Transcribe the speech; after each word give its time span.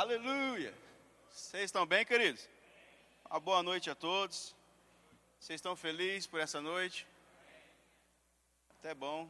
Aleluia! 0.00 0.72
Vocês 1.30 1.64
estão 1.64 1.84
bem, 1.84 2.06
queridos? 2.06 2.48
Uma 3.28 3.38
boa 3.38 3.62
noite 3.62 3.90
a 3.90 3.94
todos. 3.94 4.56
Vocês 5.38 5.58
estão 5.58 5.76
felizes 5.76 6.26
por 6.26 6.40
essa 6.40 6.58
noite? 6.58 7.06
Até 8.78 8.94
bom. 8.94 9.28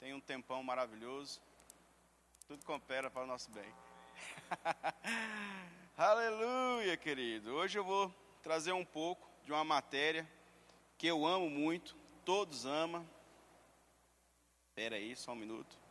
Tem 0.00 0.12
um 0.12 0.18
tempão 0.18 0.64
maravilhoso. 0.64 1.40
Tudo 2.48 2.64
coopera 2.64 3.08
para 3.08 3.22
o 3.22 3.26
nosso 3.28 3.48
bem. 3.52 3.72
Aleluia, 5.96 6.96
querido. 6.96 7.54
Hoje 7.54 7.78
eu 7.78 7.84
vou 7.84 8.12
trazer 8.42 8.72
um 8.72 8.84
pouco 8.84 9.30
de 9.44 9.52
uma 9.52 9.62
matéria 9.62 10.28
que 10.98 11.06
eu 11.06 11.24
amo 11.24 11.48
muito, 11.48 11.94
todos 12.24 12.66
amam. 12.66 13.08
Espera 14.70 14.96
aí, 14.96 15.14
só 15.14 15.30
um 15.30 15.36
minuto. 15.36 15.83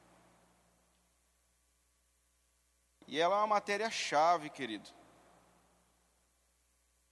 E 3.08 3.20
ela 3.20 3.36
é 3.36 3.38
uma 3.40 3.48
matéria-chave, 3.48 4.50
querido, 4.50 4.90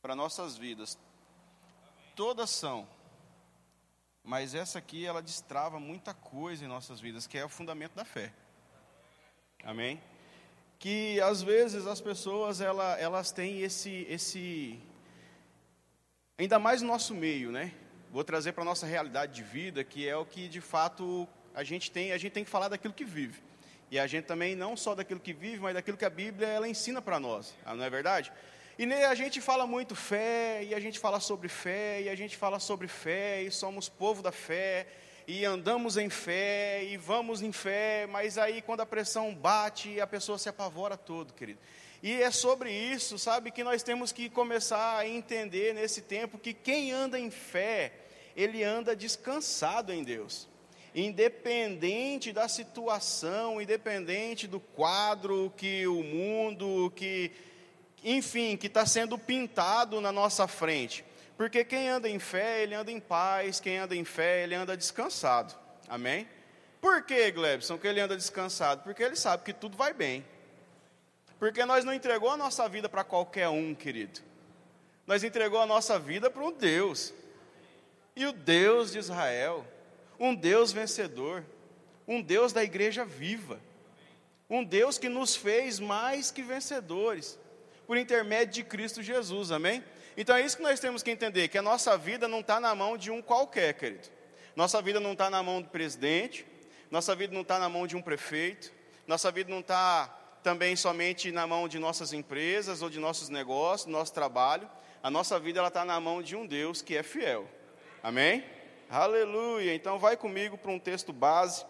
para 0.02 0.16
nossas 0.16 0.58
vidas. 0.58 0.98
Todas 2.16 2.50
são. 2.50 2.88
Mas 4.24 4.54
essa 4.54 4.80
aqui, 4.80 5.06
ela 5.06 5.22
destrava 5.22 5.80
muita 5.80 6.14
coisa 6.14 6.64
em 6.64 6.68
nossas 6.68 7.00
vidas, 7.00 7.28
que 7.28 7.38
é 7.38 7.46
o 7.46 7.50
fundamento 7.50 7.94
da 7.94 8.06
fé. 8.06 8.32
Amém? 9.64 10.02
Que 10.80 11.20
às 11.22 11.42
vezes 11.42 11.86
as 11.86 12.02
pessoas, 12.02 12.62
ela, 12.62 12.98
elas 13.00 13.32
têm 13.32 13.62
esse, 13.62 14.06
esse. 14.10 14.80
Ainda 16.38 16.58
mais 16.58 16.82
no 16.82 16.88
nosso 16.88 17.14
meio, 17.14 17.52
né? 17.52 17.74
Vou 18.12 18.24
trazer 18.24 18.52
para 18.54 18.64
a 18.64 18.66
nossa 18.66 18.86
realidade 18.86 19.34
de 19.34 19.44
vida, 19.44 19.84
que 19.84 20.08
é 20.08 20.16
o 20.16 20.26
que 20.26 20.48
de 20.48 20.60
fato 20.60 21.28
a 21.54 21.64
gente 21.64 21.92
tem, 21.92 22.12
a 22.12 22.18
gente 22.18 22.32
tem 22.32 22.44
que 22.44 22.50
falar 22.50 22.68
daquilo 22.68 22.94
que 22.94 23.06
vive. 23.06 23.42
E 23.92 24.00
a 24.00 24.08
gente 24.08 24.24
também, 24.24 24.56
não 24.56 24.78
só 24.78 24.96
daquilo 24.96 25.20
que 25.20 25.34
vive, 25.34 25.60
mas 25.60 25.74
daquilo 25.74 25.98
que 25.98 26.06
a 26.06 26.10
Bíblia 26.10 26.48
ela 26.48 26.66
ensina 26.66 27.02
para 27.02 27.20
nós, 27.20 27.54
ah, 27.66 27.76
não 27.76 27.84
é 27.84 27.90
verdade? 27.90 28.32
E 28.80 28.86
a 28.86 29.14
gente 29.14 29.42
fala 29.42 29.68
muito 29.68 29.96
fé, 29.96 30.64
e 30.64 30.74
a 30.74 30.80
gente 30.80 30.98
fala 30.98 31.20
sobre 31.20 31.50
fé, 31.50 32.02
e 32.02 32.08
a 32.08 32.16
gente 32.16 32.38
fala 32.38 32.58
sobre 32.58 32.88
fé, 32.88 33.44
e 33.44 33.52
somos 33.52 33.90
povo 33.90 34.24
da 34.24 34.32
fé, 34.32 34.88
e 35.28 35.44
andamos 35.44 35.98
em 35.98 36.10
fé, 36.10 36.86
e 36.86 36.96
vamos 36.96 37.42
em 37.42 37.52
fé, 37.52 38.08
mas 38.10 38.38
aí 38.38 38.62
quando 38.62 38.80
a 38.80 38.86
pressão 38.86 39.36
bate, 39.36 40.00
a 40.00 40.08
pessoa 40.08 40.38
se 40.38 40.48
apavora 40.48 40.96
todo, 40.96 41.34
querido. 41.34 41.60
E 42.02 42.14
é 42.14 42.32
sobre 42.32 42.72
isso, 42.72 43.20
sabe, 43.20 43.52
que 43.52 43.62
nós 43.62 43.84
temos 43.84 44.14
que 44.14 44.30
começar 44.30 45.00
a 45.00 45.06
entender 45.06 45.74
nesse 45.74 46.02
tempo 46.02 46.40
que 46.40 46.54
quem 46.54 46.94
anda 46.94 47.20
em 47.20 47.30
fé, 47.30 47.92
ele 48.38 48.64
anda 48.64 48.96
descansado 48.96 49.92
em 49.92 50.02
Deus 50.02 50.50
independente 50.94 52.32
da 52.32 52.48
situação, 52.48 53.62
independente 53.62 54.48
do 54.48 54.60
quadro 54.60 55.54
que 55.56 55.88
o 55.88 56.04
mundo, 56.04 56.92
que, 56.96 57.32
enfim, 58.04 58.58
que 58.58 58.68
está 58.68 58.86
sendo 58.86 59.18
pintado 59.18 60.02
na 60.02 60.12
nossa 60.12 60.48
frente. 60.48 61.06
Porque 61.38 61.64
quem 61.64 61.90
anda 61.90 62.10
em 62.10 62.20
fé, 62.20 62.62
ele 62.62 62.76
anda 62.76 62.92
em 62.92 63.00
paz, 63.00 63.60
quem 63.60 63.78
anda 63.78 63.96
em 63.96 64.06
fé, 64.06 64.44
ele 64.44 64.54
anda 64.54 64.78
descansado. 64.78 65.56
Amém? 65.88 66.28
Por 66.80 67.04
que, 67.04 67.32
Glebson, 67.32 67.78
que 67.78 67.88
ele 67.88 68.00
anda 68.00 68.16
descansado? 68.16 68.84
Porque 68.84 69.04
ele 69.04 69.16
sabe 69.16 69.44
que 69.44 69.54
tudo 69.54 69.78
vai 69.78 69.94
bem. 69.94 70.26
Porque 71.40 71.66
nós 71.66 71.84
não 71.86 71.94
entregou 71.94 72.30
a 72.30 72.38
nossa 72.38 72.68
vida 72.70 72.88
para 72.88 73.04
qualquer 73.04 73.50
um, 73.50 73.74
querido. 73.74 74.20
Nós 75.08 75.24
entregou 75.24 75.60
a 75.60 75.66
nossa 75.66 75.98
vida 75.98 76.30
para 76.30 76.44
um 76.44 76.52
Deus. 76.52 77.14
E 78.16 78.26
o 78.26 78.32
Deus 78.32 78.92
de 78.92 79.00
Israel, 79.00 79.66
um 80.22 80.36
Deus 80.36 80.72
vencedor, 80.72 81.44
um 82.08 82.22
Deus 82.22 82.54
da 82.54 82.64
igreja 82.64 83.04
viva, 83.04 83.60
um 84.48 84.64
Deus 84.64 85.00
que 85.00 85.10
nos 85.10 85.36
fez 85.36 85.80
mais 85.80 86.30
que 86.30 86.44
vencedores, 86.44 87.40
por 87.88 87.98
intermédio 87.98 88.54
de 88.54 88.64
Cristo 88.64 89.02
Jesus, 89.02 89.52
amém? 89.52 89.84
Então 90.16 90.36
é 90.36 90.42
isso 90.42 90.58
que 90.58 90.62
nós 90.62 90.80
temos 90.80 91.02
que 91.02 91.10
entender: 91.10 91.48
que 91.48 91.58
a 91.58 91.62
nossa 91.64 91.98
vida 91.98 92.28
não 92.28 92.42
está 92.42 92.60
na 92.60 92.76
mão 92.76 92.96
de 92.96 93.10
um 93.10 93.20
qualquer, 93.20 93.74
querido. 93.74 94.08
Nossa 94.56 94.80
vida 94.80 95.00
não 95.00 95.14
está 95.14 95.28
na 95.28 95.42
mão 95.42 95.60
do 95.60 95.70
presidente, 95.70 96.46
nossa 96.92 97.16
vida 97.16 97.34
não 97.34 97.42
está 97.42 97.58
na 97.58 97.68
mão 97.68 97.88
de 97.88 97.98
um 97.98 98.02
prefeito, 98.02 98.72
nossa 99.08 99.32
vida 99.32 99.50
não 99.50 99.62
está 99.62 100.06
também 100.44 100.76
somente 100.76 101.32
na 101.32 101.48
mão 101.48 101.68
de 101.68 101.80
nossas 101.80 102.14
empresas 102.14 102.84
ou 102.84 102.92
de 102.92 103.00
nossos 103.00 103.30
negócios, 103.30 103.92
nosso 103.92 104.14
trabalho. 104.14 104.70
A 105.02 105.10
nossa 105.10 105.40
vida 105.40 105.66
está 105.66 105.84
na 105.84 106.00
mão 106.00 106.22
de 106.22 106.36
um 106.36 106.46
Deus 106.46 106.80
que 106.80 106.96
é 106.96 107.02
fiel. 107.02 107.50
Amém? 108.04 108.61
Aleluia. 108.92 109.74
Então 109.74 109.98
vai 109.98 110.18
comigo 110.18 110.58
para 110.58 110.70
um 110.70 110.78
texto 110.78 111.14
base, 111.14 111.66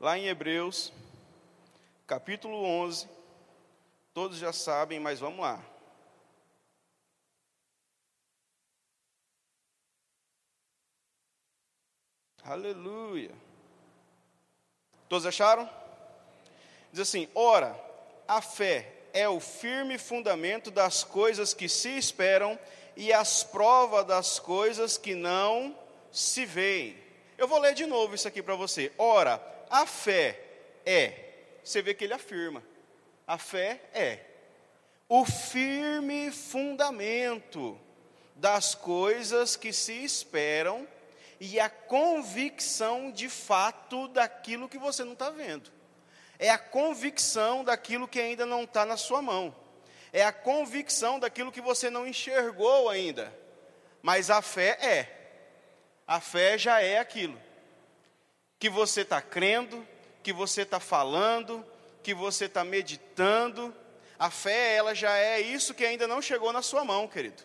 lá 0.00 0.18
em 0.18 0.26
Hebreus, 0.26 0.92
capítulo 2.08 2.60
11. 2.60 3.08
Todos 4.12 4.36
já 4.36 4.52
sabem, 4.52 4.98
mas 4.98 5.20
vamos 5.20 5.38
lá. 5.38 5.62
Aleluia. 12.42 13.30
Todos 15.08 15.24
acharam? 15.24 15.70
Diz 16.90 17.02
assim: 17.02 17.28
Ora, 17.32 17.80
a 18.26 18.42
fé 18.42 18.92
é 19.12 19.28
o 19.28 19.38
firme 19.38 19.98
fundamento 19.98 20.68
das 20.68 21.04
coisas 21.04 21.54
que 21.54 21.68
se 21.68 21.96
esperam 21.96 22.58
e 22.96 23.12
as 23.12 23.44
provas 23.44 24.06
das 24.06 24.38
coisas 24.38 24.96
que 24.96 25.14
não 25.14 25.76
se 26.10 26.46
veem. 26.46 26.96
Eu 27.36 27.46
vou 27.46 27.58
ler 27.58 27.74
de 27.74 27.84
novo 27.84 28.14
isso 28.14 28.26
aqui 28.26 28.42
para 28.42 28.54
você. 28.54 28.90
Ora, 28.96 29.40
a 29.68 29.84
fé 29.86 30.40
é, 30.84 31.12
você 31.62 31.82
vê 31.82 31.92
que 31.92 32.04
ele 32.04 32.14
afirma, 32.14 32.62
a 33.26 33.36
fé 33.36 33.82
é 33.92 34.20
o 35.08 35.24
firme 35.24 36.30
fundamento 36.32 37.78
das 38.34 38.74
coisas 38.74 39.56
que 39.56 39.72
se 39.72 39.92
esperam 40.04 40.88
e 41.38 41.60
a 41.60 41.68
convicção 41.68 43.10
de 43.10 43.28
fato 43.28 44.08
daquilo 44.08 44.68
que 44.68 44.78
você 44.78 45.04
não 45.04 45.12
está 45.12 45.28
vendo. 45.28 45.70
É 46.38 46.50
a 46.50 46.58
convicção 46.58 47.62
daquilo 47.62 48.08
que 48.08 48.20
ainda 48.20 48.46
não 48.46 48.64
está 48.64 48.84
na 48.86 48.96
sua 48.96 49.20
mão 49.20 49.54
é 50.12 50.24
a 50.24 50.32
convicção 50.32 51.18
daquilo 51.18 51.52
que 51.52 51.60
você 51.60 51.90
não 51.90 52.06
enxergou 52.06 52.88
ainda. 52.88 53.32
Mas 54.02 54.30
a 54.30 54.40
fé 54.40 54.78
é. 54.80 55.12
A 56.06 56.20
fé 56.20 56.56
já 56.56 56.80
é 56.80 56.98
aquilo 56.98 57.38
que 58.58 58.70
você 58.70 59.02
está 59.02 59.20
crendo, 59.20 59.86
que 60.22 60.32
você 60.32 60.62
está 60.62 60.80
falando, 60.80 61.64
que 62.02 62.14
você 62.14 62.46
está 62.46 62.64
meditando. 62.64 63.74
A 64.18 64.30
fé, 64.30 64.76
ela 64.76 64.94
já 64.94 65.16
é 65.16 65.40
isso 65.40 65.74
que 65.74 65.84
ainda 65.84 66.06
não 66.06 66.22
chegou 66.22 66.52
na 66.52 66.62
sua 66.62 66.84
mão, 66.84 67.06
querido. 67.06 67.42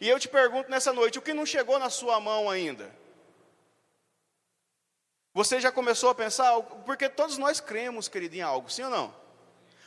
E 0.00 0.08
eu 0.08 0.18
te 0.18 0.28
pergunto 0.28 0.70
nessa 0.70 0.92
noite: 0.92 1.18
o 1.18 1.22
que 1.22 1.32
não 1.32 1.46
chegou 1.46 1.78
na 1.78 1.90
sua 1.90 2.18
mão 2.18 2.50
ainda? 2.50 2.90
Você 5.34 5.60
já 5.60 5.72
começou 5.72 6.10
a 6.10 6.14
pensar? 6.14 6.60
Porque 6.84 7.08
todos 7.08 7.38
nós 7.38 7.60
cremos, 7.60 8.08
querido, 8.08 8.36
em 8.36 8.42
algo, 8.42 8.70
sim 8.70 8.82
ou 8.82 8.90
não? 8.90 9.21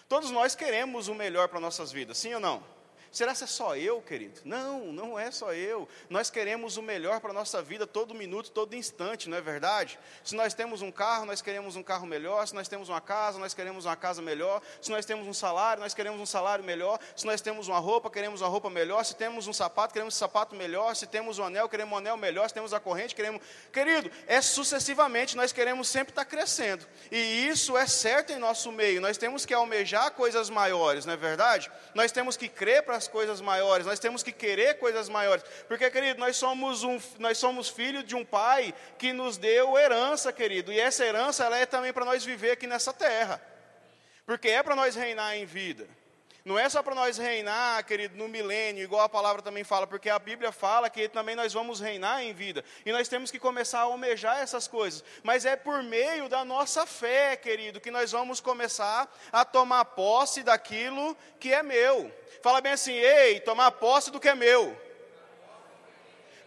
Todos 0.08 0.30
nós 0.32 0.56
queremos 0.56 1.08
o 1.08 1.16
melhor 1.16 1.48
para 1.48 1.60
nossas 1.60 1.92
vidas, 1.92 2.18
sim 2.18 2.34
ou 2.34 2.40
não? 2.40 2.75
Será 3.16 3.34
que 3.34 3.46
é 3.46 3.48
só 3.48 3.78
eu, 3.78 4.02
querido? 4.02 4.42
Não, 4.44 4.92
não 4.92 5.18
é 5.18 5.32
só 5.32 5.54
eu. 5.54 5.88
Nós 6.10 6.30
queremos 6.30 6.76
o 6.76 6.82
melhor 6.82 7.22
para 7.22 7.30
a 7.30 7.34
nossa 7.34 7.62
vida 7.62 7.88
todo 7.88 8.14
minuto, 8.14 8.52
todo 8.52 8.76
instante, 8.76 9.30
não 9.30 9.38
é 9.38 9.42
verdade? 9.42 9.98
Se 10.22 10.36
nós 10.36 10.54
temos 10.54 10.82
um 10.82 10.92
carro, 10.92 11.26
nós 11.26 11.42
queremos 11.42 11.78
um 11.78 11.82
carro 11.82 12.06
melhor. 12.06 12.46
Se 12.46 12.54
nós 12.54 12.68
temos 12.68 12.90
uma 12.90 13.00
casa, 13.00 13.40
nós 13.40 13.54
queremos 13.54 13.86
uma 13.86 13.96
casa 13.96 14.22
melhor. 14.22 14.62
Se 14.82 14.92
nós 14.92 15.06
temos 15.06 15.26
um 15.30 15.34
salário, 15.34 15.82
nós 15.82 15.94
queremos 15.94 16.20
um 16.20 16.26
salário 16.26 16.62
melhor. 16.66 17.00
Se 17.16 17.26
nós 17.26 17.40
temos 17.40 17.70
uma 17.70 17.80
roupa, 17.80 18.10
queremos 18.10 18.42
uma 18.42 18.50
roupa 18.50 18.70
melhor. 18.70 19.06
Se 19.06 19.16
temos 19.16 19.48
um 19.48 19.54
sapato, 19.54 19.94
queremos 19.94 20.14
um 20.14 20.18
sapato 20.18 20.54
melhor. 20.54 20.94
Se 20.94 21.08
temos 21.08 21.40
um 21.40 21.46
anel, 21.46 21.70
queremos 21.70 21.94
um 21.94 21.98
anel 22.00 22.18
melhor. 22.18 22.50
Se 22.50 22.54
temos 22.54 22.74
a 22.74 22.82
corrente, 22.82 23.16
queremos. 23.16 23.42
Querido, 23.72 24.12
é 24.28 24.42
sucessivamente, 24.42 25.38
nós 25.38 25.54
queremos 25.54 25.88
sempre 25.88 26.12
estar 26.12 26.26
crescendo. 26.26 26.86
E 27.10 27.48
isso 27.48 27.78
é 27.78 27.88
certo 27.88 28.34
em 28.34 28.38
nosso 28.38 28.74
meio. 28.74 29.00
Nós 29.00 29.18
temos 29.18 29.46
que 29.46 29.54
almejar 29.54 30.12
coisas 30.12 30.50
maiores, 30.50 31.06
não 31.06 31.14
é 31.14 31.18
verdade? 31.18 31.72
Nós 31.94 32.12
temos 32.12 32.36
que 32.36 32.50
crer 32.50 32.84
para 32.84 33.05
as 33.06 33.08
coisas 33.08 33.40
maiores, 33.40 33.86
nós 33.86 34.00
temos 34.00 34.24
que 34.24 34.32
querer 34.32 34.80
coisas 34.80 35.08
maiores, 35.08 35.44
porque, 35.68 35.90
querido, 35.90 36.20
nós 36.20 36.36
somos, 36.36 36.84
um, 36.84 37.00
nós 37.20 37.38
somos 37.38 37.70
filhos 37.70 38.04
de 38.04 38.16
um 38.16 38.26
pai 38.26 38.74
que 38.98 39.14
nos 39.14 39.38
deu 39.38 39.78
herança, 39.78 40.34
querido, 40.34 40.74
e 40.74 40.80
essa 40.80 41.06
herança 41.06 41.46
ela 41.46 41.58
é 41.58 41.66
também 41.66 41.94
para 41.94 42.04
nós 42.04 42.26
viver 42.26 42.52
aqui 42.52 42.68
nessa 42.68 42.92
terra, 42.92 43.40
porque 44.26 44.50
é 44.50 44.64
para 44.64 44.76
nós 44.76 44.96
reinar 44.96 45.36
em 45.36 45.46
vida. 45.46 45.88
Não 46.46 46.60
é 46.60 46.70
só 46.70 46.84
para 46.84 46.94
nós 46.94 47.18
reinar, 47.18 47.84
querido, 47.86 48.16
no 48.16 48.28
milênio, 48.28 48.84
igual 48.84 49.02
a 49.02 49.10
palavra 49.10 49.42
também 49.42 49.64
fala, 49.64 49.88
porque 49.88 50.12
a 50.12 50.20
Bíblia 50.20 50.52
fala 50.52 50.92
que 50.92 51.10
também 51.10 51.36
nós 51.36 51.52
vamos 51.52 51.80
reinar 51.80 52.22
em 52.22 52.36
vida. 52.36 52.64
E 52.86 52.92
nós 52.92 53.08
temos 53.08 53.32
que 53.32 53.40
começar 53.40 53.80
a 53.80 53.84
almejar 53.86 54.38
essas 54.38 54.68
coisas. 54.68 55.04
Mas 55.24 55.44
é 55.44 55.56
por 55.56 55.82
meio 55.82 56.30
da 56.30 56.46
nossa 56.46 56.86
fé, 56.86 57.36
querido, 57.36 57.82
que 57.82 57.90
nós 57.90 58.12
vamos 58.12 58.40
começar 58.40 59.12
a 59.32 59.44
tomar 59.44 59.86
posse 59.86 60.44
daquilo 60.44 61.18
que 61.40 61.52
é 61.52 61.64
meu. 61.64 62.14
Fala 62.44 62.62
bem 62.62 62.74
assim: 62.74 62.94
ei, 62.94 63.40
tomar 63.40 63.72
posse 63.72 64.12
do 64.12 64.20
que 64.20 64.30
é 64.30 64.36
meu. 64.36 64.80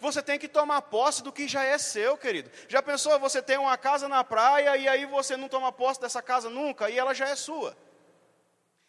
Você 0.01 0.23
tem 0.23 0.39
que 0.39 0.47
tomar 0.47 0.81
posse 0.83 1.25
do 1.25 1.33
que 1.33 1.49
já 1.49 1.65
é 1.65 1.77
seu, 1.77 2.17
querido. 2.17 2.49
Já 2.69 2.81
pensou, 2.81 3.19
você 3.19 3.43
tem 3.43 3.59
uma 3.59 3.77
casa 3.77 4.09
na 4.09 4.23
praia 4.23 4.77
e 4.77 4.87
aí 4.87 5.07
você 5.07 5.37
não 5.37 5.49
toma 5.49 5.73
posse 5.73 6.01
dessa 6.01 6.23
casa 6.23 6.49
nunca 6.49 6.89
e 6.89 6.97
ela 6.97 7.13
já 7.13 7.29
é 7.29 7.35
sua. 7.35 7.77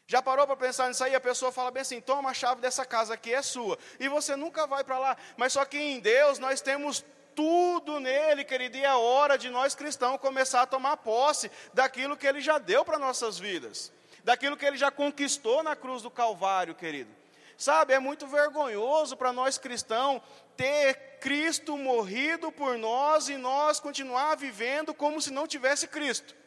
Já 0.09 0.23
parou 0.23 0.47
para 0.47 0.55
pensar 0.55 0.87
nisso 0.87 1.03
aí? 1.03 1.13
A 1.13 1.19
pessoa 1.19 1.51
fala 1.51 1.69
bem 1.69 1.81
assim: 1.81 2.01
toma 2.01 2.31
a 2.31 2.33
chave 2.33 2.59
dessa 2.59 2.83
casa 2.83 3.13
aqui, 3.13 3.31
é 3.31 3.43
sua. 3.43 3.77
E 3.99 4.07
você 4.07 4.35
nunca 4.35 4.65
vai 4.65 4.83
para 4.83 4.97
lá. 4.97 5.15
Mas 5.37 5.53
só 5.53 5.63
que 5.63 5.77
em 5.77 5.99
Deus 5.99 6.39
nós 6.39 6.61
temos 6.61 7.05
tudo 7.35 7.99
nele, 7.99 8.43
querido, 8.43 8.75
e 8.75 8.83
é 8.83 8.91
hora 8.91 9.37
de 9.37 9.51
nós 9.51 9.75
cristãos 9.75 10.19
começar 10.19 10.63
a 10.63 10.65
tomar 10.65 10.97
posse 10.97 11.51
daquilo 11.75 12.17
que 12.17 12.25
ele 12.25 12.41
já 12.41 12.57
deu 12.57 12.83
para 12.83 12.97
nossas 12.97 13.37
vidas, 13.37 13.91
daquilo 14.23 14.57
que 14.57 14.65
ele 14.65 14.77
já 14.77 14.89
conquistou 14.89 15.61
na 15.61 15.75
cruz 15.75 16.01
do 16.01 16.09
Calvário, 16.09 16.73
querido. 16.73 17.11
Sabe, 17.55 17.93
é 17.93 17.99
muito 17.99 18.25
vergonhoso 18.25 19.15
para 19.15 19.31
nós 19.31 19.59
cristãos 19.59 20.23
ter 20.57 21.19
Cristo 21.19 21.77
morrido 21.77 22.51
por 22.51 22.79
nós 22.79 23.29
e 23.29 23.37
nós 23.37 23.79
continuar 23.79 24.35
vivendo 24.35 24.91
como 24.91 25.21
se 25.21 25.31
não 25.31 25.45
tivesse 25.45 25.87
Cristo. 25.87 26.38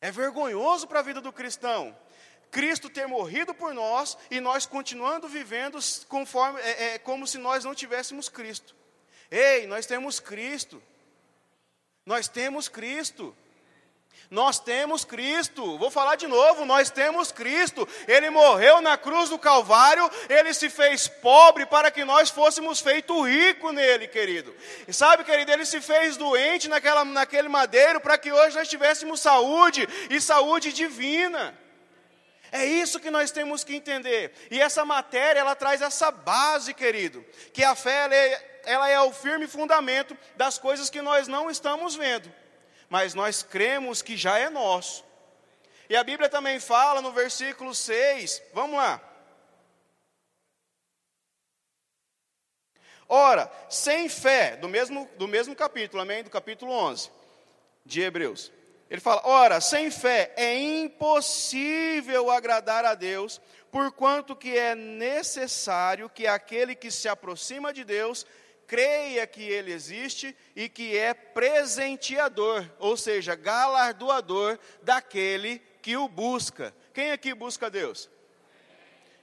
É 0.00 0.10
vergonhoso 0.10 0.86
para 0.86 1.00
a 1.00 1.02
vida 1.02 1.20
do 1.20 1.32
cristão. 1.32 1.96
Cristo 2.50 2.88
ter 2.88 3.06
morrido 3.06 3.54
por 3.54 3.74
nós 3.74 4.16
e 4.30 4.40
nós 4.40 4.64
continuando 4.64 5.28
vivendo 5.28 5.78
conforme, 6.08 6.60
é, 6.60 6.94
é, 6.94 6.98
como 6.98 7.26
se 7.26 7.38
nós 7.38 7.64
não 7.64 7.74
tivéssemos 7.74 8.28
Cristo. 8.28 8.74
Ei, 9.30 9.66
nós 9.66 9.86
temos 9.86 10.18
Cristo. 10.18 10.82
Nós 12.06 12.28
temos 12.28 12.68
Cristo. 12.68 13.36
Nós 14.30 14.58
temos 14.58 15.06
Cristo, 15.06 15.78
vou 15.78 15.90
falar 15.90 16.16
de 16.16 16.26
novo, 16.26 16.66
nós 16.66 16.90
temos 16.90 17.32
Cristo, 17.32 17.88
Ele 18.06 18.28
morreu 18.28 18.78
na 18.82 18.94
cruz 18.98 19.30
do 19.30 19.38
Calvário, 19.38 20.10
Ele 20.28 20.52
se 20.52 20.68
fez 20.68 21.08
pobre 21.08 21.64
para 21.64 21.90
que 21.90 22.04
nós 22.04 22.28
fôssemos 22.28 22.78
feito 22.78 23.22
rico 23.22 23.72
nele, 23.72 24.06
querido. 24.06 24.54
E 24.86 24.92
sabe, 24.92 25.24
querido, 25.24 25.50
Ele 25.50 25.64
se 25.64 25.80
fez 25.80 26.18
doente 26.18 26.68
naquela, 26.68 27.06
naquele 27.06 27.48
madeiro 27.48 28.00
para 28.00 28.18
que 28.18 28.30
hoje 28.30 28.54
nós 28.54 28.68
tivéssemos 28.68 29.18
saúde 29.20 29.88
e 30.10 30.20
saúde 30.20 30.74
divina. 30.74 31.58
É 32.52 32.66
isso 32.66 33.00
que 33.00 33.10
nós 33.10 33.30
temos 33.30 33.64
que 33.64 33.74
entender. 33.74 34.32
E 34.50 34.60
essa 34.60 34.84
matéria, 34.84 35.40
ela 35.40 35.54
traz 35.54 35.80
essa 35.80 36.10
base, 36.10 36.74
querido, 36.74 37.24
que 37.54 37.64
a 37.64 37.74
fé 37.74 38.04
ela 38.04 38.14
é, 38.14 38.60
ela 38.66 38.88
é 38.90 39.00
o 39.00 39.12
firme 39.12 39.46
fundamento 39.46 40.14
das 40.36 40.58
coisas 40.58 40.90
que 40.90 41.00
nós 41.00 41.28
não 41.28 41.50
estamos 41.50 41.96
vendo 41.96 42.30
mas 42.88 43.14
nós 43.14 43.42
cremos 43.42 44.02
que 44.02 44.16
já 44.16 44.38
é 44.38 44.48
nosso. 44.48 45.04
E 45.88 45.96
a 45.96 46.04
Bíblia 46.04 46.28
também 46.28 46.60
fala 46.60 47.00
no 47.00 47.12
versículo 47.12 47.74
6, 47.74 48.42
vamos 48.52 48.76
lá. 48.76 49.00
Ora, 53.08 53.50
sem 53.70 54.08
fé, 54.08 54.56
do 54.56 54.68
mesmo, 54.68 55.08
do 55.16 55.26
mesmo 55.26 55.56
capítulo, 55.56 56.02
amém? 56.02 56.22
Do 56.22 56.28
capítulo 56.28 56.72
11 56.72 57.10
de 57.84 58.02
Hebreus. 58.02 58.52
Ele 58.90 59.00
fala: 59.00 59.22
ora, 59.24 59.60
sem 59.60 59.90
fé 59.90 60.32
é 60.36 60.58
impossível 60.58 62.30
agradar 62.30 62.84
a 62.84 62.94
Deus, 62.94 63.40
porquanto 63.70 64.36
que 64.36 64.56
é 64.56 64.74
necessário 64.74 66.10
que 66.10 66.26
aquele 66.26 66.74
que 66.74 66.90
se 66.90 67.08
aproxima 67.08 67.72
de 67.72 67.82
Deus 67.82 68.26
creia 68.68 69.26
que 69.26 69.42
ele 69.42 69.72
existe 69.72 70.36
e 70.54 70.68
que 70.68 70.96
é 70.96 71.14
presenteador, 71.14 72.70
ou 72.78 72.98
seja, 72.98 73.34
galardoador 73.34 74.58
daquele 74.82 75.58
que 75.80 75.96
o 75.96 76.06
busca. 76.06 76.74
Quem 76.92 77.10
aqui 77.10 77.32
busca 77.32 77.70
Deus? 77.70 78.10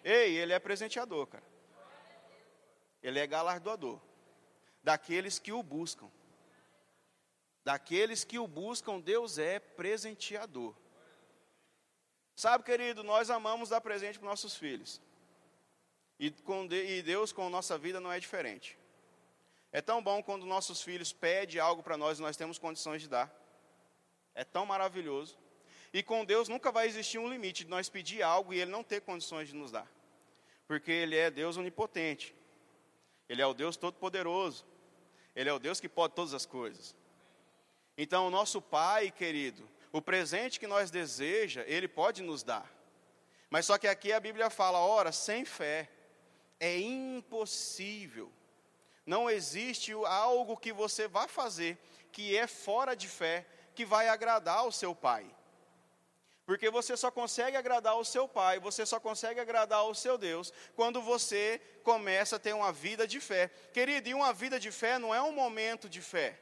Ei, 0.03 0.36
ele 0.36 0.51
é 0.51 0.57
presenteador, 0.57 1.27
cara. 1.27 1.44
Ele 3.03 3.19
é 3.19 3.27
galardoador 3.27 4.01
daqueles 4.83 5.38
que 5.38 5.51
o 5.51 5.62
buscam. 5.62 6.09
Daqueles 7.63 8.24
que 8.24 8.39
o 8.39 8.47
buscam, 8.47 9.00
Deus 9.00 9.38
é 9.38 9.59
presenteador. 9.59 10.75
Sabe, 12.36 12.63
querido, 12.63 13.03
nós 13.03 13.30
amamos 13.30 13.69
dar 13.69 13.80
presente 13.80 14.18
para 14.18 14.27
nossos 14.27 14.57
filhos. 14.57 15.00
E, 16.19 16.31
com 16.31 16.65
e 16.71 17.03
Deus 17.03 17.31
com 17.31 17.47
nossa 17.50 17.77
vida 17.77 18.00
não 18.00 18.12
é 18.12 18.19
diferente. 18.19 18.77
É 19.72 19.82
tão 19.82 20.02
bom 20.02 20.24
quando 20.24 20.46
nossos 20.46 20.82
filhos 20.82 21.12
pedem 21.12 21.60
algo 21.60 21.84
para 21.84 21.98
nós 21.98 22.20
e 22.20 22.22
nós 22.22 22.38
temos 22.38 22.58
condições 22.58 23.02
de 23.02 23.10
dar. 23.10 23.34
É 24.34 24.44
tão 24.44 24.66
maravilhoso. 24.66 25.38
E 25.94 26.04
com 26.04 26.26
Deus 26.26 26.48
nunca 26.48 26.72
vai 26.72 26.88
existir 26.88 27.18
um 27.18 27.30
limite 27.30 27.64
de 27.64 27.70
nós 27.70 27.90
pedir 27.90 28.22
algo 28.22 28.54
e 28.54 28.60
Ele 28.60 28.72
não 28.72 28.84
ter 28.84 29.02
condições 29.02 29.50
de 29.50 29.56
nos 29.56 29.72
dar. 29.72 29.90
Porque 30.68 30.92
Ele 30.92 31.16
é 31.16 31.30
Deus 31.30 31.58
onipotente. 31.58 32.36
Ele 33.28 33.42
é 33.42 33.46
o 33.46 33.54
Deus 33.54 33.78
todo-poderoso. 33.78 34.66
Ele 35.36 35.50
é 35.50 35.54
o 35.54 35.60
Deus 35.60 35.80
que 35.80 35.90
pode 35.90 36.14
todas 36.14 36.34
as 36.34 36.46
coisas. 36.46 36.96
Então, 37.98 38.28
o 38.28 38.30
nosso 38.30 38.62
Pai, 38.62 39.12
querido, 39.12 39.68
o 39.92 40.02
presente 40.02 40.60
que 40.60 40.68
nós 40.68 40.92
deseja, 40.92 41.64
Ele 41.68 41.88
pode 41.88 42.22
nos 42.22 42.44
dar. 42.44 42.70
Mas 43.50 43.66
só 43.66 43.78
que 43.78 43.88
aqui 43.88 44.12
a 44.12 44.20
Bíblia 44.20 44.50
fala: 44.50 44.80
ora, 44.80 45.12
sem 45.12 45.46
fé 45.46 45.90
é 46.60 46.78
impossível 46.78 48.32
não 49.06 49.30
existe 49.30 49.92
algo 50.06 50.57
que 50.57 50.74
você 50.74 51.07
vá 51.07 51.28
fazer 51.28 51.78
que 52.12 52.36
é 52.36 52.48
fora 52.48 52.96
de 52.96 53.07
fé, 53.07 53.46
que 53.75 53.86
vai 53.86 54.07
agradar 54.07 54.60
ao 54.60 54.72
seu 54.72 54.96
pai. 54.96 55.25
Porque 56.46 56.69
você 56.69 56.96
só 56.96 57.12
consegue 57.12 57.57
agradar 57.57 57.94
ao 57.94 58.06
seu 58.06 58.28
pai, 58.28 58.60
você 58.60 58.86
só 58.86 59.00
consegue 59.00 59.40
agradar 59.40 59.80
ao 59.80 59.94
seu 59.94 60.18
Deus, 60.18 60.54
quando 60.75 61.02
você 61.02 61.60
começa 61.84 62.38
a 62.38 62.40
ter 62.40 62.54
uma 62.54 62.72
vida 62.72 63.07
de 63.07 63.19
fé. 63.19 63.50
Querido, 63.74 64.07
e 64.07 64.13
uma 64.13 64.31
vida 64.31 64.60
de 64.60 64.72
fé 64.72 64.98
não 64.98 65.13
é 65.13 65.22
um 65.22 65.34
momento 65.34 65.90
de 65.90 66.02
fé. 66.02 66.40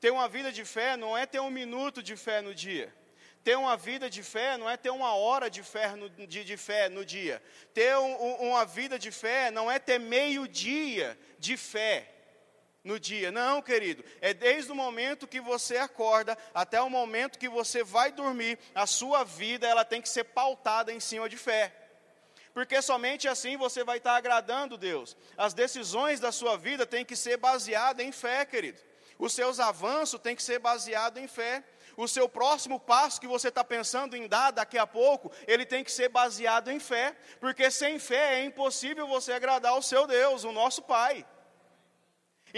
Ter 0.00 0.10
uma 0.10 0.28
vida 0.28 0.52
de 0.52 0.64
fé 0.64 0.96
não 0.96 1.16
é 1.16 1.24
ter 1.24 1.40
um 1.40 1.50
minuto 1.50 2.02
de 2.02 2.16
fé 2.16 2.42
no 2.42 2.54
dia. 2.54 2.92
Ter 3.46 3.56
uma 3.56 3.76
vida 3.76 4.10
de 4.10 4.24
fé 4.24 4.58
não 4.58 4.68
é 4.68 4.76
ter 4.76 4.90
uma 4.90 5.14
hora 5.14 5.48
de 5.48 5.62
fé 5.62 5.94
no, 5.94 6.10
de, 6.10 6.42
de 6.42 6.56
fé 6.56 6.88
no 6.88 7.04
dia. 7.04 7.40
Ter 7.72 7.96
um, 7.96 8.20
um, 8.20 8.48
uma 8.48 8.64
vida 8.64 8.98
de 8.98 9.12
fé 9.12 9.52
não 9.52 9.70
é 9.70 9.78
ter 9.78 10.00
meio 10.00 10.48
dia 10.48 11.16
de 11.38 11.56
fé 11.56 12.12
no 12.82 12.98
dia. 12.98 13.30
Não, 13.30 13.62
querido. 13.62 14.04
É 14.20 14.34
desde 14.34 14.72
o 14.72 14.74
momento 14.74 15.28
que 15.28 15.40
você 15.40 15.76
acorda 15.76 16.36
até 16.52 16.82
o 16.82 16.90
momento 16.90 17.38
que 17.38 17.48
você 17.48 17.84
vai 17.84 18.10
dormir, 18.10 18.58
a 18.74 18.84
sua 18.84 19.22
vida 19.22 19.64
ela 19.64 19.84
tem 19.84 20.02
que 20.02 20.08
ser 20.08 20.24
pautada 20.24 20.92
em 20.92 20.98
cima 20.98 21.28
de 21.28 21.36
fé. 21.36 21.72
Porque 22.52 22.82
somente 22.82 23.28
assim 23.28 23.56
você 23.56 23.84
vai 23.84 23.98
estar 23.98 24.16
agradando 24.16 24.76
Deus. 24.76 25.16
As 25.36 25.54
decisões 25.54 26.18
da 26.18 26.32
sua 26.32 26.58
vida 26.58 26.84
têm 26.84 27.04
que 27.04 27.14
ser 27.14 27.36
baseadas 27.36 28.04
em 28.04 28.10
fé, 28.10 28.44
querido. 28.44 28.80
Os 29.20 29.32
seus 29.32 29.60
avanços 29.60 30.20
têm 30.20 30.34
que 30.34 30.42
ser 30.42 30.58
baseados 30.58 31.22
em 31.22 31.28
fé 31.28 31.62
o 31.96 32.06
seu 32.06 32.28
próximo 32.28 32.78
passo 32.78 33.20
que 33.20 33.26
você 33.26 33.48
está 33.48 33.64
pensando 33.64 34.16
em 34.16 34.28
dar 34.28 34.50
daqui 34.50 34.76
a 34.76 34.86
pouco, 34.86 35.32
ele 35.46 35.64
tem 35.64 35.82
que 35.82 35.90
ser 35.90 36.08
baseado 36.08 36.70
em 36.70 36.78
fé, 36.78 37.16
porque 37.40 37.70
sem 37.70 37.98
fé 37.98 38.40
é 38.40 38.44
impossível 38.44 39.06
você 39.06 39.32
agradar 39.32 39.76
o 39.76 39.82
seu 39.82 40.06
Deus, 40.06 40.44
o 40.44 40.52
nosso 40.52 40.82
Pai. 40.82 41.26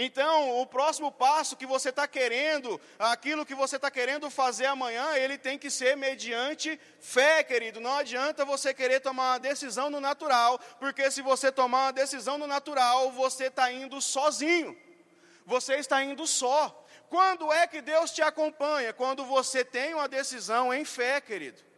Então, 0.01 0.61
o 0.61 0.65
próximo 0.65 1.11
passo 1.11 1.57
que 1.57 1.65
você 1.65 1.89
está 1.89 2.07
querendo, 2.07 2.79
aquilo 2.97 3.45
que 3.45 3.55
você 3.55 3.75
está 3.75 3.91
querendo 3.91 4.29
fazer 4.29 4.65
amanhã, 4.67 5.15
ele 5.15 5.37
tem 5.37 5.57
que 5.57 5.69
ser 5.69 5.97
mediante 5.97 6.79
fé, 7.01 7.43
querido. 7.43 7.81
Não 7.81 7.95
adianta 7.95 8.45
você 8.45 8.73
querer 8.73 9.01
tomar 9.01 9.33
uma 9.33 9.39
decisão 9.39 9.89
no 9.89 9.99
natural, 9.99 10.57
porque 10.79 11.09
se 11.11 11.21
você 11.21 11.51
tomar 11.51 11.87
uma 11.87 11.91
decisão 11.91 12.37
no 12.37 12.47
natural, 12.47 13.11
você 13.11 13.47
está 13.47 13.71
indo 13.71 13.99
sozinho. 13.99 14.77
Você 15.45 15.75
está 15.75 16.01
indo 16.03 16.25
só. 16.27 16.85
Quando 17.09 17.51
é 17.51 17.65
que 17.67 17.81
Deus 17.81 18.11
te 18.11 18.21
acompanha? 18.21 18.93
Quando 18.93 19.25
você 19.25 19.65
tem 19.65 19.93
uma 19.93 20.07
decisão 20.07 20.73
em 20.73 20.85
fé, 20.85 21.19
querido. 21.19 21.69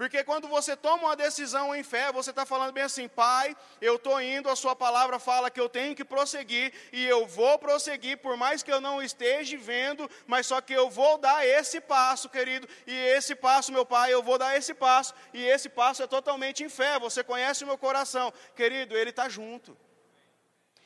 Porque 0.00 0.24
quando 0.24 0.48
você 0.48 0.74
toma 0.74 1.08
uma 1.08 1.14
decisão 1.14 1.76
em 1.76 1.82
fé, 1.82 2.10
você 2.10 2.30
está 2.30 2.46
falando 2.46 2.72
bem 2.72 2.84
assim, 2.84 3.06
Pai, 3.06 3.54
eu 3.82 3.96
estou 3.96 4.18
indo, 4.18 4.48
a 4.48 4.56
Sua 4.56 4.74
palavra 4.74 5.18
fala 5.18 5.50
que 5.50 5.60
eu 5.60 5.68
tenho 5.68 5.94
que 5.94 6.02
prosseguir, 6.02 6.72
e 6.90 7.04
eu 7.04 7.26
vou 7.26 7.58
prosseguir, 7.58 8.16
por 8.16 8.34
mais 8.34 8.62
que 8.62 8.72
eu 8.72 8.80
não 8.80 9.02
esteja 9.02 9.58
vendo, 9.58 10.10
mas 10.26 10.46
só 10.46 10.58
que 10.62 10.72
eu 10.72 10.88
vou 10.88 11.18
dar 11.18 11.46
esse 11.46 11.82
passo, 11.82 12.30
querido, 12.30 12.66
e 12.86 12.94
esse 12.94 13.34
passo, 13.34 13.70
meu 13.70 13.84
Pai, 13.84 14.10
eu 14.10 14.22
vou 14.22 14.38
dar 14.38 14.56
esse 14.56 14.72
passo, 14.72 15.12
e 15.34 15.44
esse 15.44 15.68
passo 15.68 16.02
é 16.02 16.06
totalmente 16.06 16.64
em 16.64 16.70
fé, 16.70 16.98
você 16.98 17.22
conhece 17.22 17.62
o 17.62 17.66
meu 17.66 17.76
coração, 17.76 18.32
querido, 18.56 18.96
Ele 18.96 19.10
está 19.10 19.28
junto, 19.28 19.76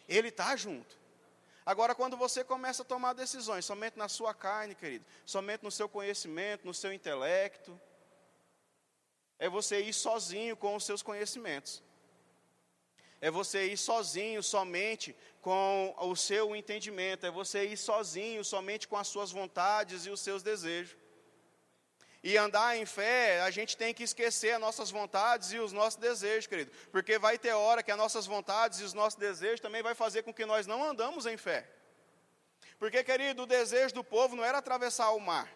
Ele 0.08 0.26
está 0.26 0.56
junto. 0.56 1.03
Agora, 1.66 1.94
quando 1.94 2.16
você 2.16 2.44
começa 2.44 2.82
a 2.82 2.84
tomar 2.84 3.14
decisões 3.14 3.64
somente 3.64 3.96
na 3.96 4.08
sua 4.08 4.34
carne, 4.34 4.74
querido, 4.74 5.06
somente 5.24 5.62
no 5.62 5.70
seu 5.70 5.88
conhecimento, 5.88 6.66
no 6.66 6.74
seu 6.74 6.92
intelecto, 6.92 7.80
é 9.38 9.48
você 9.48 9.80
ir 9.80 9.94
sozinho 9.94 10.56
com 10.56 10.76
os 10.76 10.84
seus 10.84 11.02
conhecimentos. 11.02 11.82
É 13.20 13.30
você 13.30 13.66
ir 13.66 13.78
sozinho 13.78 14.42
somente 14.42 15.16
com 15.40 15.94
o 15.98 16.14
seu 16.14 16.54
entendimento. 16.54 17.24
É 17.24 17.30
você 17.30 17.64
ir 17.64 17.76
sozinho 17.78 18.44
somente 18.44 18.86
com 18.86 18.96
as 18.96 19.08
suas 19.08 19.32
vontades 19.32 20.04
e 20.04 20.10
os 20.10 20.20
seus 20.20 20.42
desejos. 20.42 21.03
E 22.26 22.38
andar 22.38 22.74
em 22.74 22.86
fé, 22.86 23.42
a 23.42 23.50
gente 23.50 23.76
tem 23.76 23.92
que 23.92 24.02
esquecer 24.02 24.52
as 24.52 24.60
nossas 24.60 24.90
vontades 24.90 25.52
e 25.52 25.58
os 25.58 25.72
nossos 25.72 25.96
desejos, 25.96 26.46
querido. 26.46 26.72
Porque 26.90 27.18
vai 27.18 27.36
ter 27.36 27.52
hora 27.52 27.82
que 27.82 27.90
as 27.90 27.98
nossas 27.98 28.24
vontades 28.24 28.80
e 28.80 28.82
os 28.82 28.94
nossos 28.94 29.18
desejos 29.18 29.60
também 29.60 29.82
vai 29.82 29.94
fazer 29.94 30.22
com 30.22 30.32
que 30.32 30.46
nós 30.46 30.66
não 30.66 30.82
andamos 30.82 31.26
em 31.26 31.36
fé. 31.36 31.68
Porque, 32.78 33.04
querido, 33.04 33.42
o 33.42 33.46
desejo 33.46 33.94
do 33.94 34.02
povo 34.02 34.34
não 34.34 34.42
era 34.42 34.56
atravessar 34.56 35.10
o 35.10 35.20
mar. 35.20 35.52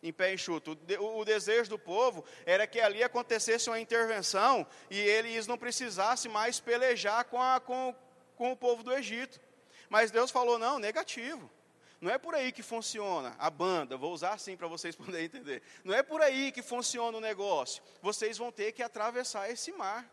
em 0.00 0.12
pé 0.12 0.32
enxuto. 0.32 0.78
O, 1.00 1.24
desejo 1.24 1.70
do 1.70 1.78
povo 1.80 2.24
era 2.46 2.64
que 2.64 2.78
ali 2.78 3.02
acontecesse 3.02 3.68
uma 3.68 3.80
intervenção 3.80 4.64
e 4.88 5.00
eles 5.00 5.48
não 5.48 5.58
precisassem 5.58 6.30
mais 6.30 6.60
pelejar 6.60 7.24
com, 7.24 7.42
a, 7.42 7.58
com, 7.58 7.92
com 8.36 8.52
o 8.52 8.56
povo 8.56 8.84
do 8.84 8.92
Egito. 8.92 9.40
Mas 9.88 10.12
Deus 10.12 10.30
falou: 10.30 10.60
não, 10.60 10.78
negativo. 10.78 11.50
Não 12.04 12.10
é 12.10 12.18
por 12.18 12.34
aí 12.34 12.52
que 12.52 12.62
funciona 12.62 13.34
a 13.38 13.48
banda, 13.48 13.96
vou 13.96 14.12
usar 14.12 14.34
assim 14.34 14.58
para 14.58 14.68
vocês 14.68 14.94
poderem 15.02 15.24
entender. 15.24 15.62
Não 15.82 15.94
é 15.94 16.02
por 16.02 16.20
aí 16.20 16.52
que 16.52 16.60
funciona 16.60 17.16
o 17.16 17.20
negócio. 17.20 17.82
Vocês 18.02 18.36
vão 18.36 18.52
ter 18.52 18.72
que 18.72 18.82
atravessar 18.82 19.50
esse 19.50 19.72
mar. 19.72 20.04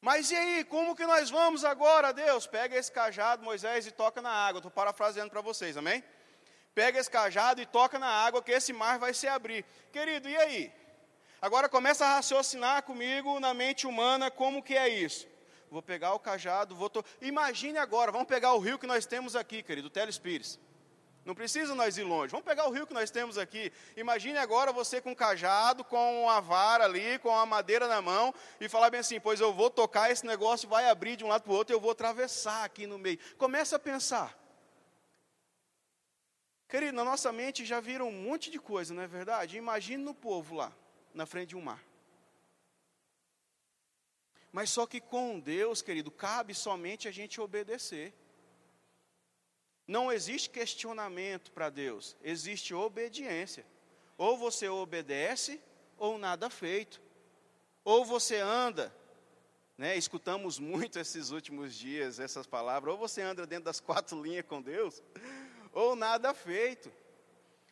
Mas 0.00 0.30
e 0.30 0.36
aí, 0.36 0.64
como 0.66 0.94
que 0.94 1.04
nós 1.04 1.30
vamos 1.30 1.64
agora, 1.64 2.12
Deus? 2.12 2.46
Pega 2.46 2.76
esse 2.76 2.92
cajado, 2.92 3.42
Moisés, 3.42 3.88
e 3.88 3.90
toca 3.90 4.22
na 4.22 4.30
água. 4.30 4.60
Estou 4.60 4.70
parafraseando 4.70 5.32
para 5.32 5.40
vocês, 5.40 5.76
amém? 5.76 6.04
Pega 6.76 7.00
esse 7.00 7.10
cajado 7.10 7.60
e 7.60 7.66
toca 7.66 7.98
na 7.98 8.06
água, 8.06 8.40
que 8.40 8.52
esse 8.52 8.72
mar 8.72 9.00
vai 9.00 9.12
se 9.12 9.26
abrir. 9.26 9.64
Querido, 9.90 10.28
e 10.28 10.36
aí? 10.36 10.72
Agora 11.42 11.68
começa 11.68 12.06
a 12.06 12.14
raciocinar 12.14 12.84
comigo 12.84 13.40
na 13.40 13.52
mente 13.52 13.84
humana 13.84 14.30
como 14.30 14.62
que 14.62 14.76
é 14.76 14.88
isso. 14.88 15.26
Vou 15.74 15.82
pegar 15.82 16.14
o 16.14 16.20
cajado, 16.20 16.72
vou. 16.76 16.88
To... 16.88 17.04
Imagine 17.20 17.78
agora, 17.78 18.12
vamos 18.12 18.28
pegar 18.28 18.54
o 18.54 18.60
rio 18.60 18.78
que 18.78 18.86
nós 18.86 19.06
temos 19.06 19.34
aqui, 19.34 19.60
querido, 19.60 19.88
o 19.88 19.90
Telespires. 19.90 20.56
Não 21.24 21.34
precisa 21.34 21.74
nós 21.74 21.98
ir 21.98 22.04
longe. 22.04 22.30
Vamos 22.30 22.46
pegar 22.46 22.68
o 22.68 22.70
rio 22.70 22.86
que 22.86 22.94
nós 22.94 23.10
temos 23.10 23.36
aqui. 23.36 23.72
Imagine 23.96 24.38
agora 24.38 24.72
você 24.72 25.00
com 25.00 25.10
um 25.10 25.14
cajado, 25.16 25.82
com 25.82 26.30
a 26.30 26.38
vara 26.38 26.84
ali, 26.84 27.18
com 27.18 27.36
a 27.36 27.44
madeira 27.44 27.88
na 27.88 28.00
mão, 28.00 28.32
e 28.60 28.68
falar 28.68 28.88
bem 28.88 29.00
assim: 29.00 29.18
pois 29.18 29.40
eu 29.40 29.52
vou 29.52 29.68
tocar 29.68 30.12
esse 30.12 30.24
negócio, 30.24 30.68
vai 30.68 30.88
abrir 30.88 31.16
de 31.16 31.24
um 31.24 31.28
lado 31.28 31.42
para 31.42 31.52
o 31.52 31.56
outro, 31.56 31.74
e 31.74 31.76
eu 31.76 31.80
vou 31.80 31.90
atravessar 31.90 32.62
aqui 32.62 32.86
no 32.86 32.96
meio. 32.96 33.18
Começa 33.36 33.74
a 33.74 33.78
pensar. 33.80 34.32
Querido, 36.68 36.92
na 36.92 37.02
nossa 37.02 37.32
mente 37.32 37.64
já 37.64 37.80
viram 37.80 38.10
um 38.10 38.12
monte 38.12 38.48
de 38.48 38.60
coisa, 38.60 38.94
não 38.94 39.02
é 39.02 39.08
verdade? 39.08 39.56
Imagine 39.56 40.04
no 40.04 40.14
povo 40.14 40.54
lá, 40.54 40.72
na 41.12 41.26
frente 41.26 41.48
de 41.48 41.56
um 41.56 41.60
mar. 41.60 41.82
Mas 44.54 44.70
só 44.70 44.86
que 44.86 45.00
com 45.00 45.40
Deus, 45.40 45.82
querido, 45.82 46.12
cabe 46.12 46.54
somente 46.54 47.08
a 47.08 47.10
gente 47.10 47.40
obedecer. 47.40 48.14
Não 49.84 50.12
existe 50.12 50.48
questionamento 50.48 51.50
para 51.50 51.68
Deus, 51.68 52.16
existe 52.22 52.72
obediência. 52.72 53.66
Ou 54.16 54.38
você 54.38 54.68
obedece, 54.68 55.60
ou 55.98 56.18
nada 56.18 56.48
feito. 56.48 57.02
Ou 57.82 58.04
você 58.04 58.36
anda, 58.36 58.94
né, 59.76 59.96
escutamos 59.96 60.60
muito 60.60 61.00
esses 61.00 61.30
últimos 61.30 61.74
dias 61.74 62.20
essas 62.20 62.46
palavras, 62.46 62.92
ou 62.92 62.96
você 62.96 63.22
anda 63.22 63.44
dentro 63.48 63.64
das 63.64 63.80
quatro 63.80 64.22
linhas 64.22 64.46
com 64.46 64.62
Deus, 64.62 65.02
ou 65.72 65.96
nada 65.96 66.32
feito. 66.32 66.92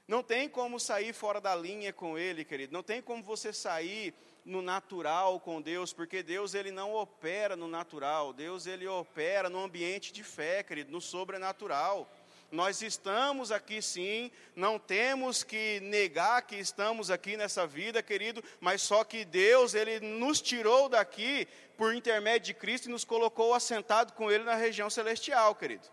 Não 0.08 0.20
tem 0.20 0.48
como 0.48 0.80
sair 0.80 1.12
fora 1.12 1.40
da 1.40 1.54
linha 1.54 1.92
com 1.92 2.18
Ele, 2.18 2.44
querido. 2.44 2.72
Não 2.72 2.82
tem 2.82 3.00
como 3.00 3.22
você 3.22 3.52
sair 3.52 4.12
no 4.44 4.60
natural 4.60 5.38
com 5.40 5.60
Deus, 5.60 5.92
porque 5.92 6.22
Deus 6.22 6.54
ele 6.54 6.70
não 6.70 6.94
opera 6.94 7.56
no 7.56 7.68
natural. 7.68 8.32
Deus 8.32 8.66
ele 8.66 8.86
opera 8.86 9.48
no 9.48 9.62
ambiente 9.62 10.12
de 10.12 10.24
fé, 10.24 10.62
querido, 10.62 10.90
no 10.90 11.00
sobrenatural. 11.00 12.10
Nós 12.50 12.82
estamos 12.82 13.50
aqui 13.50 13.80
sim, 13.80 14.30
não 14.54 14.78
temos 14.78 15.42
que 15.42 15.80
negar 15.80 16.42
que 16.42 16.56
estamos 16.56 17.10
aqui 17.10 17.34
nessa 17.34 17.66
vida, 17.66 18.02
querido, 18.02 18.44
mas 18.60 18.82
só 18.82 19.04
que 19.04 19.24
Deus, 19.24 19.72
Ele 19.72 20.00
nos 20.00 20.38
tirou 20.38 20.86
daqui 20.86 21.48
por 21.78 21.94
intermédio 21.94 22.48
de 22.48 22.54
Cristo 22.54 22.88
e 22.88 22.92
nos 22.92 23.04
colocou 23.04 23.54
assentado 23.54 24.12
com 24.12 24.30
Ele 24.30 24.44
na 24.44 24.54
região 24.54 24.90
celestial, 24.90 25.54
querido. 25.54 25.88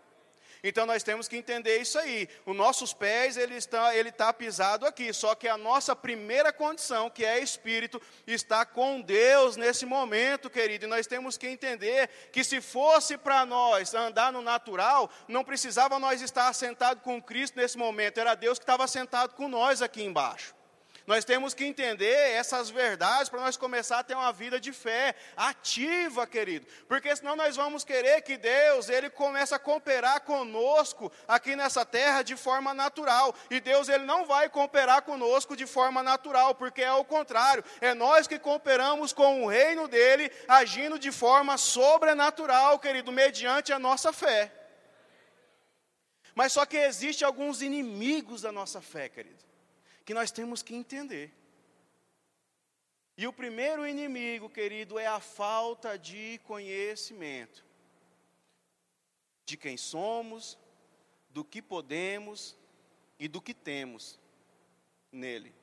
Então 0.62 0.86
nós 0.86 1.02
temos 1.02 1.26
que 1.26 1.36
entender 1.36 1.78
isso 1.78 1.98
aí. 1.98 2.28
Os 2.44 2.54
nossos 2.54 2.92
pés, 2.92 3.36
ele 3.36 3.56
está, 3.56 3.94
ele 3.94 4.10
está 4.10 4.32
pisado 4.32 4.86
aqui. 4.86 5.12
Só 5.12 5.34
que 5.34 5.48
a 5.48 5.56
nossa 5.56 5.96
primeira 5.96 6.52
condição, 6.52 7.08
que 7.08 7.24
é 7.24 7.40
espírito, 7.40 8.00
está 8.26 8.64
com 8.64 9.00
Deus 9.00 9.56
nesse 9.56 9.86
momento, 9.86 10.50
querido. 10.50 10.84
E 10.84 10.88
nós 10.88 11.06
temos 11.06 11.36
que 11.36 11.46
entender 11.46 12.08
que 12.30 12.44
se 12.44 12.60
fosse 12.60 13.16
para 13.16 13.46
nós 13.46 13.94
andar 13.94 14.32
no 14.32 14.42
natural, 14.42 15.10
não 15.26 15.44
precisava 15.44 15.98
nós 15.98 16.20
estar 16.20 16.52
sentado 16.52 17.00
com 17.00 17.22
Cristo 17.22 17.58
nesse 17.58 17.78
momento. 17.78 18.18
Era 18.18 18.34
Deus 18.34 18.58
que 18.58 18.64
estava 18.64 18.86
sentado 18.86 19.34
com 19.34 19.48
nós 19.48 19.82
aqui 19.82 20.02
embaixo. 20.02 20.59
Nós 21.06 21.24
temos 21.24 21.54
que 21.54 21.64
entender 21.64 22.30
essas 22.32 22.70
verdades 22.70 23.28
para 23.28 23.40
nós 23.40 23.56
começar 23.56 23.98
a 23.98 24.04
ter 24.04 24.14
uma 24.14 24.32
vida 24.32 24.60
de 24.60 24.72
fé 24.72 25.14
ativa, 25.36 26.26
querido. 26.26 26.66
Porque 26.86 27.14
senão 27.16 27.34
nós 27.34 27.56
vamos 27.56 27.84
querer 27.84 28.20
que 28.22 28.36
Deus, 28.36 28.88
ele 28.88 29.08
comece 29.08 29.54
a 29.54 29.58
cooperar 29.58 30.20
conosco 30.22 31.10
aqui 31.26 31.56
nessa 31.56 31.84
terra 31.84 32.22
de 32.22 32.36
forma 32.36 32.74
natural. 32.74 33.34
E 33.50 33.60
Deus, 33.60 33.88
ele 33.88 34.04
não 34.04 34.24
vai 34.26 34.48
cooperar 34.48 35.02
conosco 35.02 35.56
de 35.56 35.66
forma 35.66 36.02
natural, 36.02 36.54
porque 36.54 36.82
é 36.82 36.92
o 36.92 37.04
contrário. 37.04 37.64
É 37.80 37.94
nós 37.94 38.26
que 38.26 38.38
cooperamos 38.38 39.12
com 39.12 39.44
o 39.44 39.48
reino 39.48 39.88
dele, 39.88 40.30
agindo 40.46 40.98
de 40.98 41.10
forma 41.10 41.56
sobrenatural, 41.56 42.78
querido, 42.78 43.10
mediante 43.10 43.72
a 43.72 43.78
nossa 43.78 44.12
fé. 44.12 44.52
Mas 46.34 46.52
só 46.52 46.64
que 46.64 46.76
existe 46.76 47.24
alguns 47.24 47.62
inimigos 47.62 48.42
da 48.42 48.52
nossa 48.52 48.80
fé, 48.80 49.08
querido 49.08 49.49
que 50.04 50.14
nós 50.14 50.30
temos 50.30 50.62
que 50.62 50.74
entender. 50.74 51.32
E 53.16 53.26
o 53.26 53.32
primeiro 53.32 53.86
inimigo, 53.86 54.48
querido, 54.48 54.98
é 54.98 55.06
a 55.06 55.20
falta 55.20 55.98
de 55.98 56.40
conhecimento 56.44 57.64
de 59.44 59.56
quem 59.56 59.76
somos, 59.76 60.58
do 61.28 61.44
que 61.44 61.60
podemos 61.60 62.56
e 63.18 63.28
do 63.28 63.42
que 63.42 63.52
temos 63.52 64.18
nele. 65.12 65.54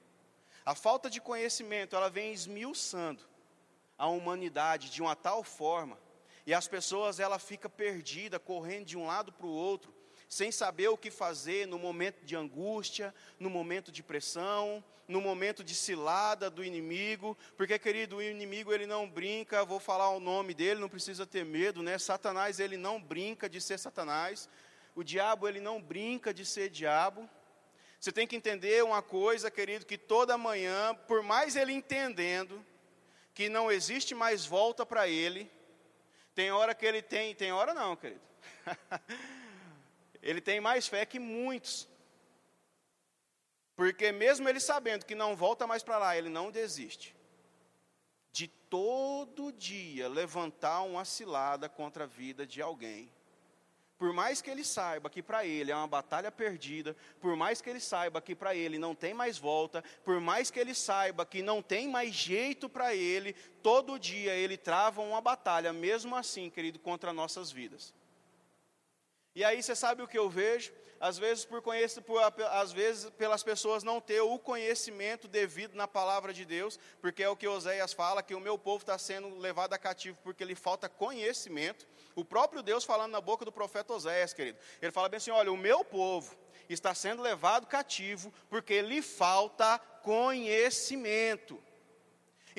A 0.65 0.75
falta 0.75 1.09
de 1.09 1.21
conhecimento, 1.21 1.95
ela 1.95 2.09
vem 2.09 2.33
esmiuçando 2.33 3.23
a 3.97 4.07
humanidade 4.07 4.89
de 4.89 5.01
uma 5.01 5.15
tal 5.15 5.43
forma, 5.43 5.97
e 6.45 6.53
as 6.53 6.67
pessoas 6.67 7.19
ela 7.19 7.39
fica 7.39 7.67
perdida, 7.67 8.39
correndo 8.39 8.85
de 8.85 8.97
um 8.97 9.07
lado 9.07 9.31
para 9.33 9.47
o 9.47 9.51
outro, 9.51 9.96
sem 10.27 10.51
saber 10.51 10.89
o 10.89 10.97
que 10.97 11.09
fazer 11.09 11.67
no 11.67 11.79
momento 11.79 12.23
de 12.25 12.35
angústia, 12.35 13.13
no 13.39 13.49
momento 13.49 13.91
de 13.91 14.03
pressão, 14.03 14.83
no 15.07 15.21
momento 15.21 15.63
de 15.63 15.73
cilada 15.73 16.49
do 16.49 16.63
inimigo, 16.63 17.37
porque 17.55 17.79
querido, 17.79 18.17
o 18.17 18.21
inimigo 18.21 18.73
ele 18.73 18.85
não 18.85 19.09
brinca, 19.09 19.63
vou 19.63 19.79
falar 19.79 20.09
o 20.09 20.19
nome 20.19 20.53
dele, 20.53 20.81
não 20.81 20.89
precisa 20.89 21.25
ter 21.25 21.45
medo, 21.45 21.81
né? 21.81 21.97
Satanás 21.97 22.59
ele 22.59 22.75
não 22.75 23.01
brinca 23.01 23.49
de 23.49 23.61
ser 23.61 23.79
Satanás. 23.79 24.49
O 24.93 25.03
diabo 25.03 25.47
ele 25.47 25.61
não 25.61 25.81
brinca 25.81 26.33
de 26.33 26.45
ser 26.45 26.69
diabo. 26.69 27.29
Você 27.99 28.11
tem 28.11 28.27
que 28.27 28.35
entender 28.35 28.83
uma 28.83 29.01
coisa, 29.01 29.49
querido, 29.49 29.85
que 29.85 29.97
toda 29.97 30.37
manhã, 30.37 30.93
por 31.07 31.23
mais 31.23 31.55
ele 31.55 31.71
entendendo 31.71 32.63
que 33.33 33.47
não 33.47 33.71
existe 33.71 34.13
mais 34.13 34.45
volta 34.45 34.85
para 34.85 35.07
ele, 35.07 35.49
tem 36.35 36.51
hora 36.51 36.75
que 36.75 36.85
ele 36.85 37.01
tem, 37.01 37.33
tem 37.33 37.51
hora 37.51 37.73
não, 37.73 37.95
querido. 37.95 38.21
ele 40.21 40.41
tem 40.41 40.59
mais 40.59 40.87
fé 40.87 41.05
que 41.05 41.19
muitos. 41.19 41.87
Porque 43.75 44.11
mesmo 44.11 44.49
ele 44.49 44.59
sabendo 44.59 45.05
que 45.05 45.13
não 45.13 45.35
volta 45.35 45.67
mais 45.67 45.83
para 45.83 45.97
lá, 45.97 46.17
ele 46.17 46.29
não 46.29 46.51
desiste. 46.51 47.15
De 48.31 48.47
todo 48.47 49.51
dia 49.51 50.09
levantar 50.09 50.81
uma 50.81 51.05
cilada 51.05 51.69
contra 51.69 52.05
a 52.05 52.07
vida 52.07 52.45
de 52.45 52.61
alguém. 52.61 53.11
Por 53.97 54.13
mais 54.13 54.41
que 54.41 54.49
ele 54.49 54.63
saiba 54.63 55.09
que 55.09 55.23
para 55.23 55.43
ele 55.43 55.71
é 55.71 55.75
uma 55.75 55.87
batalha 55.87 56.31
perdida, 56.31 56.95
por 57.19 57.35
mais 57.35 57.61
que 57.61 57.69
ele 57.69 57.79
saiba 57.79 58.21
que 58.21 58.35
para 58.35 58.55
ele 58.55 58.77
não 58.77 58.93
tem 58.93 59.11
mais 59.11 59.39
volta, 59.39 59.83
por 60.03 60.19
mais 60.19 60.51
que 60.51 60.59
ele 60.59 60.75
saiba 60.75 61.25
que 61.25 61.41
não 61.41 61.63
tem 61.63 61.87
mais 61.87 62.13
jeito 62.13 62.69
para 62.69 62.93
ele, 62.93 63.33
todo 63.63 63.97
dia 63.97 64.33
ele 64.35 64.55
trava 64.55 65.01
uma 65.01 65.19
batalha, 65.19 65.73
mesmo 65.73 66.15
assim, 66.15 66.47
querido, 66.47 66.77
contra 66.77 67.11
nossas 67.11 67.51
vidas. 67.51 67.91
E 69.37 69.43
aí 69.43 69.61
você 69.61 69.75
sabe 69.75 70.01
o 70.01 70.07
que 70.07 70.17
eu 70.17 70.27
vejo? 70.27 70.73
Às 70.99 71.19
vezes, 71.19 71.45
por 71.45 71.61
conhecer, 71.61 72.01
por, 72.01 72.19
às 72.53 72.71
vezes 72.71 73.07
pelas 73.11 73.43
pessoas 73.43 73.83
não 73.83 74.01
ter 74.01 74.19
o 74.19 74.39
conhecimento 74.39 75.27
devido 75.27 75.75
na 75.75 75.87
palavra 75.87 76.33
de 76.33 76.43
Deus, 76.43 76.79
porque 76.99 77.21
é 77.21 77.29
o 77.29 77.35
que 77.35 77.47
Oséias 77.47 77.93
fala, 77.93 78.23
que 78.23 78.33
o 78.33 78.39
meu 78.39 78.57
povo 78.57 78.81
está 78.81 78.97
sendo 78.97 79.37
levado 79.37 79.73
a 79.73 79.77
cativo 79.77 80.17
porque 80.23 80.43
lhe 80.43 80.55
falta 80.55 80.89
conhecimento. 80.89 81.85
O 82.15 82.25
próprio 82.25 82.63
Deus 82.63 82.83
falando 82.83 83.11
na 83.11 83.21
boca 83.21 83.45
do 83.45 83.51
profeta 83.51 83.93
Oséias, 83.93 84.33
querido. 84.33 84.57
Ele 84.81 84.91
fala 84.91 85.07
bem 85.07 85.17
assim: 85.17 85.29
olha, 85.29 85.51
o 85.51 85.55
meu 85.55 85.85
povo 85.85 86.35
está 86.67 86.95
sendo 86.95 87.21
levado 87.21 87.67
cativo 87.67 88.33
porque 88.49 88.81
lhe 88.81 89.03
falta 89.03 89.77
conhecimento. 90.01 91.63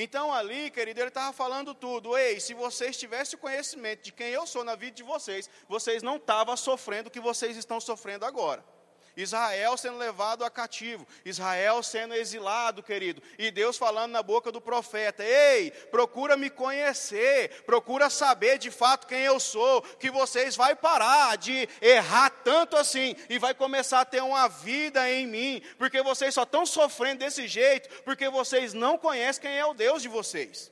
Então 0.00 0.32
ali, 0.32 0.70
querido, 0.70 1.00
ele 1.00 1.08
estava 1.08 1.32
falando 1.32 1.74
tudo. 1.74 2.16
Ei, 2.16 2.38
se 2.38 2.54
vocês 2.54 2.96
tivessem 2.96 3.36
o 3.36 3.40
conhecimento 3.40 4.04
de 4.04 4.12
quem 4.12 4.28
eu 4.28 4.46
sou 4.46 4.62
na 4.62 4.76
vida 4.76 4.92
de 4.92 5.02
vocês, 5.02 5.50
vocês 5.68 6.04
não 6.04 6.18
estavam 6.18 6.56
sofrendo 6.56 7.08
o 7.08 7.10
que 7.10 7.18
vocês 7.18 7.56
estão 7.56 7.80
sofrendo 7.80 8.24
agora. 8.24 8.64
Israel 9.18 9.76
sendo 9.76 9.98
levado 9.98 10.44
a 10.44 10.50
cativo, 10.50 11.04
Israel 11.24 11.82
sendo 11.82 12.14
exilado, 12.14 12.84
querido, 12.84 13.20
e 13.36 13.50
Deus 13.50 13.76
falando 13.76 14.12
na 14.12 14.22
boca 14.22 14.52
do 14.52 14.60
profeta: 14.60 15.24
Ei, 15.24 15.72
procura 15.90 16.36
me 16.36 16.48
conhecer, 16.48 17.64
procura 17.64 18.08
saber 18.08 18.58
de 18.58 18.70
fato 18.70 19.08
quem 19.08 19.22
eu 19.22 19.40
sou, 19.40 19.82
que 19.82 20.08
vocês 20.08 20.54
vai 20.54 20.76
parar 20.76 21.36
de 21.36 21.68
errar 21.82 22.30
tanto 22.30 22.76
assim 22.76 23.16
e 23.28 23.40
vai 23.40 23.54
começar 23.54 24.02
a 24.02 24.04
ter 24.04 24.22
uma 24.22 24.46
vida 24.46 25.10
em 25.10 25.26
mim, 25.26 25.62
porque 25.76 26.00
vocês 26.00 26.32
só 26.32 26.44
estão 26.44 26.64
sofrendo 26.64 27.18
desse 27.18 27.48
jeito, 27.48 27.88
porque 28.04 28.28
vocês 28.28 28.72
não 28.72 28.96
conhecem 28.96 29.42
quem 29.42 29.58
é 29.58 29.66
o 29.66 29.74
Deus 29.74 30.00
de 30.00 30.08
vocês. 30.08 30.70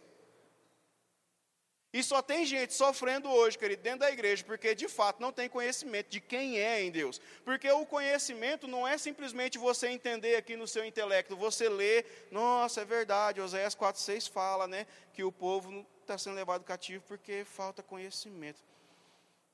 E 1.97 2.03
só 2.03 2.21
tem 2.21 2.45
gente 2.45 2.75
sofrendo 2.75 3.31
hoje, 3.31 3.57
querido, 3.57 3.83
dentro 3.83 4.01
da 4.01 4.11
igreja, 4.11 4.45
porque 4.45 4.75
de 4.75 4.87
fato 4.87 5.19
não 5.19 5.33
tem 5.33 5.49
conhecimento 5.49 6.11
de 6.11 6.21
quem 6.21 6.59
é 6.59 6.83
em 6.83 6.91
Deus. 6.91 7.19
Porque 7.43 7.71
o 7.71 7.87
conhecimento 7.87 8.69
não 8.69 8.87
é 8.87 8.99
simplesmente 8.99 9.57
você 9.57 9.89
entender 9.89 10.37
aqui 10.37 10.57
no 10.57 10.69
seu 10.69 10.85
intelecto, 10.85 11.35
você 11.35 11.71
lê, 11.71 12.05
nossa, 12.31 12.83
é 12.83 12.85
verdade, 12.85 13.41
Oséias 13.41 13.75
4,6 13.75 14.31
fala, 14.31 14.69
né, 14.69 14.87
que 15.15 15.25
o 15.25 15.33
povo 15.33 15.87
está 16.03 16.19
sendo 16.19 16.37
levado 16.37 16.65
cativo 16.65 17.03
porque 17.09 17.47
falta 17.47 17.83
conhecimento. 17.83 18.61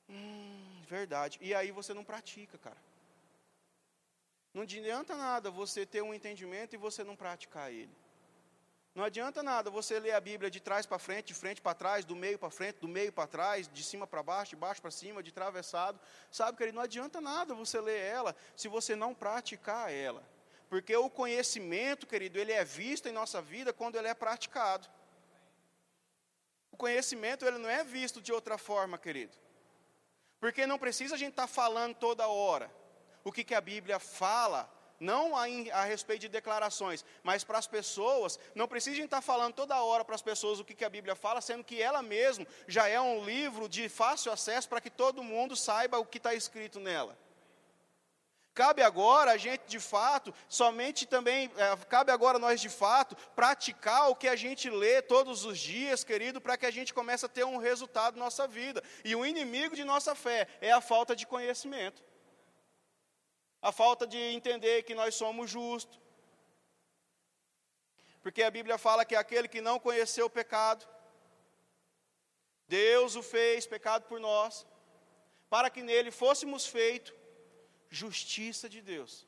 Hum, 0.09 0.81
verdade. 0.85 1.39
E 1.39 1.55
aí 1.55 1.71
você 1.71 1.93
não 1.93 2.03
pratica, 2.03 2.57
cara. 2.57 2.83
Não 4.53 4.63
adianta 4.63 5.15
nada 5.15 5.49
você 5.49 5.85
ter 5.85 6.01
um 6.01 6.13
entendimento 6.13 6.73
e 6.73 6.77
você 6.77 7.05
não 7.05 7.15
praticar 7.15 7.71
ele. 7.71 8.02
Não 8.95 9.03
adianta 9.03 9.41
nada 9.41 9.71
você 9.71 9.99
ler 9.99 10.11
a 10.11 10.21
Bíblia 10.21 10.51
de 10.51 10.59
trás 10.59 10.85
para 10.85 10.99
frente, 10.99 11.27
de 11.27 11.33
frente 11.33 11.59
para 11.59 11.73
trás, 11.73 12.05
do 12.05 12.15
meio 12.15 12.37
para 12.37 12.51
frente, 12.51 12.77
do 12.79 12.87
meio 12.87 13.11
para 13.11 13.25
trás, 13.25 13.67
de 13.67 13.83
cima 13.83 14.05
para 14.05 14.21
baixo, 14.21 14.51
de 14.51 14.55
baixo 14.55 14.81
para 14.81 14.91
cima, 14.91 15.23
de 15.23 15.31
travessado. 15.31 15.99
Sabe, 16.29 16.57
querido, 16.57 16.75
não 16.75 16.83
adianta 16.83 17.19
nada 17.19 17.55
você 17.55 17.81
ler 17.81 17.99
ela 17.99 18.35
se 18.55 18.67
você 18.67 18.95
não 18.95 19.15
praticar 19.15 19.91
ela. 19.91 20.23
Porque 20.69 20.95
o 20.95 21.09
conhecimento, 21.09 22.05
querido, 22.05 22.37
ele 22.37 22.51
é 22.51 22.63
visto 22.63 23.07
em 23.07 23.11
nossa 23.11 23.41
vida 23.41 23.73
quando 23.73 23.95
ele 23.95 24.07
é 24.07 24.13
praticado. 24.13 24.87
O 26.71 26.77
conhecimento, 26.77 27.45
ele 27.45 27.57
não 27.57 27.69
é 27.69 27.83
visto 27.83 28.21
de 28.21 28.31
outra 28.31 28.57
forma, 28.59 28.97
querido. 28.97 29.35
Porque 30.39 30.67
não 30.67 30.77
precisa 30.77 31.15
a 31.15 31.17
gente 31.17 31.31
estar 31.31 31.47
tá 31.47 31.47
falando 31.47 31.95
toda 31.95 32.27
hora 32.27 32.71
o 33.23 33.31
que, 33.31 33.43
que 33.43 33.55
a 33.55 33.61
Bíblia 33.61 33.99
fala 33.99 34.69
não 34.99 35.35
a, 35.35 35.43
a, 35.73 35.83
respeito 35.83 36.21
de 36.21 36.29
declarações, 36.29 37.03
mas 37.23 37.43
para 37.43 37.57
as 37.57 37.67
pessoas, 37.67 38.39
não 38.55 38.67
precisam 38.67 39.05
estar 39.05 39.21
falando 39.21 39.53
toda 39.53 39.81
hora 39.81 40.05
para 40.05 40.15
as 40.15 40.21
pessoas 40.21 40.59
o 40.59 40.65
que, 40.65 40.73
que 40.73 40.85
a 40.85 40.89
Bíblia 40.89 41.15
fala, 41.15 41.41
sendo 41.41 41.63
que 41.63 41.81
ela 41.81 42.01
mesma 42.01 42.45
já 42.67 42.87
é 42.87 42.99
um 42.99 43.23
livro 43.23 43.67
de 43.67 43.89
fácil 43.89 44.31
acesso 44.31 44.69
para 44.69 44.81
que 44.81 44.89
todo 44.89 45.23
mundo 45.23 45.55
saiba 45.55 45.99
o 45.99 46.05
que 46.05 46.17
está 46.17 46.33
escrito 46.33 46.79
nela. 46.79 47.17
Cabe 48.53 48.83
agora 48.83 49.31
a 49.31 49.37
gente 49.37 49.63
de 49.65 49.79
fato, 49.79 50.31
somente 50.47 51.07
também, 51.07 51.51
é, 51.57 51.75
cabe 51.87 52.11
agora 52.11 52.37
nós 52.37 52.61
de 52.61 52.69
fato, 52.69 53.15
praticar 53.35 54.11
o 54.11 54.15
que 54.15 54.27
a 54.27 54.35
gente 54.35 54.69
lê 54.69 55.01
todos 55.01 55.43
os 55.43 55.57
dias, 55.57 56.03
querido, 56.03 56.39
para 56.39 56.55
que 56.55 56.65
a 56.67 56.71
gente 56.71 56.93
comece 56.93 57.25
a 57.25 57.29
ter 57.29 57.43
um 57.43 57.57
resultado 57.57 58.15
na 58.15 58.25
nossa 58.25 58.47
vida. 58.47 58.83
E 59.03 59.15
o 59.15 59.25
inimigo 59.25 59.75
de 59.75 59.83
nossa 59.83 60.13
fé 60.13 60.47
é 60.61 60.71
a 60.71 60.81
falta 60.81 61.15
de 61.15 61.25
conhecimento 61.25 62.03
a 63.63 63.71
falta 63.71 64.05
de 64.05 64.17
entender 64.17 64.83
que 64.83 64.93
nós 64.93 65.15
somos 65.15 65.49
justos. 65.49 65.97
Porque 68.21 68.43
a 68.43 68.51
Bíblia 68.51 68.77
fala 68.77 69.05
que 69.05 69.15
aquele 69.15 69.47
que 69.47 69.61
não 69.61 69.79
conheceu 69.79 70.25
o 70.25 70.29
pecado, 70.29 70.85
Deus 72.67 73.15
o 73.15 73.23
fez 73.23 73.65
pecado 73.65 74.03
por 74.03 74.19
nós, 74.19 74.67
para 75.49 75.69
que 75.69 75.81
nele 75.81 76.11
fôssemos 76.11 76.65
feito 76.65 77.15
justiça 77.89 78.67
de 78.67 78.81
Deus. 78.81 79.25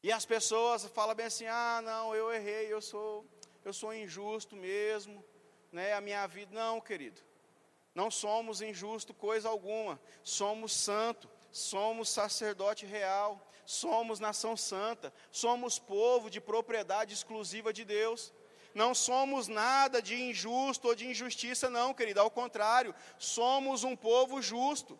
E 0.00 0.12
as 0.12 0.24
pessoas 0.24 0.86
falam 0.86 1.16
bem 1.16 1.26
assim: 1.26 1.46
"Ah, 1.46 1.80
não, 1.82 2.14
eu 2.14 2.32
errei, 2.32 2.72
eu 2.72 2.80
sou 2.80 3.26
eu 3.64 3.72
sou 3.72 3.92
injusto 3.92 4.54
mesmo, 4.54 5.24
né? 5.72 5.94
A 5.94 6.00
minha 6.00 6.24
vida 6.28 6.54
não, 6.54 6.80
querido. 6.80 7.20
Não 7.92 8.08
somos 8.10 8.60
injusto 8.60 9.12
coisa 9.14 9.48
alguma. 9.48 9.98
Somos 10.22 10.72
santo 10.72 11.33
somos 11.54 12.08
sacerdote 12.08 12.84
real, 12.84 13.40
somos 13.64 14.18
nação 14.18 14.56
santa, 14.56 15.14
somos 15.30 15.78
povo 15.78 16.28
de 16.28 16.40
propriedade 16.40 17.14
exclusiva 17.14 17.72
de 17.72 17.84
Deus. 17.84 18.32
Não 18.74 18.92
somos 18.92 19.46
nada 19.46 20.02
de 20.02 20.20
injusto 20.20 20.88
ou 20.88 20.96
de 20.96 21.06
injustiça, 21.06 21.70
não, 21.70 21.94
querido, 21.94 22.20
ao 22.20 22.28
contrário, 22.28 22.92
somos 23.18 23.84
um 23.84 23.94
povo 23.94 24.42
justo 24.42 24.98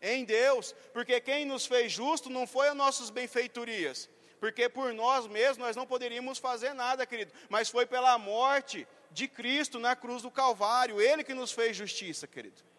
em 0.00 0.24
Deus, 0.24 0.76
porque 0.92 1.20
quem 1.20 1.44
nos 1.44 1.66
fez 1.66 1.90
justo 1.90 2.30
não 2.30 2.46
foi 2.46 2.68
as 2.68 2.76
nossas 2.76 3.10
benfeitorias, 3.10 4.08
porque 4.38 4.68
por 4.68 4.94
nós 4.94 5.26
mesmos 5.26 5.58
nós 5.58 5.74
não 5.74 5.88
poderíamos 5.88 6.38
fazer 6.38 6.72
nada, 6.72 7.04
querido, 7.04 7.32
mas 7.48 7.68
foi 7.68 7.84
pela 7.84 8.16
morte 8.16 8.86
de 9.10 9.26
Cristo 9.26 9.80
na 9.80 9.96
cruz 9.96 10.22
do 10.22 10.30
Calvário, 10.30 11.00
Ele 11.00 11.24
que 11.24 11.34
nos 11.34 11.50
fez 11.50 11.76
justiça, 11.76 12.28
querido. 12.28 12.69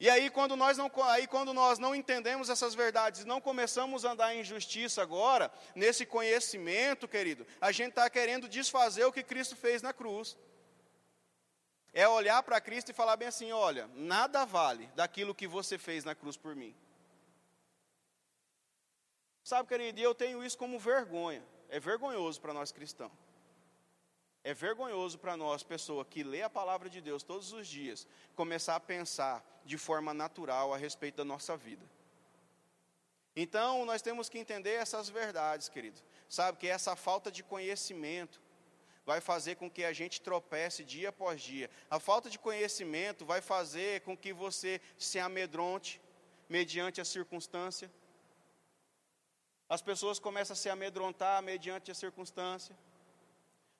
E 0.00 0.08
aí 0.08 0.30
quando 0.30 0.54
nós 0.54 0.78
não, 0.78 0.90
aí 1.04 1.26
quando 1.26 1.52
nós 1.52 1.78
não 1.78 1.94
entendemos 1.94 2.48
essas 2.48 2.74
verdades, 2.74 3.24
não 3.24 3.40
começamos 3.40 4.04
a 4.04 4.12
andar 4.12 4.34
em 4.34 4.44
justiça 4.44 5.02
agora, 5.02 5.50
nesse 5.74 6.06
conhecimento, 6.06 7.08
querido, 7.08 7.44
a 7.60 7.72
gente 7.72 7.90
está 7.90 8.08
querendo 8.08 8.48
desfazer 8.48 9.04
o 9.04 9.12
que 9.12 9.24
Cristo 9.24 9.56
fez 9.56 9.82
na 9.82 9.92
cruz. 9.92 10.36
É 11.92 12.06
olhar 12.06 12.40
para 12.44 12.60
Cristo 12.60 12.90
e 12.90 12.94
falar 12.94 13.16
bem 13.16 13.26
assim: 13.28 13.50
olha, 13.50 13.90
nada 13.94 14.44
vale 14.44 14.86
daquilo 14.94 15.34
que 15.34 15.48
você 15.48 15.76
fez 15.76 16.04
na 16.04 16.14
cruz 16.14 16.36
por 16.36 16.54
mim. 16.54 16.76
Sabe, 19.42 19.68
querido, 19.68 19.98
eu 19.98 20.14
tenho 20.14 20.44
isso 20.44 20.56
como 20.56 20.78
vergonha. 20.78 21.42
É 21.68 21.80
vergonhoso 21.80 22.40
para 22.40 22.52
nós 22.52 22.70
cristãos. 22.70 23.27
É 24.44 24.54
vergonhoso 24.54 25.18
para 25.18 25.36
nós, 25.36 25.62
pessoa 25.62 26.04
que 26.04 26.22
lê 26.22 26.42
a 26.42 26.50
palavra 26.50 26.88
de 26.88 27.00
Deus 27.00 27.22
todos 27.22 27.52
os 27.52 27.66
dias, 27.66 28.06
começar 28.34 28.76
a 28.76 28.80
pensar 28.80 29.44
de 29.64 29.76
forma 29.76 30.14
natural 30.14 30.72
a 30.72 30.76
respeito 30.76 31.16
da 31.16 31.24
nossa 31.24 31.56
vida. 31.56 31.84
Então, 33.36 33.84
nós 33.84 34.02
temos 34.02 34.28
que 34.28 34.38
entender 34.38 34.72
essas 34.72 35.08
verdades, 35.08 35.68
querido. 35.68 36.00
Sabe 36.28 36.58
que 36.58 36.66
essa 36.66 36.96
falta 36.96 37.30
de 37.30 37.42
conhecimento 37.42 38.40
vai 39.04 39.20
fazer 39.20 39.56
com 39.56 39.70
que 39.70 39.84
a 39.84 39.92
gente 39.92 40.20
tropece 40.20 40.84
dia 40.84 41.10
após 41.10 41.40
dia. 41.40 41.70
A 41.90 41.98
falta 41.98 42.28
de 42.28 42.38
conhecimento 42.38 43.24
vai 43.24 43.40
fazer 43.40 44.00
com 44.02 44.16
que 44.16 44.32
você 44.32 44.80
se 44.98 45.18
amedronte 45.18 46.00
mediante 46.48 47.00
a 47.00 47.04
circunstância. 47.04 47.90
As 49.68 49.82
pessoas 49.82 50.18
começam 50.18 50.54
a 50.54 50.56
se 50.56 50.68
amedrontar 50.68 51.42
mediante 51.42 51.90
a 51.90 51.94
circunstância 51.94 52.76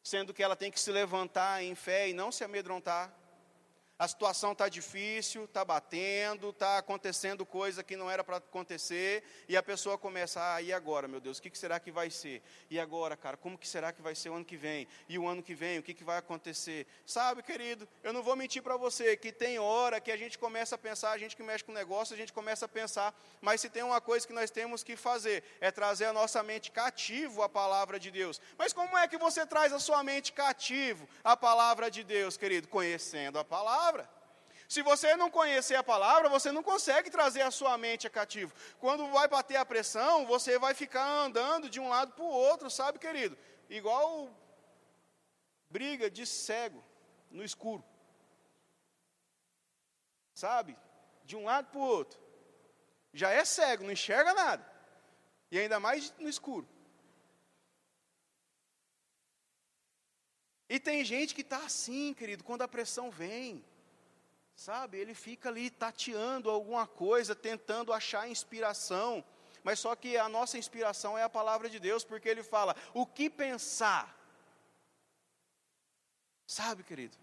sendo 0.09 0.33
que 0.33 0.43
ela 0.43 0.57
tem 0.57 0.71
que 0.71 0.81
se 0.81 0.91
levantar 0.91 1.63
em 1.63 1.75
fé 1.75 2.09
e 2.09 2.15
não 2.15 2.33
se 2.33 2.43
amedrontar 2.43 3.13
a 3.99 4.07
situação 4.07 4.53
está 4.53 4.69
difícil, 4.69 5.45
está 5.45 5.65
batendo, 5.65 6.51
está 6.51 6.79
acontecendo 6.79 7.45
coisa 7.45 7.83
que 7.83 7.97
não 7.97 8.09
era 8.09 8.23
para 8.23 8.37
acontecer, 8.37 9.25
e 9.49 9.57
a 9.57 9.63
pessoa 9.63 9.99
começa, 9.99 10.55
ah, 10.55 10.63
e 10.63 10.73
agora, 10.73 11.09
meu 11.09 11.21
Deus, 11.21 11.39
o 11.39 11.43
que, 11.43 11.51
que, 11.51 11.59
será 11.59 11.81
que 11.81 11.91
vai 11.91 12.09
ser? 12.09 12.41
E 12.71 12.79
agora, 12.79 13.17
cara, 13.17 13.37
como 13.37 13.59
que 13.59 13.67
será 13.67 13.93
que 13.93 14.01
vai 14.01 14.15
ser 14.15 14.31
o 14.31 14.35
ano 14.35 14.45
que 14.45 14.57
vem? 14.57 14.87
E 15.09 15.19
o 15.19 15.27
ano 15.27 15.43
que 15.43 15.53
vem, 15.53 15.81
o 15.81 15.83
que, 15.83 15.93
que 15.93 16.05
vai 16.05 16.17
acontecer? 16.17 16.87
Sabe, 17.05 17.43
querido, 17.43 17.89
eu 18.05 18.13
não 18.13 18.23
vou 18.23 18.37
mentir 18.37 18.63
para 18.63 18.77
você, 18.77 19.17
que 19.17 19.33
tem 19.33 19.59
hora 19.59 20.01
que 20.01 20.13
a 20.13 20.17
gente 20.17 20.39
começa 20.39 20.77
a 20.77 20.79
pensar, 20.79 21.11
a 21.11 21.19
gente 21.19 21.35
que 21.35 21.43
mexe 21.43 21.65
com 21.65 21.73
negócio, 21.73 22.15
a 22.15 22.19
gente 22.19 22.33
começa 22.33 22.67
a 22.67 22.69
pensar, 22.69 23.13
mas 23.41 23.61
se 23.61 23.69
tem 23.69 23.83
uma 23.83 24.01
coisa 24.01 24.25
que 24.25 24.33
nós 24.33 24.49
temos 24.49 24.85
que 24.85 24.95
fazer, 24.95 25.43
é 25.61 25.73
trazer 25.73 26.05
a 26.05 26.13
nossa 26.13 26.41
mente 26.45 26.71
cativo 26.71 27.43
à 27.43 27.49
palavra 27.49 27.99
de 27.99 28.13
Deus. 28.13 28.41
Mas 28.57 28.73
como 28.73 28.97
é 28.97 29.09
que 29.09 29.19
você 29.19 29.45
traz 29.45 29.73
a 29.73 29.81
sua 29.81 30.05
mente 30.05 30.33
cativo 30.33 31.09
à 31.25 31.37
palavra 31.37 31.91
de 31.91 32.05
Deus, 32.05 32.37
querido? 32.37 32.69
Conhecendo 32.69 33.41
a 33.41 33.45
palavra 33.45 33.88
palavra. 33.93 34.19
Se 34.69 34.83
você 34.83 35.17
não 35.17 35.31
conhecer 35.31 35.77
a 35.77 35.83
palavra, 35.83 36.29
você 36.29 36.53
não 36.53 36.63
consegue 36.63 37.11
trazer 37.11 37.41
a 37.41 37.51
sua 37.51 37.79
mente 37.79 38.07
a 38.07 38.11
cativo. 38.11 38.53
Quando 38.79 39.11
vai 39.11 39.27
bater 39.27 39.57
a 39.57 39.65
pressão, 39.65 40.27
você 40.27 40.59
vai 40.59 40.75
ficar 40.75 41.07
andando 41.07 41.71
de 41.71 41.81
um 41.81 41.89
lado 41.89 42.13
para 42.13 42.25
o 42.25 42.29
outro, 42.29 42.71
sabe, 42.71 42.99
querido? 42.99 43.37
Igual 43.71 44.31
briga 45.71 46.11
de 46.11 46.27
cego 46.27 46.85
no 47.31 47.43
escuro. 47.43 47.83
Sabe? 50.35 50.77
De 51.25 51.35
um 51.35 51.45
lado 51.45 51.71
para 51.71 51.81
o 51.81 51.85
outro. 51.85 52.21
Já 53.15 53.31
é 53.31 53.45
cego, 53.45 53.85
não 53.85 53.93
enxerga 53.93 54.35
nada. 54.35 54.71
E 55.51 55.59
ainda 55.59 55.81
mais 55.81 56.13
no 56.19 56.29
escuro. 56.29 56.69
E 60.69 60.79
tem 60.79 61.03
gente 61.03 61.35
que 61.35 61.41
está 61.41 61.65
assim, 61.65 62.13
querido, 62.13 62.45
quando 62.45 62.61
a 62.61 62.69
pressão 62.69 63.11
vem. 63.11 63.65
Sabe, 64.59 64.99
ele 64.99 65.15
fica 65.15 65.49
ali 65.49 65.71
tateando 65.71 66.51
alguma 66.51 66.85
coisa, 66.85 67.33
tentando 67.33 67.93
achar 67.93 68.29
inspiração. 68.29 69.25
Mas 69.63 69.79
só 69.79 69.95
que 69.95 70.17
a 70.17 70.29
nossa 70.29 70.59
inspiração 70.59 71.17
é 71.17 71.23
a 71.23 71.29
palavra 71.29 71.71
de 71.71 71.79
Deus, 71.79 72.03
porque 72.03 72.29
ele 72.29 72.43
fala: 72.43 72.75
o 72.93 73.07
que 73.07 73.31
pensar? 73.31 74.19
Sabe, 76.45 76.83
querido? 76.83 77.17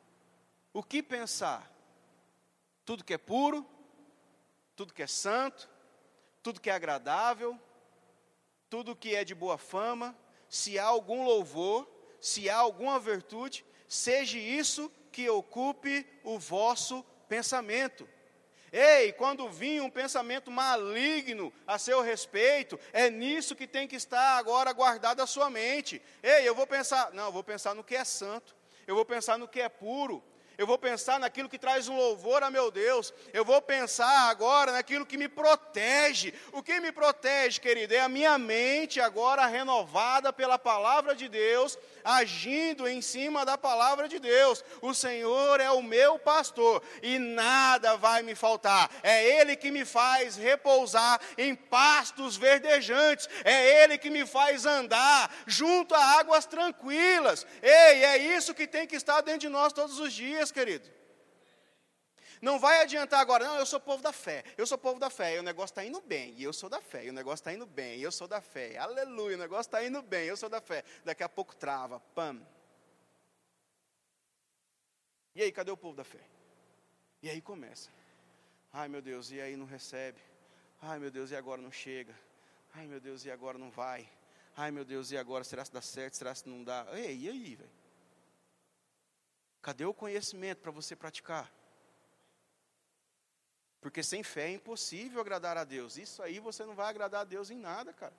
O 0.71 0.81
que 0.81 1.03
pensar? 1.03 1.69
Tudo 2.85 3.03
que 3.03 3.13
é 3.13 3.17
puro, 3.17 3.69
tudo 4.73 4.93
que 4.93 5.03
é 5.03 5.07
santo, 5.07 5.69
tudo 6.41 6.61
que 6.61 6.69
é 6.69 6.73
agradável, 6.73 7.59
tudo 8.69 8.95
que 8.95 9.13
é 9.13 9.25
de 9.25 9.35
boa 9.35 9.57
fama, 9.57 10.17
se 10.47 10.79
há 10.79 10.85
algum 10.85 11.25
louvor, 11.25 11.85
se 12.21 12.49
há 12.49 12.59
alguma 12.59 12.97
virtude, 12.97 13.65
seja 13.89 14.39
isso 14.39 14.89
que 15.11 15.29
ocupe 15.29 16.07
o 16.23 16.39
vosso 16.39 17.05
pensamento. 17.27 18.07
Ei, 18.71 19.13
quando 19.13 19.49
vir 19.49 19.81
um 19.81 19.89
pensamento 19.89 20.51
maligno 20.51 21.53
a 21.65 21.79
seu 21.79 22.01
respeito, 22.01 22.77
é 22.91 23.09
nisso 23.09 23.55
que 23.55 23.65
tem 23.67 23.87
que 23.87 23.95
estar 23.95 24.37
agora 24.37 24.73
guardado 24.73 25.21
a 25.21 25.27
sua 25.27 25.49
mente. 25.49 26.01
Ei, 26.21 26.47
eu 26.47 26.53
vou 26.53 26.67
pensar, 26.67 27.13
não, 27.13 27.27
eu 27.27 27.31
vou 27.31 27.43
pensar 27.43 27.73
no 27.73 27.83
que 27.83 27.95
é 27.95 28.03
santo, 28.03 28.53
eu 28.85 28.93
vou 28.93 29.05
pensar 29.05 29.37
no 29.37 29.47
que 29.47 29.61
é 29.61 29.69
puro, 29.69 30.21
eu 30.57 30.65
vou 30.65 30.77
pensar 30.77 31.19
naquilo 31.19 31.49
que 31.49 31.57
traz 31.57 31.87
um 31.87 31.95
louvor 31.95 32.43
a 32.43 32.49
meu 32.49 32.71
Deus, 32.71 33.13
eu 33.33 33.43
vou 33.43 33.61
pensar 33.61 34.29
agora 34.29 34.71
naquilo 34.71 35.05
que 35.05 35.17
me 35.17 35.27
protege. 35.27 36.33
O 36.51 36.63
que 36.63 36.79
me 36.79 36.91
protege, 36.91 37.59
querido, 37.59 37.93
é 37.93 37.99
a 37.99 38.09
minha 38.09 38.37
mente 38.37 38.99
agora 39.01 39.45
renovada 39.45 40.31
pela 40.31 40.57
palavra 40.57 41.15
de 41.15 41.27
Deus, 41.27 41.77
agindo 42.05 42.87
em 42.87 43.01
cima 43.01 43.43
da 43.43 43.57
palavra 43.57 44.07
de 44.07 44.19
Deus. 44.19 44.63
O 44.81 44.93
Senhor 44.93 45.59
é 45.59 45.69
o 45.71 45.81
meu 45.81 46.17
pastor 46.17 46.81
e 47.01 47.19
nada 47.19 47.97
vai 47.97 48.21
me 48.21 48.35
faltar. 48.35 48.89
É 49.03 49.41
Ele 49.41 49.55
que 49.55 49.71
me 49.71 49.83
faz 49.83 50.37
repousar 50.37 51.19
em 51.37 51.55
pastos 51.55 52.37
verdejantes, 52.37 53.27
é 53.43 53.83
Ele 53.83 53.97
que 53.97 54.09
me 54.09 54.25
faz 54.25 54.65
andar 54.65 55.33
junto 55.47 55.93
a 55.95 56.19
águas 56.19 56.45
tranquilas. 56.45 57.45
Ei, 57.61 58.05
é 58.05 58.17
isso 58.17 58.53
que 58.53 58.67
tem 58.67 58.87
que 58.87 58.95
estar 58.95 59.21
dentro 59.21 59.41
de 59.41 59.49
nós 59.49 59.73
todos 59.73 59.99
os 59.99 60.13
dias 60.13 60.51
querido. 60.51 60.94
Não 62.41 62.59
vai 62.59 62.81
adiantar 62.81 63.19
agora, 63.19 63.45
não, 63.45 63.57
eu 63.57 63.65
sou 63.65 63.79
povo 63.79 64.01
da 64.01 64.11
fé, 64.11 64.43
eu 64.57 64.65
sou 64.67 64.77
povo 64.77 64.99
da 64.99 65.09
fé, 65.09 65.35
e 65.35 65.39
o 65.39 65.43
negócio 65.43 65.71
está 65.71 65.85
indo 65.85 66.01
bem, 66.01 66.33
e 66.37 66.43
eu 66.43 66.53
sou 66.53 66.69
da 66.69 66.81
fé, 66.81 67.05
e 67.05 67.09
o 67.09 67.13
negócio 67.13 67.41
está 67.41 67.53
indo 67.53 67.65
bem, 67.65 67.99
e 67.99 68.03
eu 68.03 68.11
sou 68.11 68.27
da 68.27 68.41
fé, 68.41 68.77
aleluia, 68.77 69.35
o 69.35 69.39
negócio 69.39 69.67
está 69.67 69.83
indo 69.83 70.01
bem, 70.01 70.25
eu 70.25 70.37
sou 70.37 70.49
da 70.49 70.61
fé. 70.61 70.83
Daqui 71.03 71.23
a 71.23 71.29
pouco 71.29 71.55
trava, 71.55 71.99
pam. 72.13 72.41
E 75.33 75.41
aí, 75.41 75.51
cadê 75.51 75.71
o 75.71 75.77
povo 75.77 75.95
da 75.95 76.03
fé? 76.03 76.21
E 77.21 77.29
aí 77.29 77.41
começa. 77.41 77.89
Ai 78.71 78.87
meu 78.87 79.01
Deus, 79.01 79.31
e 79.31 79.39
aí 79.39 79.55
não 79.55 79.65
recebe? 79.65 80.21
Ai 80.81 80.99
meu 80.99 81.09
Deus, 81.09 81.31
e 81.31 81.35
agora 81.35 81.61
não 81.61 81.71
chega? 81.71 82.13
Ai 82.73 82.87
meu 82.87 82.99
Deus, 82.99 83.25
e 83.25 83.31
agora 83.31 83.57
não 83.57 83.71
vai? 83.71 84.07
Ai 84.55 84.69
meu 84.69 84.85
Deus, 84.85 85.11
e 85.11 85.17
agora 85.17 85.43
será 85.43 85.63
que 85.63 85.71
dá 85.71 85.81
certo? 85.81 86.15
Será 86.15 86.33
que 86.33 86.47
não 86.47 86.63
dá? 86.63 86.85
Ei, 86.91 87.17
e 87.17 87.29
aí, 87.29 87.55
velho? 87.55 87.71
Cadê 89.61 89.85
o 89.85 89.93
conhecimento 89.93 90.59
para 90.59 90.71
você 90.71 90.95
praticar? 90.95 91.51
Porque 93.85 94.01
sem 94.01 94.23
fé 94.23 94.47
é 94.47 94.53
impossível 94.53 95.21
agradar 95.21 95.57
a 95.57 95.63
Deus. 95.63 95.95
Isso 95.95 96.23
aí 96.23 96.39
você 96.39 96.65
não 96.65 96.73
vai 96.73 96.89
agradar 96.89 97.21
a 97.21 97.23
Deus 97.23 97.51
em 97.51 97.59
nada, 97.59 97.93
cara. 97.93 98.15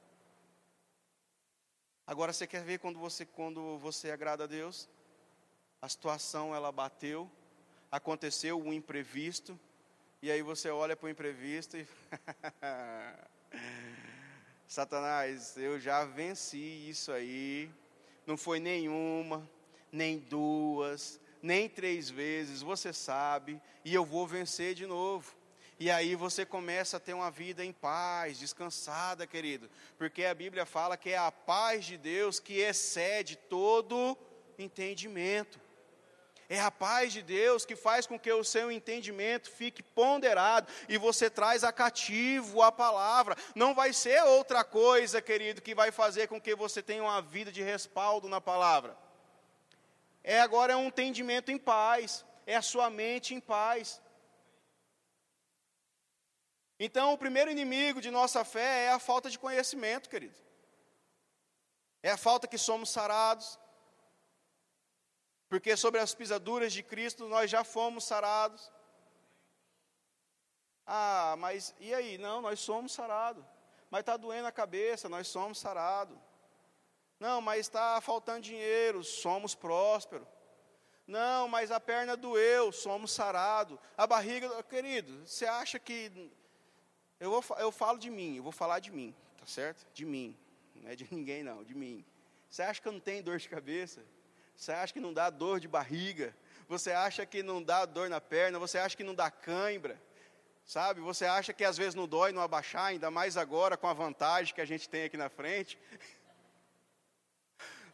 Agora 2.07 2.33
você 2.33 2.47
quer 2.47 2.63
ver 2.63 2.79
quando 2.79 3.01
você 3.01 3.27
quando 3.27 3.77
você 3.79 4.13
agrada 4.13 4.45
a 4.45 4.47
Deus? 4.47 4.89
A 5.83 5.89
situação 5.89 6.55
ela 6.55 6.71
bateu, 6.71 7.29
aconteceu 7.91 8.63
um 8.63 8.73
imprevisto, 8.73 9.59
e 10.23 10.31
aí 10.31 10.41
você 10.41 10.71
olha 10.71 10.95
para 10.95 11.07
o 11.07 11.11
imprevisto 11.11 11.77
e 11.77 11.85
Satanás, 14.69 15.57
eu 15.57 15.81
já 15.81 16.05
venci 16.05 16.89
isso 16.89 17.11
aí. 17.11 17.69
Não 18.25 18.37
foi 18.37 18.61
nenhuma, 18.61 19.51
nem 19.91 20.17
duas, 20.17 21.21
nem 21.43 21.69
três 21.69 22.09
vezes, 22.09 22.63
você 22.63 22.93
sabe, 22.93 23.61
e 23.85 23.93
eu 23.93 24.05
vou 24.05 24.29
vencer 24.29 24.73
de 24.73 24.87
novo. 24.87 25.36
E 25.79 25.91
aí 25.91 26.15
você 26.15 26.47
começa 26.47 26.97
a 26.97 27.01
ter 27.01 27.13
uma 27.13 27.31
vida 27.31 27.65
em 27.65 27.73
paz, 27.73 28.39
descansada, 28.39 29.27
querido, 29.27 29.71
porque 29.99 30.25
a 30.25 30.35
Bíblia 30.35 30.65
fala 30.65 30.97
que 30.97 31.11
é 31.11 31.19
a 31.19 31.31
paz 31.31 31.85
de 31.85 31.99
Deus 31.99 32.41
que 32.41 32.61
excede 32.61 33.37
todo 33.37 34.17
entendimento. 34.59 35.61
É 36.49 36.61
a 36.61 36.71
paz 36.71 37.13
de 37.13 37.23
Deus 37.23 37.65
que 37.65 37.75
faz 37.75 38.07
com 38.07 38.19
que 38.19 38.33
o 38.33 38.45
seu 38.45 38.71
entendimento 38.71 39.51
fique 39.51 39.83
ponderado 39.83 40.73
e 40.89 40.97
você 40.97 41.29
traz 41.29 41.65
a 41.65 41.73
cativo 41.73 42.63
a 42.63 42.71
palavra. 42.71 43.37
Não 43.55 43.75
vai 43.75 43.93
ser 43.93 44.23
outra 44.23 44.63
coisa, 44.63 45.21
querido, 45.21 45.61
que 45.61 45.75
vai 45.75 45.91
fazer 45.91 46.29
com 46.29 46.41
que 46.41 46.55
você 46.55 46.81
tenha 46.81 47.03
uma 47.03 47.21
vida 47.21 47.51
de 47.51 47.63
respaldo 47.63 48.29
na 48.29 48.41
palavra 48.41 48.97
é 50.27 50.41
agora 50.41 50.73
é 50.73 50.77
um 50.77 50.89
entendimento 50.89 51.53
em 51.53 51.57
paz, 51.57 52.25
é 52.45 52.57
a 52.57 52.63
sua 52.63 52.91
mente 52.91 53.33
em 53.33 53.39
paz. 53.39 54.03
Então, 56.79 57.13
o 57.13 57.19
primeiro 57.19 57.51
inimigo 57.51 58.01
de 58.01 58.11
nossa 58.11 58.45
fé 58.45 58.85
é 58.85 58.93
a 58.93 58.99
falta 58.99 59.31
de 59.31 59.39
conhecimento, 59.39 60.11
querido. 60.11 60.37
É 62.03 62.11
a 62.11 62.17
falta 62.17 62.47
que 62.47 62.59
somos 62.59 62.91
sarados. 62.91 63.59
Porque 65.49 65.77
sobre 65.77 66.01
as 66.01 66.15
pisaduras 66.15 66.73
de 66.73 66.83
Cristo 66.83 67.29
nós 67.29 67.51
já 67.51 67.65
fomos 67.65 68.05
sarados. 68.05 68.71
Ah, 70.85 71.35
mas 71.39 71.75
e 71.81 71.95
aí? 71.95 72.19
Não, 72.19 72.41
nós 72.41 72.61
somos 72.61 72.93
sarados. 72.93 73.45
Mas 73.91 74.01
está 74.01 74.17
doendo 74.17 74.49
a 74.49 74.53
cabeça, 74.53 75.09
nós 75.09 75.29
somos 75.29 75.59
sarados. 75.59 76.19
Não, 77.19 77.41
mas 77.41 77.61
está 77.61 78.01
faltando 78.01 78.43
dinheiro, 78.43 79.03
somos 79.03 79.55
prósperos. 79.55 80.29
Não, 81.07 81.47
mas 81.47 81.71
a 81.71 81.79
perna 81.79 82.17
doeu, 82.17 82.73
somos 82.73 83.13
sarado. 83.13 83.79
A 83.97 84.07
barriga, 84.07 84.63
querido, 84.65 85.27
você 85.27 85.47
acha 85.47 85.79
que. 85.79 86.31
Eu, 87.19 87.31
vou, 87.31 87.57
eu 87.59 87.73
falo 87.73 87.99
de 87.99 88.11
mim, 88.11 88.37
eu 88.37 88.43
vou 88.43 88.53
falar 88.53 88.79
de 88.79 88.91
mim, 88.91 89.15
tá 89.39 89.47
certo? 89.47 89.87
De 89.95 90.05
mim. 90.05 90.37
Não 90.75 90.91
é 90.91 90.97
de 90.97 91.07
ninguém, 91.13 91.43
não, 91.43 91.65
de 91.65 91.75
mim. 91.75 92.05
Você 92.49 92.63
acha 92.63 92.81
que 92.81 92.89
eu 92.89 92.93
não 92.93 93.01
tenho 93.01 93.23
dor 93.23 93.39
de 93.39 93.49
cabeça? 93.49 94.03
Você 94.57 94.73
acha 94.73 94.93
que 94.93 95.01
não 95.01 95.13
dá 95.13 95.29
dor 95.29 95.61
de 95.61 95.69
barriga? 95.69 96.35
Você 96.69 96.91
acha 96.91 97.25
que 97.27 97.43
não 97.43 97.63
dá 97.63 97.85
dor 97.85 98.09
na 98.09 98.21
perna? 98.21 98.59
Você 98.59 98.79
acha 98.79 98.97
que 98.97 99.05
não 99.05 99.15
dá 99.15 99.31
cãibra? 99.31 100.01
Sabe? 100.65 101.01
Você 101.01 101.25
acha 101.25 101.53
que 101.53 101.65
às 101.65 101.77
vezes 101.77 101.95
não 101.95 102.09
dói 102.09 102.33
não 102.33 102.43
abaixar, 102.43 102.87
ainda 102.87 103.11
mais 103.11 103.37
agora 103.37 103.77
com 103.77 103.87
a 103.87 103.93
vantagem 103.93 104.55
que 104.55 104.61
a 104.61 104.65
gente 104.65 104.89
tem 104.89 105.05
aqui 105.05 105.17
na 105.17 105.29
frente? 105.29 105.79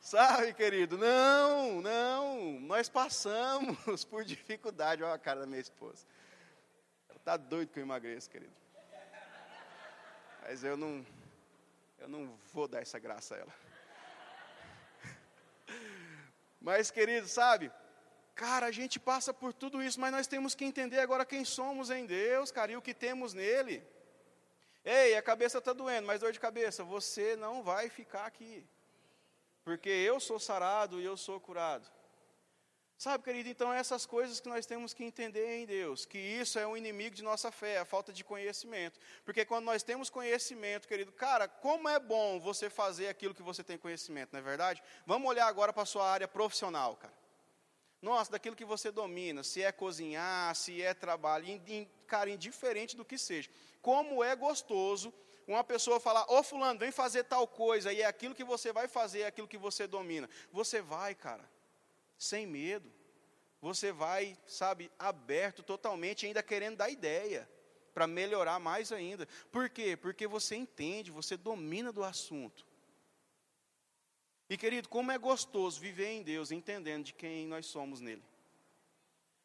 Sabe, 0.00 0.52
querido? 0.54 0.96
Não, 0.98 1.80
não. 1.80 2.61
Nós 2.61 2.88
passamos 2.88 4.04
por 4.06 4.24
dificuldade. 4.24 5.02
Olha 5.02 5.14
a 5.14 5.18
cara 5.18 5.40
da 5.40 5.46
minha 5.46 5.61
esposa. 5.61 6.06
Ela 7.08 7.18
está 7.18 7.37
doida 7.37 7.70
que 7.70 7.78
eu 7.78 7.82
emagreço, 7.82 8.30
querido. 8.30 8.62
Mas 10.42 10.62
eu 10.62 10.76
não, 10.76 11.07
eu 11.98 12.09
não 12.09 12.38
vou 12.52 12.68
dar 12.68 12.83
essa 12.83 12.98
graça 12.98 13.35
a 13.35 13.38
ela. 13.38 13.55
Mas, 16.61 16.90
querido, 16.90 17.26
sabe? 17.26 17.72
Cara, 18.35 18.66
a 18.66 18.70
gente 18.70 19.00
passa 19.00 19.33
por 19.33 19.52
tudo 19.52 19.83
isso, 19.83 20.00
mas 20.00 20.11
nós 20.11 20.26
temos 20.26 20.55
que 20.55 20.64
entender 20.64 20.98
agora 21.00 21.24
quem 21.24 21.44
somos 21.44 21.90
em 21.90 22.07
Deus, 22.07 22.50
cara, 22.50 22.72
e 22.72 22.76
o 22.76 22.83
que 22.83 22.94
temos 22.94 23.35
nele. 23.35 23.87
Ei, 24.83 25.14
a 25.14 25.22
cabeça 25.22 25.59
está 25.59 25.74
doendo, 25.74 26.07
mas 26.07 26.20
dor 26.20 26.33
de 26.33 26.40
cabeça, 26.40 26.83
você 26.83 27.37
não 27.37 27.62
vai 27.62 27.90
ficar 27.90 28.24
aqui 28.24 28.66
porque 29.64 29.88
eu 29.88 30.18
sou 30.18 30.38
sarado 30.38 31.00
e 31.00 31.05
eu 31.05 31.16
sou 31.16 31.40
curado. 31.40 31.88
Sabe, 33.02 33.24
querido, 33.24 33.48
então 33.48 33.72
essas 33.72 34.06
coisas 34.06 34.38
que 34.38 34.48
nós 34.48 34.64
temos 34.64 34.94
que 34.94 35.02
entender 35.02 35.56
em 35.56 35.66
Deus, 35.66 36.04
que 36.06 36.16
isso 36.16 36.56
é 36.56 36.64
um 36.64 36.76
inimigo 36.76 37.16
de 37.16 37.24
nossa 37.24 37.50
fé, 37.50 37.78
a 37.78 37.84
falta 37.84 38.12
de 38.12 38.22
conhecimento. 38.22 39.00
Porque 39.24 39.44
quando 39.44 39.64
nós 39.64 39.82
temos 39.82 40.08
conhecimento, 40.08 40.86
querido, 40.86 41.10
cara, 41.10 41.48
como 41.48 41.88
é 41.88 41.98
bom 41.98 42.38
você 42.38 42.70
fazer 42.70 43.08
aquilo 43.08 43.34
que 43.34 43.42
você 43.42 43.64
tem 43.64 43.76
conhecimento, 43.76 44.32
não 44.32 44.38
é 44.38 44.42
verdade? 44.44 44.80
Vamos 45.04 45.28
olhar 45.28 45.48
agora 45.48 45.72
para 45.72 45.82
a 45.82 45.86
sua 45.92 46.08
área 46.08 46.28
profissional, 46.28 46.94
cara. 46.94 47.12
Nossa, 48.00 48.30
daquilo 48.30 48.54
que 48.54 48.64
você 48.64 48.92
domina, 48.92 49.42
se 49.42 49.64
é 49.64 49.72
cozinhar, 49.72 50.54
se 50.54 50.80
é 50.80 50.94
trabalho, 50.94 51.44
cara, 52.06 52.30
indiferente 52.30 52.96
do 52.96 53.04
que 53.04 53.18
seja. 53.18 53.50
Como 53.80 54.22
é 54.22 54.36
gostoso 54.36 55.12
uma 55.44 55.64
pessoa 55.64 55.98
falar, 55.98 56.24
ô 56.30 56.40
fulano, 56.44 56.78
vem 56.78 56.92
fazer 56.92 57.24
tal 57.24 57.48
coisa, 57.48 57.92
e 57.92 58.00
é 58.00 58.06
aquilo 58.06 58.32
que 58.32 58.44
você 58.44 58.72
vai 58.72 58.86
fazer, 58.86 59.22
é 59.22 59.26
aquilo 59.26 59.48
que 59.48 59.58
você 59.58 59.88
domina. 59.88 60.30
Você 60.52 60.80
vai, 60.80 61.16
cara, 61.16 61.50
sem 62.22 62.46
medo. 62.46 62.90
Você 63.61 63.92
vai, 63.92 64.38
sabe, 64.46 64.90
aberto 64.98 65.62
totalmente, 65.62 66.24
ainda 66.24 66.42
querendo 66.42 66.76
dar 66.76 66.88
ideia, 66.88 67.48
para 67.92 68.06
melhorar 68.06 68.58
mais 68.58 68.92
ainda. 68.92 69.26
Por 69.50 69.68
quê? 69.68 69.96
Porque 69.96 70.26
você 70.26 70.56
entende, 70.56 71.11
você 71.11 71.37
domina 71.37 71.92
do 71.92 72.04
assunto. 72.04 72.66
E 74.48 74.56
querido, 74.56 74.88
como 74.88 75.11
é 75.11 75.18
gostoso 75.18 75.80
viver 75.80 76.11
em 76.11 76.22
Deus, 76.22 76.50
entendendo 76.50 77.04
de 77.04 77.14
quem 77.14 77.46
nós 77.46 77.66
somos 77.66 78.00
nele. 78.00 78.22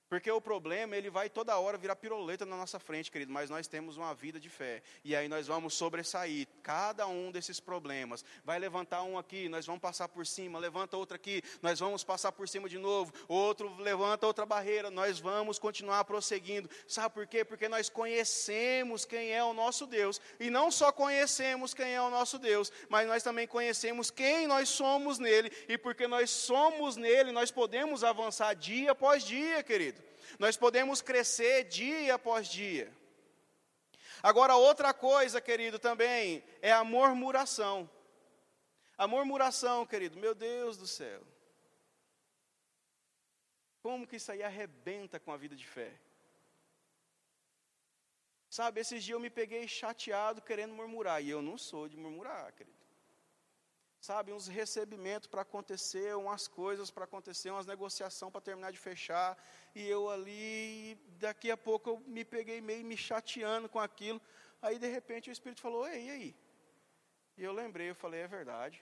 Porque 0.09 0.31
o 0.31 0.39
problema, 0.39 0.95
ele 0.95 1.09
vai 1.09 1.29
toda 1.29 1.57
hora 1.57 1.77
virar 1.77 1.95
piroleta 1.97 2.45
na 2.45 2.55
nossa 2.55 2.79
frente, 2.79 3.11
querido, 3.11 3.31
mas 3.31 3.49
nós 3.49 3.67
temos 3.67 3.97
uma 3.97 4.15
vida 4.15 4.39
de 4.39 4.49
fé. 4.49 4.81
E 5.03 5.13
aí 5.13 5.27
nós 5.27 5.47
vamos 5.47 5.73
sobressair 5.73 6.47
cada 6.63 7.05
um 7.07 7.29
desses 7.29 7.59
problemas. 7.59 8.23
Vai 8.45 8.57
levantar 8.57 9.03
um 9.03 9.17
aqui, 9.17 9.49
nós 9.49 9.65
vamos 9.65 9.81
passar 9.81 10.07
por 10.07 10.25
cima, 10.25 10.59
levanta 10.59 10.95
outro 10.95 11.15
aqui, 11.15 11.41
nós 11.61 11.79
vamos 11.79 12.05
passar 12.05 12.31
por 12.31 12.47
cima 12.47 12.69
de 12.69 12.77
novo. 12.77 13.11
Outro 13.27 13.75
levanta 13.81 14.25
outra 14.25 14.45
barreira, 14.45 14.89
nós 14.89 15.19
vamos 15.19 15.59
continuar 15.59 16.05
prosseguindo. 16.05 16.69
Sabe 16.87 17.13
por 17.13 17.27
quê? 17.27 17.43
Porque 17.43 17.67
nós 17.67 17.89
conhecemos 17.89 19.03
quem 19.03 19.33
é 19.33 19.43
o 19.43 19.53
nosso 19.53 19.85
Deus. 19.85 20.21
E 20.39 20.49
não 20.49 20.71
só 20.71 20.89
conhecemos 20.89 21.73
quem 21.73 21.93
é 21.93 22.01
o 22.01 22.09
nosso 22.09 22.39
Deus, 22.39 22.71
mas 22.87 23.05
nós 23.07 23.23
também 23.23 23.45
conhecemos 23.45 24.09
quem 24.09 24.47
nós 24.47 24.69
somos 24.69 25.19
nele. 25.19 25.51
E 25.67 25.77
porque 25.77 26.07
nós 26.07 26.29
somos 26.29 26.95
nele, 26.95 27.33
nós 27.33 27.51
podemos 27.51 28.05
avançar 28.05 28.53
dia 28.53 28.91
após 28.91 29.21
dia, 29.21 29.61
querido. 29.63 29.96
Nós 30.37 30.57
podemos 30.57 31.01
crescer 31.01 31.65
dia 31.65 32.13
após 32.13 32.47
dia. 32.47 32.93
Agora, 34.21 34.55
outra 34.55 34.93
coisa, 34.93 35.39
querido, 35.39 35.77
também 35.77 36.43
é 36.61 36.71
a 36.71 36.83
murmuração. 36.83 37.89
A 38.97 39.07
murmuração, 39.07 39.85
querido, 39.85 40.17
meu 40.17 40.33
Deus 40.33 40.77
do 40.77 40.87
céu. 40.87 41.21
Como 43.81 44.07
que 44.07 44.15
isso 44.15 44.31
aí 44.31 44.43
arrebenta 44.43 45.19
com 45.19 45.31
a 45.31 45.37
vida 45.37 45.55
de 45.55 45.65
fé? 45.65 45.93
Sabe, 48.49 48.81
esses 48.81 49.03
dias 49.03 49.13
eu 49.13 49.19
me 49.19 49.29
peguei 49.29 49.67
chateado 49.67 50.41
querendo 50.41 50.73
murmurar, 50.73 51.23
e 51.23 51.29
eu 51.29 51.41
não 51.41 51.57
sou 51.57 51.87
de 51.87 51.95
murmurar, 51.95 52.51
querido 52.53 52.87
sabe, 54.07 54.31
uns 54.31 54.47
recebimentos 54.47 55.27
para 55.27 55.41
acontecer, 55.41 56.15
umas 56.15 56.47
coisas 56.47 56.89
para 56.89 57.03
acontecer, 57.03 57.49
umas 57.51 57.67
negociações 57.73 58.31
para 58.31 58.39
terminar 58.39 58.71
de 58.71 58.79
fechar, 58.79 59.31
e 59.75 59.81
eu 59.85 60.09
ali, 60.09 60.97
daqui 61.19 61.51
a 61.51 61.57
pouco 61.57 61.89
eu 61.89 61.97
me 62.15 62.23
peguei 62.23 62.61
meio 62.61 62.85
me 62.85 62.95
chateando 62.95 63.67
com 63.67 63.81
aquilo, 63.87 64.21
aí 64.61 64.79
de 64.79 64.87
repente 64.87 65.29
o 65.29 65.33
Espírito 65.33 65.59
falou, 65.59 65.85
ei, 65.85 66.05
e 66.05 66.09
aí? 66.09 66.35
E 67.37 67.43
eu 67.43 67.51
lembrei, 67.51 67.89
eu 67.89 67.95
falei, 67.95 68.21
é 68.21 68.27
verdade, 68.27 68.81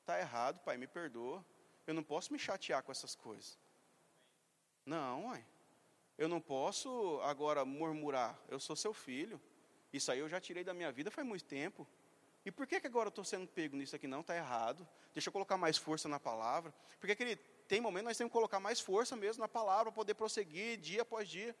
está 0.00 0.20
errado, 0.20 0.60
pai, 0.60 0.76
me 0.76 0.86
perdoa, 0.86 1.44
eu 1.84 1.92
não 1.92 2.04
posso 2.04 2.32
me 2.32 2.38
chatear 2.38 2.80
com 2.84 2.92
essas 2.92 3.16
coisas. 3.16 3.58
Não, 4.86 5.22
mãe, 5.22 5.44
eu 6.16 6.28
não 6.28 6.40
posso 6.40 7.20
agora 7.24 7.64
murmurar, 7.64 8.38
eu 8.48 8.60
sou 8.60 8.76
seu 8.76 8.94
filho, 8.94 9.40
isso 9.92 10.12
aí 10.12 10.20
eu 10.20 10.28
já 10.28 10.40
tirei 10.40 10.62
da 10.62 10.72
minha 10.72 10.92
vida 10.92 11.10
faz 11.10 11.26
muito 11.26 11.44
tempo, 11.44 11.84
e 12.44 12.50
por 12.50 12.66
que, 12.66 12.78
que 12.80 12.86
agora 12.86 13.06
eu 13.06 13.10
estou 13.10 13.24
sendo 13.24 13.46
pego 13.46 13.76
nisso 13.76 13.96
aqui? 13.96 14.06
Não, 14.06 14.20
está 14.20 14.36
errado. 14.36 14.86
Deixa 15.14 15.28
eu 15.28 15.32
colocar 15.32 15.56
mais 15.56 15.78
força 15.78 16.08
na 16.08 16.20
palavra. 16.20 16.74
Porque, 17.00 17.16
querido, 17.16 17.40
tem 17.66 17.80
momento 17.80 18.04
nós 18.04 18.18
temos 18.18 18.30
que 18.30 18.34
colocar 18.34 18.60
mais 18.60 18.80
força 18.80 19.16
mesmo 19.16 19.40
na 19.40 19.48
palavra 19.48 19.84
para 19.84 19.92
poder 19.92 20.14
prosseguir 20.14 20.78
dia 20.78 21.02
após 21.02 21.28
dia. 21.28 21.56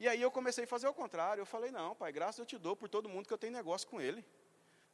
E 0.00 0.08
aí 0.08 0.20
eu 0.20 0.30
comecei 0.30 0.64
a 0.64 0.66
fazer 0.66 0.88
o 0.88 0.94
contrário. 0.94 1.42
Eu 1.42 1.46
falei, 1.46 1.70
não, 1.70 1.94
pai, 1.94 2.10
graças 2.10 2.38
eu 2.38 2.46
te 2.46 2.56
dou 2.56 2.74
por 2.74 2.88
todo 2.88 3.08
mundo 3.08 3.26
que 3.26 3.34
eu 3.34 3.38
tenho 3.38 3.52
negócio 3.52 3.86
com 3.86 4.00
ele. 4.00 4.24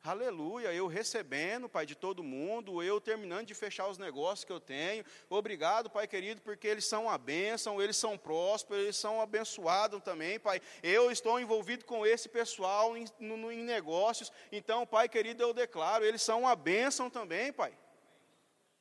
Aleluia, 0.02 0.72
eu 0.72 0.86
recebendo, 0.86 1.68
Pai, 1.68 1.84
de 1.84 1.94
todo 1.94 2.22
mundo, 2.22 2.82
eu 2.82 3.00
terminando 3.00 3.46
de 3.46 3.54
fechar 3.54 3.88
os 3.88 3.98
negócios 3.98 4.44
que 4.44 4.52
eu 4.52 4.60
tenho. 4.60 5.04
Obrigado, 5.28 5.90
Pai 5.90 6.06
querido, 6.06 6.40
porque 6.40 6.68
eles 6.68 6.84
são 6.84 7.10
a 7.10 7.18
bênção, 7.18 7.82
eles 7.82 7.96
são 7.96 8.16
prósperos, 8.16 8.84
eles 8.84 8.96
são 8.96 9.20
abençoados 9.20 10.00
também, 10.02 10.38
Pai. 10.38 10.62
Eu 10.84 11.10
estou 11.10 11.40
envolvido 11.40 11.84
com 11.84 12.06
esse 12.06 12.28
pessoal 12.28 12.96
em, 12.96 13.06
no, 13.18 13.50
em 13.50 13.64
negócios, 13.64 14.32
então, 14.52 14.86
Pai 14.86 15.08
querido, 15.08 15.42
eu 15.42 15.52
declaro, 15.52 16.04
eles 16.04 16.22
são 16.22 16.46
a 16.46 16.54
bênção 16.54 17.10
também, 17.10 17.52
Pai. 17.52 17.76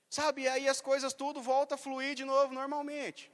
Sabe, 0.09 0.47
aí 0.47 0.69
as 0.69 0.79
coisas 0.79 1.13
tudo 1.13 1.41
volta 1.41 1.75
a 1.75 1.77
fluir 1.77 2.13
de 2.13 2.23
novo 2.23 2.53
normalmente. 2.53 3.31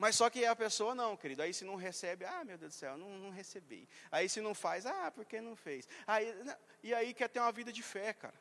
Mas 0.00 0.16
só 0.16 0.30
que 0.30 0.46
a 0.46 0.56
pessoa 0.56 0.94
não, 0.94 1.14
querido. 1.14 1.42
Aí 1.42 1.52
se 1.52 1.62
não 1.62 1.76
recebe, 1.76 2.24
ah, 2.24 2.42
meu 2.42 2.56
Deus 2.56 2.72
do 2.72 2.78
céu, 2.78 2.96
não, 2.96 3.18
não 3.18 3.28
recebi. 3.28 3.86
Aí 4.10 4.30
se 4.30 4.40
não 4.40 4.54
faz, 4.54 4.86
ah, 4.86 5.10
por 5.10 5.26
que 5.26 5.42
não 5.42 5.54
fez? 5.54 5.86
Aí, 6.06 6.34
e 6.82 6.94
aí 6.94 7.12
quer 7.12 7.28
ter 7.28 7.38
uma 7.38 7.52
vida 7.52 7.70
de 7.70 7.82
fé, 7.82 8.14
cara. 8.14 8.40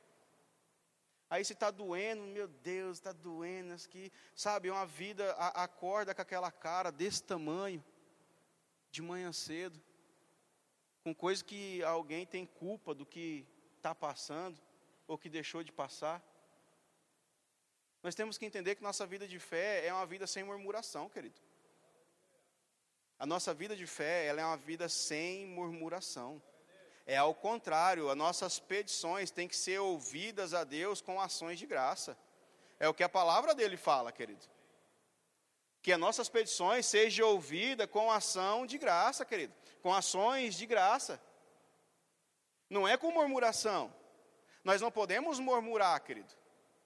Aí 1.29 1.43
se 1.43 1.51
está 1.51 1.69
doendo, 1.69 2.23
meu 2.23 2.47
Deus, 2.47 2.95
está 2.95 3.11
doendo, 3.11 3.75
que, 3.89 4.09
sabe, 4.33 4.71
uma 4.71 4.85
vida, 4.85 5.33
a, 5.33 5.65
acorda 5.65 6.15
com 6.15 6.21
aquela 6.21 6.49
cara 6.49 6.93
desse 6.93 7.21
tamanho, 7.21 7.83
de 8.89 9.01
manhã 9.01 9.33
cedo, 9.33 9.83
com 11.03 11.13
coisa 11.13 11.43
que 11.43 11.83
alguém 11.83 12.25
tem 12.25 12.45
culpa 12.45 12.95
do 12.95 13.05
que 13.05 13.45
está 13.75 13.93
passando, 13.93 14.57
ou 15.05 15.17
que 15.17 15.27
deixou 15.27 15.61
de 15.61 15.73
passar. 15.73 16.23
Nós 18.01 18.15
temos 18.15 18.38
que 18.38 18.45
entender 18.45 18.75
que 18.75 18.83
nossa 18.83 19.05
vida 19.05 19.27
de 19.27 19.39
fé 19.39 19.85
é 19.85 19.93
uma 19.93 20.05
vida 20.05 20.25
sem 20.25 20.43
murmuração, 20.43 21.09
querido. 21.09 21.39
A 23.17 23.25
nossa 23.25 23.53
vida 23.53 23.75
de 23.75 23.85
fé, 23.85 24.25
ela 24.25 24.41
é 24.41 24.45
uma 24.45 24.55
vida 24.55 24.88
sem 24.88 25.45
murmuração. 25.45 26.41
É 27.05 27.17
ao 27.17 27.33
contrário, 27.33 28.09
as 28.09 28.15
nossas 28.15 28.59
petições 28.59 29.31
têm 29.31 29.47
que 29.47 29.55
ser 29.55 29.79
ouvidas 29.79 30.53
a 30.53 30.63
Deus 30.63 31.01
com 31.01 31.19
ações 31.19 31.59
de 31.59 31.65
graça. 31.65 32.17
É 32.79 32.88
o 32.88 32.93
que 32.93 33.03
a 33.03 33.09
palavra 33.09 33.53
dele 33.53 33.75
fala, 33.75 34.12
querido. 34.12 34.45
Que 35.81 35.91
as 35.91 35.99
nossas 35.99 36.29
petições 36.29 36.85
sejam 36.85 37.27
ouvidas 37.27 37.89
com 37.89 38.09
ação 38.09 38.65
de 38.65 38.77
graça, 38.77 39.25
querido. 39.25 39.53
Com 39.81 39.93
ações 39.93 40.55
de 40.55 40.65
graça. 40.65 41.21
Não 42.69 42.88
é 42.88 42.95
com 42.95 43.12
murmuração. 43.12 43.93
Nós 44.63 44.79
não 44.79 44.91
podemos 44.91 45.39
murmurar, 45.39 45.99
querido. 46.01 46.33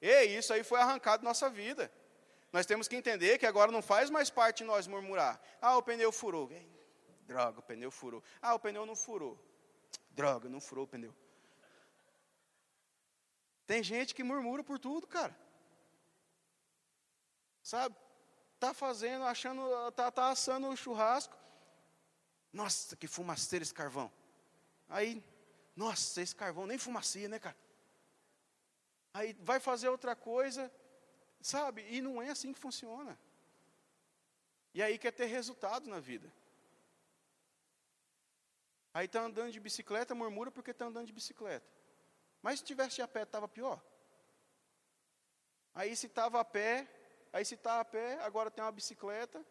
E 0.06 0.38
isso 0.38 0.52
aí 0.52 0.66
foi 0.66 0.82
arrancado 0.82 1.24
da 1.24 1.30
nossa 1.30 1.50
vida. 1.50 1.90
Nós 2.52 2.66
temos 2.66 2.90
que 2.90 2.96
entender 2.98 3.38
que 3.38 3.46
agora 3.46 3.72
não 3.72 3.82
faz 3.82 4.10
mais 4.10 4.30
parte 4.30 4.58
de 4.58 4.64
nós 4.66 4.86
murmurar. 4.86 5.42
Ah, 5.62 5.78
o 5.78 5.82
pneu 5.82 6.12
furou. 6.12 6.52
Droga, 7.26 7.60
o 7.60 7.64
pneu 7.64 7.90
furou. 7.90 8.22
Ah, 8.42 8.54
o 8.54 8.60
pneu 8.60 8.86
não 8.86 8.98
furou. 8.98 9.40
Droga, 10.12 10.50
não 10.50 10.60
furou 10.60 10.84
o 10.84 10.88
pneu. 10.88 11.16
Tem 13.66 13.82
gente 13.82 14.14
que 14.14 14.24
murmura 14.24 14.62
por 14.62 14.78
tudo, 14.78 15.08
cara. 15.08 15.34
Sabe? 17.64 17.96
Tá 18.60 18.74
fazendo, 18.74 19.24
achando, 19.24 19.92
tá, 19.94 20.12
tá 20.12 20.32
assando 20.32 20.68
o 20.68 20.76
churrasco. 20.76 21.38
Nossa, 22.52 22.98
que 22.98 23.08
fumaceiro 23.08 23.64
esse 23.64 23.74
carvão. 23.74 24.12
Aí, 24.90 25.24
nossa, 25.74 26.22
esse 26.22 26.36
carvão 26.36 26.68
nem 26.68 26.78
fumacia, 26.78 27.30
né, 27.30 27.40
cara? 27.40 27.56
Aí 29.14 29.34
vai 29.42 29.60
fazer 29.60 29.90
outra 29.90 30.16
coisa, 30.16 30.72
Sabe? 31.44 31.86
E 31.90 32.02
não 32.02 32.22
é 32.22 32.30
assim 32.30 32.54
que 32.54 32.60
funciona. 32.60 33.20
E 34.74 34.82
aí 34.82 34.98
quer 34.98 35.12
ter 35.12 35.26
resultado 35.26 35.90
na 35.90 36.00
vida. 36.00 36.34
Aí 38.94 39.08
está 39.08 39.22
andando 39.22 39.52
de 39.52 39.60
bicicleta, 39.60 40.16
murmura 40.16 40.50
porque 40.50 40.72
está 40.72 40.86
andando 40.86 41.08
de 41.08 41.12
bicicleta. 41.12 41.70
Mas 42.42 42.60
se 42.60 42.66
tivesse 42.66 43.02
a 43.02 43.08
pé, 43.08 43.24
estava 43.24 43.46
pior. 43.46 43.84
Aí 45.76 45.94
se 45.98 46.06
estava 46.06 46.40
a 46.40 46.46
pé, 46.46 46.88
aí 47.34 47.44
se 47.44 47.56
está 47.56 47.82
a 47.82 47.86
pé, 47.86 48.24
agora 48.24 48.50
tem 48.50 48.64
uma 48.64 48.72
bicicleta. 48.72 49.46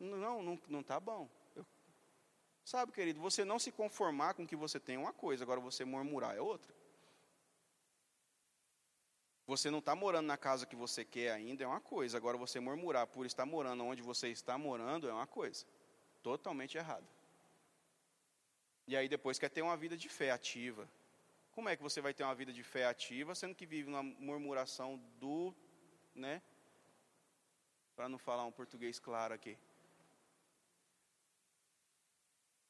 Não, 0.00 0.42
não, 0.42 0.60
não 0.66 0.80
está 0.80 0.98
bom. 0.98 1.30
Eu, 1.54 1.64
sabe, 2.64 2.90
querido, 2.90 3.20
você 3.20 3.44
não 3.44 3.58
se 3.60 3.70
conformar 3.70 4.34
com 4.34 4.42
o 4.42 4.46
que 4.48 4.56
você 4.56 4.80
tem 4.80 4.96
é 4.96 4.98
uma 4.98 5.12
coisa, 5.12 5.44
agora 5.44 5.60
você 5.60 5.84
murmurar 5.84 6.36
é 6.36 6.40
outra. 6.40 6.74
Você 9.50 9.68
não 9.68 9.80
está 9.80 9.96
morando 9.96 10.26
na 10.26 10.36
casa 10.36 10.64
que 10.64 10.76
você 10.76 11.04
quer 11.04 11.32
ainda, 11.32 11.64
é 11.64 11.66
uma 11.66 11.80
coisa. 11.80 12.16
Agora, 12.16 12.36
você 12.38 12.60
murmurar 12.60 13.08
por 13.08 13.26
estar 13.26 13.44
morando 13.44 13.84
onde 13.84 14.00
você 14.00 14.28
está 14.28 14.56
morando, 14.56 15.08
é 15.08 15.12
uma 15.12 15.26
coisa. 15.26 15.66
Totalmente 16.22 16.78
errado. 16.78 17.04
E 18.86 18.96
aí, 18.96 19.08
depois, 19.08 19.40
quer 19.40 19.48
ter 19.48 19.62
uma 19.62 19.76
vida 19.76 19.96
de 19.96 20.08
fé 20.08 20.30
ativa. 20.30 20.88
Como 21.50 21.68
é 21.68 21.74
que 21.74 21.82
você 21.82 22.00
vai 22.00 22.14
ter 22.14 22.22
uma 22.22 22.34
vida 22.42 22.52
de 22.52 22.62
fé 22.62 22.86
ativa, 22.86 23.34
sendo 23.34 23.56
que 23.56 23.66
vive 23.66 23.88
uma 23.88 24.04
murmuração 24.04 25.00
do. 25.18 25.52
né? 26.14 26.40
Para 27.96 28.08
não 28.08 28.18
falar 28.18 28.44
um 28.44 28.52
português 28.52 29.00
claro 29.00 29.34
aqui. 29.34 29.58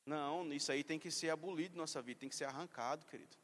Não, 0.07 0.51
isso 0.51 0.73
aí 0.73 0.83
tem 0.83 0.99
que 0.99 1.11
ser 1.11 1.29
abolido 1.29 1.77
nossa 1.77 2.01
vida, 2.01 2.21
tem 2.21 2.31
que 2.31 2.35
ser 2.35 2.47
arrancado, 2.47 3.05
querido. 3.05 3.37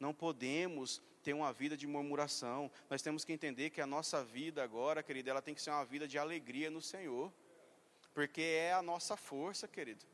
Não 0.00 0.12
podemos 0.12 1.00
ter 1.22 1.32
uma 1.32 1.52
vida 1.52 1.76
de 1.76 1.86
murmuração. 1.86 2.70
Nós 2.88 3.02
temos 3.02 3.24
que 3.24 3.32
entender 3.32 3.70
que 3.70 3.80
a 3.80 3.86
nossa 3.86 4.24
vida 4.24 4.62
agora, 4.62 5.02
querido, 5.02 5.30
ela 5.30 5.42
tem 5.42 5.54
que 5.54 5.62
ser 5.62 5.70
uma 5.70 5.84
vida 5.84 6.06
de 6.08 6.18
alegria 6.18 6.70
no 6.70 6.80
Senhor. 6.80 7.32
Porque 8.14 8.40
é 8.40 8.72
a 8.72 8.82
nossa 8.82 9.16
força, 9.16 9.68
querido. 9.68 10.04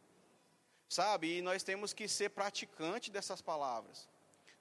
Sabe? 0.89 1.39
E 1.39 1.43
nós 1.43 1.63
temos 1.63 1.93
que 1.93 2.07
ser 2.09 2.31
praticante 2.31 3.11
dessas 3.11 3.41
palavras. 3.41 4.09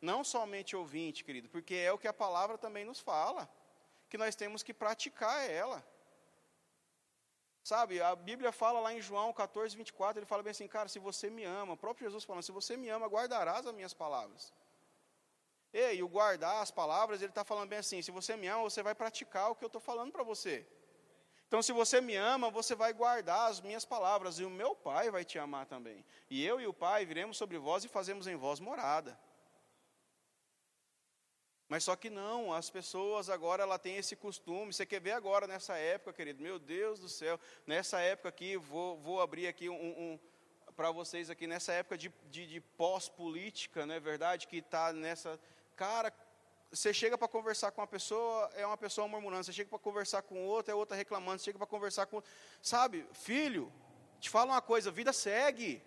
Não 0.01 0.23
somente 0.23 0.75
ouvinte, 0.75 1.23
querido, 1.23 1.49
porque 1.49 1.75
é 1.75 1.91
o 1.91 1.97
que 1.97 2.07
a 2.07 2.13
palavra 2.13 2.57
também 2.57 2.85
nos 2.85 2.99
fala. 2.99 3.49
Que 4.09 4.17
nós 4.17 4.35
temos 4.35 4.63
que 4.63 4.73
praticar 4.73 5.49
ela. 5.49 5.85
Sabe, 7.63 7.99
a 7.99 8.15
Bíblia 8.15 8.51
fala 8.51 8.79
lá 8.79 8.93
em 8.93 9.01
João 9.01 9.33
14, 9.33 9.75
24, 9.75 10.19
ele 10.19 10.27
fala 10.27 10.43
bem 10.43 10.51
assim, 10.51 10.67
cara, 10.67 10.87
se 10.87 10.99
você 10.99 11.31
me 11.31 11.43
ama, 11.43 11.73
o 11.73 11.77
próprio 11.77 12.05
Jesus 12.05 12.23
falando, 12.23 12.43
se 12.43 12.51
você 12.51 12.77
me 12.77 12.89
ama, 12.89 13.07
guardarás 13.07 13.65
as 13.65 13.73
minhas 13.73 13.91
palavras. 13.91 14.53
E 15.77 16.01
o 16.01 16.07
guardar 16.07 16.61
as 16.61 16.71
palavras, 16.71 17.21
ele 17.21 17.31
está 17.31 17.43
falando 17.43 17.67
bem 17.67 17.79
assim: 17.79 18.01
se 18.01 18.09
você 18.09 18.37
me 18.37 18.47
ama, 18.47 18.63
você 18.63 18.81
vai 18.81 18.95
praticar 18.95 19.51
o 19.51 19.55
que 19.55 19.63
eu 19.63 19.67
estou 19.67 19.81
falando 19.81 20.11
para 20.11 20.23
você. 20.23 20.65
Então, 21.47 21.61
se 21.61 21.73
você 21.73 21.99
me 21.99 22.15
ama, 22.15 22.49
você 22.49 22.73
vai 22.73 22.93
guardar 22.93 23.51
as 23.51 23.59
minhas 23.59 23.83
palavras, 23.83 24.39
e 24.39 24.45
o 24.45 24.49
meu 24.49 24.73
Pai 24.73 25.11
vai 25.11 25.25
te 25.25 25.37
amar 25.37 25.65
também. 25.65 26.05
E 26.29 26.45
eu 26.45 26.61
e 26.61 26.65
o 26.65 26.73
Pai 26.73 27.05
viremos 27.05 27.35
sobre 27.35 27.57
vós 27.57 27.83
e 27.83 27.89
fazemos 27.89 28.25
em 28.25 28.37
vós 28.37 28.59
morada. 28.59 29.19
Mas 31.67 31.83
só 31.83 31.95
que 31.95 32.09
não, 32.09 32.53
as 32.53 32.69
pessoas 32.69 33.29
agora 33.29 33.63
ela 33.63 33.77
tem 33.77 33.97
esse 33.97 34.15
costume. 34.15 34.71
Você 34.71 34.85
quer 34.85 35.01
ver 35.01 35.11
agora 35.11 35.45
nessa 35.45 35.75
época, 35.75 36.13
querido? 36.13 36.41
Meu 36.41 36.57
Deus 36.57 36.99
do 36.99 37.09
céu, 37.09 37.39
nessa 37.67 37.99
época 37.99 38.29
aqui, 38.29 38.55
vou, 38.55 38.97
vou 38.99 39.19
abrir 39.19 39.47
aqui 39.47 39.67
um, 39.67 39.75
um 39.75 40.19
para 40.75 40.91
vocês 40.91 41.29
aqui 41.29 41.47
nessa 41.47 41.71
época 41.71 41.97
de, 41.97 42.11
de, 42.29 42.45
de 42.45 42.59
pós-política, 42.59 43.85
não 43.85 43.95
é 43.95 43.99
verdade? 43.99 44.47
Que 44.47 44.57
está 44.57 44.91
nessa. 44.91 45.39
Cara, 45.75 46.13
você 46.71 46.93
chega 46.93 47.17
para 47.17 47.27
conversar 47.27 47.71
com 47.71 47.81
uma 47.81 47.87
pessoa, 47.87 48.51
é 48.55 48.65
uma 48.65 48.77
pessoa 48.77 49.07
murmurando. 49.07 49.43
Você 49.43 49.53
chega 49.53 49.69
para 49.69 49.79
conversar 49.79 50.21
com 50.21 50.45
outra, 50.45 50.71
é 50.71 50.75
outra 50.75 50.95
reclamando. 50.95 51.39
Você 51.39 51.45
chega 51.45 51.57
para 51.57 51.67
conversar 51.67 52.05
com. 52.05 52.21
Sabe, 52.61 53.05
filho, 53.13 53.71
te 54.19 54.29
fala 54.29 54.53
uma 54.53 54.61
coisa: 54.61 54.89
a 54.89 54.93
vida 54.93 55.11
segue. 55.13 55.81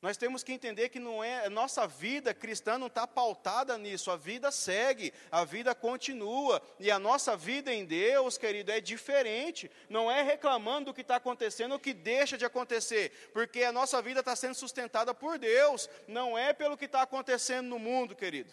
Nós 0.00 0.16
temos 0.16 0.44
que 0.44 0.52
entender 0.52 0.90
que 0.90 1.00
não 1.00 1.24
é 1.24 1.48
nossa 1.48 1.84
vida 1.84 2.32
cristã 2.32 2.78
não 2.78 2.86
está 2.86 3.04
pautada 3.04 3.76
nisso. 3.76 4.12
A 4.12 4.16
vida 4.16 4.52
segue, 4.52 5.12
a 5.28 5.44
vida 5.44 5.74
continua 5.74 6.62
e 6.78 6.88
a 6.88 7.00
nossa 7.00 7.36
vida 7.36 7.74
em 7.74 7.84
Deus, 7.84 8.38
querido, 8.38 8.70
é 8.70 8.80
diferente. 8.80 9.68
Não 9.88 10.08
é 10.08 10.22
reclamando 10.22 10.86
do 10.86 10.94
que 10.94 11.00
está 11.00 11.16
acontecendo 11.16 11.72
ou 11.72 11.80
que 11.80 11.92
deixa 11.92 12.38
de 12.38 12.44
acontecer, 12.44 13.30
porque 13.32 13.64
a 13.64 13.72
nossa 13.72 14.00
vida 14.00 14.20
está 14.20 14.36
sendo 14.36 14.54
sustentada 14.54 15.12
por 15.12 15.36
Deus. 15.36 15.90
Não 16.06 16.38
é 16.38 16.52
pelo 16.52 16.76
que 16.76 16.84
está 16.84 17.02
acontecendo 17.02 17.66
no 17.66 17.78
mundo, 17.78 18.14
querido. 18.14 18.52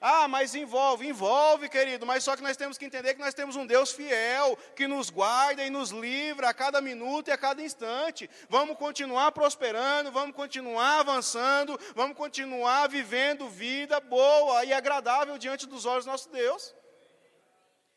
Ah, 0.00 0.28
mas 0.28 0.54
envolve, 0.54 1.06
envolve, 1.06 1.68
querido, 1.68 2.06
mas 2.06 2.22
só 2.22 2.36
que 2.36 2.42
nós 2.42 2.56
temos 2.56 2.78
que 2.78 2.84
entender 2.84 3.14
que 3.14 3.20
nós 3.20 3.34
temos 3.34 3.56
um 3.56 3.66
Deus 3.66 3.92
fiel, 3.92 4.56
que 4.76 4.86
nos 4.86 5.10
guarda 5.10 5.64
e 5.64 5.70
nos 5.70 5.90
livra 5.90 6.48
a 6.48 6.54
cada 6.54 6.80
minuto 6.80 7.28
e 7.28 7.32
a 7.32 7.38
cada 7.38 7.62
instante. 7.62 8.30
Vamos 8.48 8.76
continuar 8.76 9.32
prosperando, 9.32 10.12
vamos 10.12 10.34
continuar 10.34 11.00
avançando, 11.00 11.78
vamos 11.94 12.16
continuar 12.16 12.88
vivendo 12.88 13.48
vida 13.48 13.98
boa 14.00 14.64
e 14.64 14.72
agradável 14.72 15.36
diante 15.36 15.66
dos 15.66 15.84
olhos 15.84 16.04
do 16.04 16.10
nosso 16.10 16.28
Deus. 16.30 16.74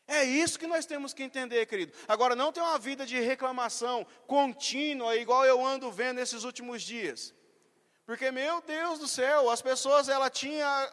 É 0.06 0.24
isso 0.24 0.58
que 0.58 0.66
nós 0.66 0.84
temos 0.84 1.14
que 1.14 1.22
entender, 1.22 1.64
querido. 1.66 1.92
Agora, 2.08 2.34
não 2.34 2.52
tem 2.52 2.62
uma 2.62 2.78
vida 2.78 3.06
de 3.06 3.18
reclamação 3.20 4.06
contínua, 4.26 5.16
igual 5.16 5.44
eu 5.44 5.64
ando 5.64 5.90
vendo 5.90 6.16
nesses 6.16 6.44
últimos 6.44 6.82
dias. 6.82 7.32
Porque, 8.04 8.30
meu 8.30 8.60
Deus 8.60 8.98
do 8.98 9.06
céu, 9.06 9.48
as 9.48 9.62
pessoas, 9.62 10.08
ela 10.08 10.28
tinha 10.28 10.92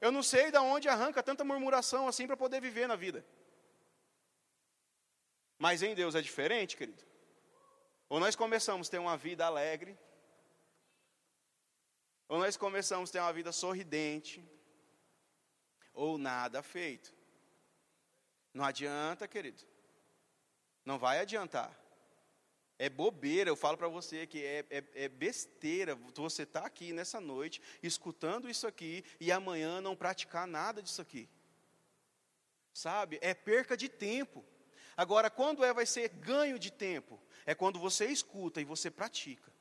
eu 0.00 0.12
não 0.12 0.22
sei 0.22 0.50
de 0.50 0.58
onde 0.58 0.88
arranca 0.88 1.22
tanta 1.22 1.44
murmuração 1.44 2.06
assim 2.08 2.26
para 2.26 2.36
poder 2.36 2.60
viver 2.60 2.86
na 2.86 2.96
vida. 2.96 3.24
Mas 5.58 5.82
em 5.82 5.94
Deus 5.94 6.14
é 6.14 6.20
diferente, 6.20 6.76
querido. 6.76 7.04
Ou 8.08 8.18
nós 8.20 8.36
começamos 8.36 8.88
a 8.88 8.90
ter 8.90 8.98
uma 8.98 9.16
vida 9.16 9.44
alegre, 9.44 9.98
ou 12.28 12.38
nós 12.38 12.56
começamos 12.56 13.10
a 13.10 13.12
ter 13.12 13.20
uma 13.20 13.32
vida 13.32 13.52
sorridente, 13.52 14.44
ou 15.92 16.16
nada 16.16 16.62
feito. 16.62 17.12
Não 18.54 18.64
adianta, 18.64 19.28
querido. 19.28 19.62
Não 20.84 20.98
vai 20.98 21.20
adiantar. 21.20 21.77
É 22.78 22.88
bobeira, 22.88 23.50
eu 23.50 23.56
falo 23.56 23.76
para 23.76 23.88
você 23.88 24.24
que 24.24 24.44
é, 24.44 24.64
é, 24.70 24.84
é, 24.94 25.08
besteira 25.08 25.96
você 26.14 26.44
estar 26.44 26.60
tá 26.60 26.66
aqui 26.66 26.92
nessa 26.92 27.20
noite, 27.20 27.60
escutando 27.82 28.48
isso 28.48 28.68
aqui, 28.68 29.04
e 29.18 29.32
amanhã 29.32 29.80
não 29.80 29.96
praticar 29.96 30.46
nada 30.46 30.80
disso 30.80 31.02
aqui. 31.02 31.28
Sabe? 32.72 33.18
É 33.20 33.34
perca 33.34 33.76
de 33.76 33.88
tempo. 33.88 34.44
Agora, 34.96 35.28
quando 35.28 35.64
é 35.64 35.72
vai 35.72 35.86
ser 35.86 36.08
ganho 36.08 36.56
de 36.56 36.70
tempo? 36.70 37.20
É 37.44 37.52
quando 37.52 37.80
você 37.80 38.06
escuta 38.06 38.60
e 38.60 38.64
você 38.64 38.92
pratica. 38.92 39.52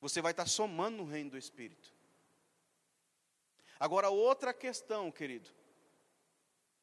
Você 0.00 0.22
vai 0.22 0.32
estar 0.32 0.44
tá 0.44 0.48
somando 0.48 0.96
no 0.96 1.04
reino 1.04 1.30
do 1.30 1.38
Espírito. 1.38 1.92
Agora, 3.78 4.08
outra 4.08 4.54
questão, 4.54 5.12
querido, 5.12 5.50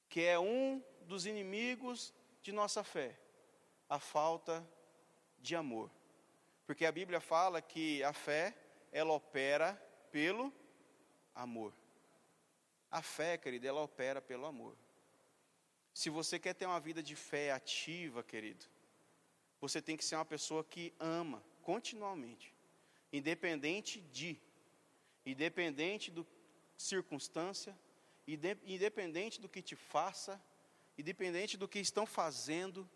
que 0.08 0.22
é 0.22 0.38
um 0.38 0.84
dos 1.02 1.26
inimigos 1.26 2.14
de 2.44 2.52
nossa 2.52 2.84
fé 2.84 3.18
a 3.90 4.00
falta 4.00 4.66
de 5.40 5.56
amor. 5.56 5.90
Porque 6.66 6.86
a 6.86 6.92
Bíblia 6.92 7.20
fala 7.20 7.62
que 7.62 8.04
a 8.04 8.14
fé, 8.14 8.56
ela 8.92 9.14
opera 9.14 9.74
pelo 10.12 10.54
amor. 11.34 11.74
A 12.92 13.02
fé, 13.02 13.38
querido, 13.38 13.68
ela 13.68 13.82
opera 13.82 14.22
pelo 14.22 14.46
amor. 14.46 14.78
Se 15.94 16.10
você 16.10 16.38
quer 16.38 16.54
ter 16.54 16.66
uma 16.66 16.80
vida 16.80 17.02
de 17.02 17.16
fé 17.16 17.52
ativa, 17.52 18.24
querido, 18.24 18.66
você 19.60 19.82
tem 19.82 19.98
que 19.98 20.06
ser 20.06 20.16
uma 20.16 20.26
pessoa 20.26 20.64
que 20.64 20.94
ama 21.00 21.44
continuamente, 21.62 22.54
independente 23.12 24.00
de, 24.00 24.40
independente 25.26 26.10
do 26.12 26.26
circunstância, 26.78 27.78
independente 28.28 29.42
do 29.42 29.50
que 29.50 29.62
te 29.62 29.76
faça, 29.76 30.42
independente 30.98 31.58
do 31.58 31.68
que 31.68 31.80
estão 31.80 32.06
fazendo, 32.06 32.90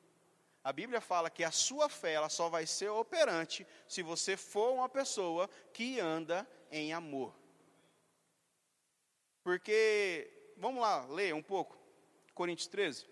a 0.63 0.71
Bíblia 0.71 1.01
fala 1.01 1.29
que 1.29 1.43
a 1.43 1.51
sua 1.51 1.89
fé 1.89 2.13
ela 2.13 2.29
só 2.29 2.47
vai 2.47 2.65
ser 2.65 2.89
operante 2.89 3.67
se 3.87 4.01
você 4.01 4.37
for 4.37 4.73
uma 4.73 4.87
pessoa 4.87 5.49
que 5.73 5.99
anda 5.99 6.47
em 6.71 6.93
amor. 6.93 7.35
Porque, 9.43 10.53
vamos 10.55 10.81
lá, 10.81 11.05
ler 11.07 11.33
um 11.33 11.43
pouco. 11.43 11.77
Coríntios 12.33 12.67
13. 12.67 13.05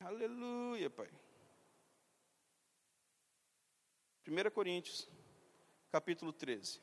Aleluia, 0.00 0.90
Pai. 0.90 1.08
1 4.26 4.50
Coríntios, 4.50 5.08
capítulo 5.92 6.32
13. 6.32 6.80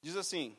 Diz 0.00 0.16
assim: 0.16 0.56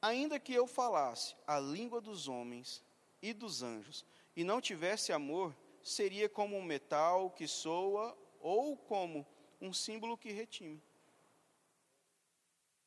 Ainda 0.00 0.40
que 0.40 0.52
eu 0.52 0.66
falasse 0.66 1.34
a 1.46 1.58
língua 1.58 2.00
dos 2.00 2.28
homens 2.28 2.84
e 3.20 3.32
dos 3.32 3.62
anjos, 3.62 4.04
e 4.34 4.42
não 4.44 4.60
tivesse 4.60 5.12
amor, 5.12 5.54
seria 5.82 6.28
como 6.28 6.56
um 6.56 6.62
metal 6.62 7.30
que 7.30 7.46
soa 7.46 8.16
ou 8.40 8.76
como 8.76 9.26
um 9.60 9.72
símbolo 9.72 10.16
que 10.16 10.32
retime. 10.32 10.82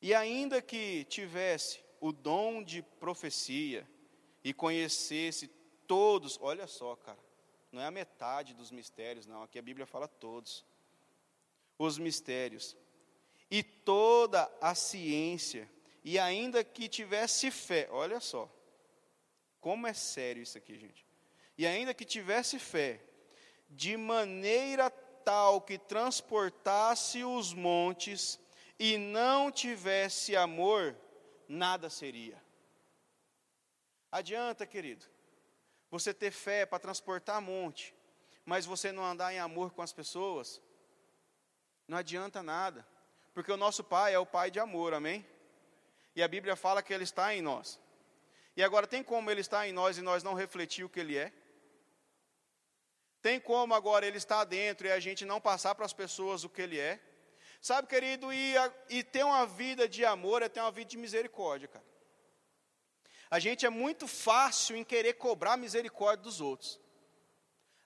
E 0.02 0.12
ainda 0.12 0.60
que 0.60 1.04
tivesse 1.04 1.82
o 2.00 2.12
dom 2.12 2.62
de 2.62 2.82
profecia 2.82 3.88
e 4.42 4.52
conhecesse 4.52 5.48
todos, 5.86 6.38
olha 6.40 6.66
só, 6.66 6.96
cara, 6.96 7.18
não 7.70 7.80
é 7.80 7.86
a 7.86 7.90
metade 7.90 8.52
dos 8.54 8.70
mistérios, 8.70 9.26
não, 9.26 9.42
aqui 9.42 9.58
a 9.58 9.62
Bíblia 9.62 9.86
fala 9.86 10.06
todos. 10.06 10.64
Os 11.78 11.98
mistérios 11.98 12.76
e 13.50 13.62
toda 13.62 14.50
a 14.60 14.74
ciência 14.74 15.68
e 16.04 16.18
ainda 16.18 16.62
que 16.62 16.86
tivesse 16.86 17.50
fé, 17.50 17.88
olha 17.90 18.20
só, 18.20 18.52
como 19.58 19.86
é 19.86 19.94
sério 19.94 20.42
isso 20.42 20.58
aqui, 20.58 20.78
gente. 20.78 21.06
E 21.56 21.66
ainda 21.66 21.94
que 21.94 22.04
tivesse 22.04 22.58
fé, 22.58 23.00
de 23.70 23.96
maneira 23.96 24.90
tal 24.90 25.62
que 25.62 25.78
transportasse 25.78 27.24
os 27.24 27.54
montes 27.54 28.38
e 28.78 28.98
não 28.98 29.50
tivesse 29.50 30.36
amor, 30.36 30.94
nada 31.48 31.88
seria. 31.88 32.42
Adianta, 34.12 34.66
querido, 34.66 35.06
você 35.90 36.12
ter 36.12 36.30
fé 36.30 36.66
para 36.66 36.78
transportar 36.78 37.40
monte, 37.40 37.94
mas 38.44 38.66
você 38.66 38.92
não 38.92 39.04
andar 39.04 39.32
em 39.32 39.38
amor 39.38 39.72
com 39.72 39.80
as 39.80 39.92
pessoas, 39.92 40.60
não 41.88 41.96
adianta 41.96 42.42
nada, 42.42 42.86
porque 43.32 43.50
o 43.50 43.56
nosso 43.56 43.82
Pai 43.82 44.12
é 44.12 44.18
o 44.18 44.26
Pai 44.26 44.50
de 44.50 44.60
amor, 44.60 44.92
amém? 44.92 45.26
E 46.14 46.22
a 46.22 46.28
Bíblia 46.28 46.56
fala 46.56 46.82
que 46.82 46.92
Ele 46.92 47.04
está 47.04 47.34
em 47.34 47.42
nós. 47.42 47.80
E 48.56 48.62
agora, 48.62 48.86
tem 48.86 49.02
como 49.02 49.30
Ele 49.30 49.40
estar 49.40 49.66
em 49.66 49.72
nós 49.72 49.98
e 49.98 50.02
nós 50.02 50.22
não 50.22 50.34
refletir 50.34 50.84
o 50.84 50.88
que 50.88 51.00
Ele 51.00 51.16
é? 51.16 51.32
Tem 53.20 53.40
como 53.40 53.74
agora 53.74 54.06
Ele 54.06 54.18
estar 54.18 54.44
dentro 54.44 54.86
e 54.86 54.92
a 54.92 55.00
gente 55.00 55.24
não 55.24 55.40
passar 55.40 55.74
para 55.74 55.86
as 55.86 55.92
pessoas 55.92 56.44
o 56.44 56.48
que 56.48 56.62
Ele 56.62 56.78
é? 56.78 57.00
Sabe, 57.60 57.88
querido, 57.88 58.32
e, 58.32 58.54
e 58.90 59.02
ter 59.02 59.24
uma 59.24 59.46
vida 59.46 59.88
de 59.88 60.04
amor 60.04 60.42
é 60.42 60.48
ter 60.48 60.60
uma 60.60 60.70
vida 60.70 60.90
de 60.90 60.98
misericórdia, 60.98 61.66
cara. 61.66 61.84
A 63.30 63.38
gente 63.38 63.64
é 63.64 63.70
muito 63.70 64.06
fácil 64.06 64.76
em 64.76 64.84
querer 64.84 65.14
cobrar 65.14 65.56
misericórdia 65.56 66.22
dos 66.22 66.40
outros. 66.40 66.78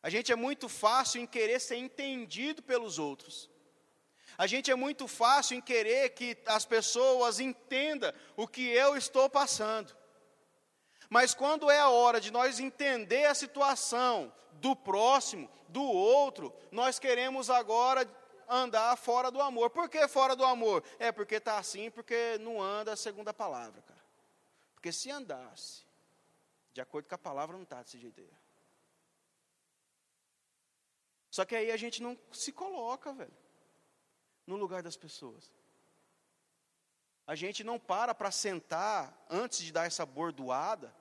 A 0.03 0.11
gente 0.11 0.33
é 0.33 0.37
muito 0.37 0.69
fácil 0.69 1.21
em 1.21 1.27
querer 1.27 1.61
ser 1.61 1.77
entendido 1.77 2.63
pelos 2.63 2.99
outros. 2.99 3.49
A 4.39 4.47
gente 4.47 4.71
é 4.71 4.77
muito 4.77 5.09
fácil 5.09 5.57
em 5.57 5.61
querer 5.61 6.11
que 6.11 6.39
as 6.47 6.65
pessoas 6.65 7.41
entendam 7.41 8.13
o 8.37 8.47
que 8.47 8.69
eu 8.69 8.97
estou 8.97 9.29
passando. 9.29 9.97
Mas 11.11 11.35
quando 11.35 11.69
é 11.69 11.81
a 11.81 11.89
hora 11.89 12.21
de 12.21 12.31
nós 12.31 12.61
entender 12.61 13.25
a 13.25 13.35
situação 13.35 14.33
do 14.53 14.77
próximo, 14.77 15.51
do 15.69 15.83
outro, 15.83 16.55
nós 16.71 17.01
queremos 17.01 17.51
agora 17.51 18.09
andar 18.49 18.97
fora 18.97 19.29
do 19.29 19.41
amor. 19.41 19.71
Por 19.71 19.89
que 19.89 20.07
fora 20.07 20.37
do 20.37 20.45
amor? 20.45 20.85
É 21.01 21.11
porque 21.11 21.35
está 21.35 21.59
assim, 21.59 21.91
porque 21.91 22.39
não 22.39 22.63
anda 22.63 22.95
segundo 22.95 23.29
a 23.29 23.35
palavra, 23.35 23.83
cara. 23.83 24.05
Porque 24.73 24.93
se 24.93 25.11
andasse, 25.11 25.83
de 26.73 26.81
acordo 26.81 27.09
com 27.09 27.15
a 27.17 27.19
palavra, 27.19 27.57
não 27.57 27.65
está 27.65 27.83
desse 27.83 27.99
jeito 27.99 28.21
aí. 28.21 28.31
Só 31.29 31.45
que 31.45 31.57
aí 31.57 31.73
a 31.73 31.77
gente 31.77 32.01
não 32.01 32.17
se 32.31 32.53
coloca, 32.53 33.13
velho, 33.13 33.48
no 34.49 34.57
lugar 34.57 34.83
das 34.83 34.97
pessoas. 34.97 35.53
A 37.27 37.35
gente 37.35 37.63
não 37.63 37.79
para 37.79 38.15
para 38.15 38.31
sentar 38.31 39.27
antes 39.29 39.59
de 39.59 39.71
dar 39.71 39.87
essa 39.87 40.07
bordoada, 40.07 40.95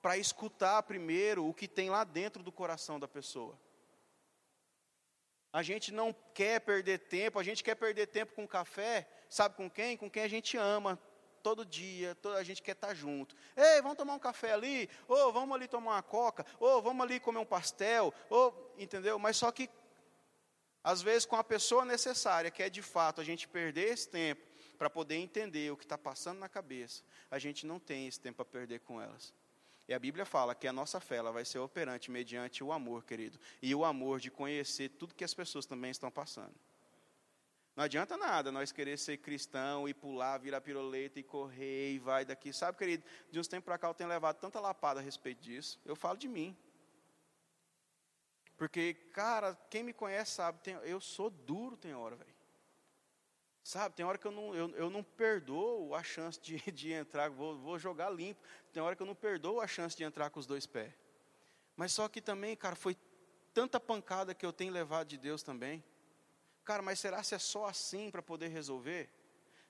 para 0.00 0.16
escutar 0.16 0.82
primeiro 0.84 1.46
o 1.46 1.52
que 1.52 1.68
tem 1.68 1.90
lá 1.90 2.02
dentro 2.02 2.42
do 2.42 2.50
coração 2.50 2.98
da 2.98 3.06
pessoa. 3.06 3.58
A 5.52 5.62
gente 5.62 5.92
não 5.92 6.14
quer 6.32 6.60
perder 6.60 6.98
tempo, 7.00 7.38
a 7.38 7.42
gente 7.42 7.62
quer 7.62 7.74
perder 7.74 8.06
tempo 8.06 8.34
com 8.34 8.48
café, 8.48 9.06
sabe 9.28 9.56
com 9.56 9.68
quem? 9.68 9.96
Com 9.96 10.10
quem 10.10 10.22
a 10.22 10.28
gente 10.28 10.56
ama 10.56 10.98
todo 11.42 11.66
dia, 11.66 12.14
toda 12.16 12.38
a 12.38 12.42
gente 12.42 12.62
quer 12.62 12.72
estar 12.72 12.94
junto. 12.94 13.36
Ei, 13.56 13.82
vamos 13.82 13.96
tomar 13.98 14.14
um 14.14 14.18
café 14.18 14.52
ali, 14.52 14.88
ou 15.06 15.32
vamos 15.32 15.54
ali 15.54 15.68
tomar 15.68 15.92
uma 15.92 16.02
coca, 16.02 16.46
ou 16.58 16.80
vamos 16.80 17.04
ali 17.04 17.20
comer 17.20 17.38
um 17.38 17.46
pastel, 17.46 18.12
ou 18.30 18.74
entendeu? 18.78 19.18
Mas 19.18 19.36
só 19.36 19.52
que 19.52 19.68
às 20.82 21.02
vezes 21.02 21.26
com 21.26 21.36
a 21.36 21.44
pessoa 21.44 21.84
necessária, 21.84 22.50
que 22.50 22.62
é 22.62 22.70
de 22.70 22.82
fato 22.82 23.20
a 23.20 23.24
gente 23.24 23.48
perder 23.48 23.92
esse 23.92 24.08
tempo 24.08 24.42
para 24.78 24.88
poder 24.88 25.16
entender 25.16 25.72
o 25.72 25.76
que 25.76 25.84
está 25.84 25.98
passando 25.98 26.38
na 26.38 26.48
cabeça, 26.48 27.02
a 27.30 27.38
gente 27.38 27.66
não 27.66 27.78
tem 27.78 28.06
esse 28.06 28.20
tempo 28.20 28.42
a 28.42 28.44
perder 28.44 28.80
com 28.80 29.00
elas. 29.00 29.34
E 29.88 29.94
a 29.94 29.98
Bíblia 29.98 30.26
fala 30.26 30.54
que 30.54 30.68
a 30.68 30.72
nossa 30.72 31.00
fé 31.00 31.16
ela 31.16 31.32
vai 31.32 31.46
ser 31.46 31.58
operante 31.58 32.10
mediante 32.10 32.62
o 32.62 32.72
amor, 32.72 33.04
querido. 33.04 33.38
E 33.62 33.74
o 33.74 33.86
amor 33.86 34.20
de 34.20 34.30
conhecer 34.30 34.90
tudo 34.90 35.14
que 35.14 35.24
as 35.24 35.32
pessoas 35.32 35.64
também 35.64 35.90
estão 35.90 36.10
passando. 36.10 36.54
Não 37.74 37.84
adianta 37.84 38.16
nada 38.16 38.52
nós 38.52 38.70
querer 38.70 38.98
ser 38.98 39.16
cristão 39.18 39.88
e 39.88 39.94
pular, 39.94 40.36
virar 40.38 40.60
piroleta 40.60 41.20
e 41.20 41.22
correr 41.22 41.92
e 41.92 41.98
vai 41.98 42.24
daqui. 42.24 42.52
Sabe, 42.52 42.76
querido, 42.76 43.04
de 43.30 43.38
uns 43.38 43.48
tempos 43.48 43.64
para 43.64 43.78
cá 43.78 43.88
eu 43.88 43.94
tenho 43.94 44.10
levado 44.10 44.36
tanta 44.36 44.60
lapada 44.60 45.00
a 45.00 45.02
respeito 45.02 45.40
disso. 45.40 45.80
Eu 45.86 45.96
falo 45.96 46.18
de 46.18 46.28
mim. 46.28 46.56
Porque, 48.58 48.92
cara, 49.12 49.56
quem 49.70 49.84
me 49.84 49.92
conhece 49.92 50.32
sabe, 50.32 50.58
tem, 50.58 50.74
eu 50.74 51.00
sou 51.00 51.30
duro 51.30 51.76
tem 51.76 51.94
hora, 51.94 52.16
velho. 52.16 52.34
Sabe, 53.62 53.94
tem 53.94 54.04
hora 54.04 54.18
que 54.18 54.26
eu 54.26 54.32
não, 54.32 54.54
eu, 54.54 54.68
eu 54.70 54.90
não 54.90 55.02
perdoo 55.02 55.94
a 55.94 56.02
chance 56.02 56.40
de, 56.40 56.58
de 56.72 56.92
entrar, 56.92 57.30
vou, 57.30 57.56
vou 57.56 57.78
jogar 57.78 58.10
limpo. 58.10 58.42
Tem 58.72 58.82
hora 58.82 58.96
que 58.96 59.02
eu 59.02 59.06
não 59.06 59.14
perdoo 59.14 59.60
a 59.60 59.66
chance 59.66 59.96
de 59.96 60.02
entrar 60.02 60.28
com 60.30 60.40
os 60.40 60.46
dois 60.46 60.66
pés. 60.66 60.92
Mas 61.76 61.92
só 61.92 62.08
que 62.08 62.20
também, 62.20 62.56
cara, 62.56 62.74
foi 62.74 62.96
tanta 63.54 63.78
pancada 63.78 64.34
que 64.34 64.44
eu 64.44 64.52
tenho 64.52 64.72
levado 64.72 65.06
de 65.06 65.16
Deus 65.16 65.42
também. 65.42 65.84
Cara, 66.64 66.82
mas 66.82 66.98
será 66.98 67.22
se 67.22 67.36
é 67.36 67.38
só 67.38 67.66
assim 67.66 68.10
para 68.10 68.22
poder 68.22 68.48
resolver? 68.48 69.08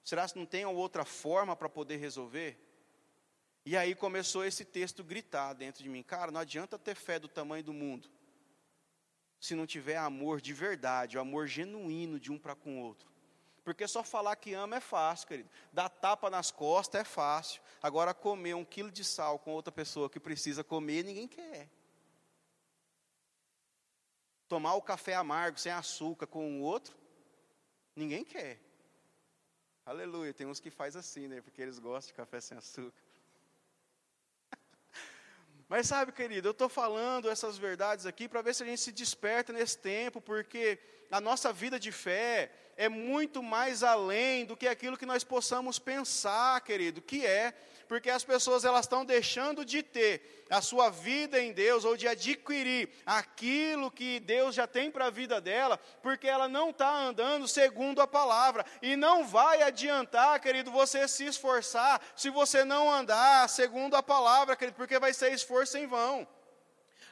Será 0.02 0.26
se 0.26 0.36
não 0.36 0.46
tem 0.46 0.64
outra 0.64 1.04
forma 1.04 1.54
para 1.54 1.68
poder 1.68 1.96
resolver? 1.96 2.58
E 3.66 3.76
aí 3.76 3.94
começou 3.94 4.46
esse 4.46 4.64
texto 4.64 5.04
gritar 5.04 5.52
dentro 5.52 5.82
de 5.82 5.90
mim, 5.90 6.02
cara, 6.02 6.32
não 6.32 6.40
adianta 6.40 6.78
ter 6.78 6.94
fé 6.94 7.18
do 7.18 7.28
tamanho 7.28 7.62
do 7.62 7.74
mundo, 7.74 8.08
se 9.40 9.54
não 9.54 9.66
tiver 9.66 9.96
amor 9.96 10.40
de 10.40 10.52
verdade, 10.52 11.16
o 11.16 11.20
amor 11.20 11.46
genuíno 11.46 12.18
de 12.18 12.32
um 12.32 12.38
para 12.38 12.54
com 12.54 12.80
o 12.80 12.84
outro. 12.84 13.08
Porque 13.62 13.86
só 13.86 14.02
falar 14.02 14.34
que 14.36 14.54
ama 14.54 14.76
é 14.76 14.80
fácil, 14.80 15.28
querido. 15.28 15.50
Dar 15.72 15.88
tapa 15.90 16.30
nas 16.30 16.50
costas 16.50 17.02
é 17.02 17.04
fácil. 17.04 17.60
Agora, 17.82 18.14
comer 18.14 18.54
um 18.54 18.64
quilo 18.64 18.90
de 18.90 19.04
sal 19.04 19.38
com 19.38 19.52
outra 19.52 19.70
pessoa 19.70 20.08
que 20.08 20.18
precisa 20.18 20.64
comer, 20.64 21.04
ninguém 21.04 21.28
quer. 21.28 21.68
Tomar 24.48 24.74
o 24.74 24.82
café 24.82 25.14
amargo, 25.14 25.60
sem 25.60 25.70
açúcar, 25.70 26.26
com 26.26 26.60
o 26.60 26.62
outro, 26.62 26.96
ninguém 27.94 28.24
quer. 28.24 28.58
Aleluia. 29.84 30.32
Tem 30.32 30.46
uns 30.46 30.60
que 30.60 30.70
faz 30.70 30.96
assim, 30.96 31.28
né? 31.28 31.42
Porque 31.42 31.60
eles 31.60 31.78
gostam 31.78 32.08
de 32.08 32.14
café 32.14 32.40
sem 32.40 32.56
açúcar. 32.56 33.02
Mas 35.68 35.86
sabe, 35.86 36.12
querido, 36.12 36.48
eu 36.48 36.52
estou 36.52 36.68
falando 36.68 37.28
essas 37.28 37.58
verdades 37.58 38.06
aqui 38.06 38.26
para 38.26 38.40
ver 38.40 38.54
se 38.54 38.62
a 38.62 38.66
gente 38.66 38.80
se 38.80 38.90
desperta 38.90 39.52
nesse 39.52 39.76
tempo, 39.76 40.20
porque 40.20 40.78
a 41.10 41.20
nossa 41.20 41.52
vida 41.52 41.78
de 41.78 41.92
fé, 41.92 42.50
é 42.78 42.88
muito 42.88 43.42
mais 43.42 43.82
além 43.82 44.46
do 44.46 44.56
que 44.56 44.68
aquilo 44.68 44.96
que 44.96 45.04
nós 45.04 45.24
possamos 45.24 45.80
pensar, 45.80 46.60
querido, 46.60 47.02
que 47.02 47.26
é, 47.26 47.52
porque 47.88 48.10
as 48.10 48.22
pessoas 48.22 48.64
elas 48.64 48.84
estão 48.84 49.04
deixando 49.04 49.64
de 49.64 49.82
ter 49.82 50.44
a 50.50 50.60
sua 50.60 50.90
vida 50.90 51.40
em 51.40 51.52
Deus 51.52 51.84
ou 51.84 51.96
de 51.96 52.06
adquirir 52.06 52.90
aquilo 53.04 53.90
que 53.90 54.20
Deus 54.20 54.54
já 54.54 54.66
tem 54.66 54.90
para 54.90 55.06
a 55.06 55.10
vida 55.10 55.40
dela, 55.40 55.78
porque 56.02 56.28
ela 56.28 56.46
não 56.48 56.70
está 56.70 56.90
andando 56.90 57.48
segundo 57.48 58.00
a 58.00 58.06
palavra 58.06 58.64
e 58.80 58.94
não 58.94 59.26
vai 59.26 59.62
adiantar, 59.62 60.38
querido, 60.40 60.70
você 60.70 61.08
se 61.08 61.24
esforçar 61.24 62.00
se 62.14 62.30
você 62.30 62.64
não 62.64 62.90
andar 62.92 63.48
segundo 63.48 63.96
a 63.96 64.02
palavra, 64.02 64.54
querido, 64.54 64.76
porque 64.76 64.98
vai 64.98 65.12
ser 65.12 65.32
esforço 65.32 65.76
em 65.76 65.86
vão. 65.86 66.28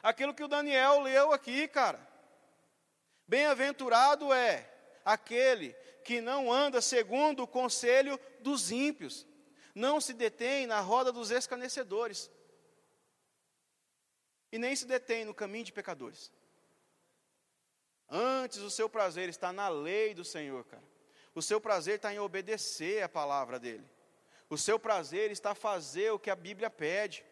Aquilo 0.01 0.33
que 0.33 0.43
o 0.43 0.47
Daniel 0.47 1.01
leu 1.01 1.33
aqui, 1.33 1.67
cara. 1.67 1.99
Bem-aventurado 3.27 4.31
é 4.31 4.71
aquele 5.03 5.75
que 6.05 6.21
não 6.21 6.49
anda 6.49 6.79
segundo 6.79 7.43
o 7.43 7.47
conselho 7.47 8.17
dos 8.39 8.71
ímpios, 8.71 9.26
não 9.77 10.01
se 10.01 10.11
detém 10.11 10.65
na 10.65 10.79
roda 10.81 11.11
dos 11.11 11.29
escarnecedores, 11.29 12.31
e 14.51 14.57
nem 14.57 14.75
se 14.75 14.85
detém 14.85 15.23
no 15.23 15.35
caminho 15.35 15.65
de 15.65 15.71
pecadores. 15.71 16.31
Antes 18.09 18.59
o 18.59 18.71
seu 18.71 18.89
prazer 18.89 19.29
está 19.29 19.53
na 19.53 19.69
lei 19.69 20.15
do 20.15 20.25
Senhor, 20.25 20.63
cara. 20.65 20.83
O 21.35 21.41
seu 21.41 21.61
prazer 21.61 21.97
está 21.97 22.11
em 22.11 22.17
obedecer 22.17 23.03
a 23.03 23.09
palavra 23.09 23.59
dele. 23.59 23.87
O 24.49 24.57
seu 24.57 24.79
prazer 24.79 25.29
está 25.29 25.53
fazer 25.53 26.11
o 26.11 26.17
que 26.17 26.31
a 26.31 26.35
Bíblia 26.35 26.69
pede. 26.69 27.23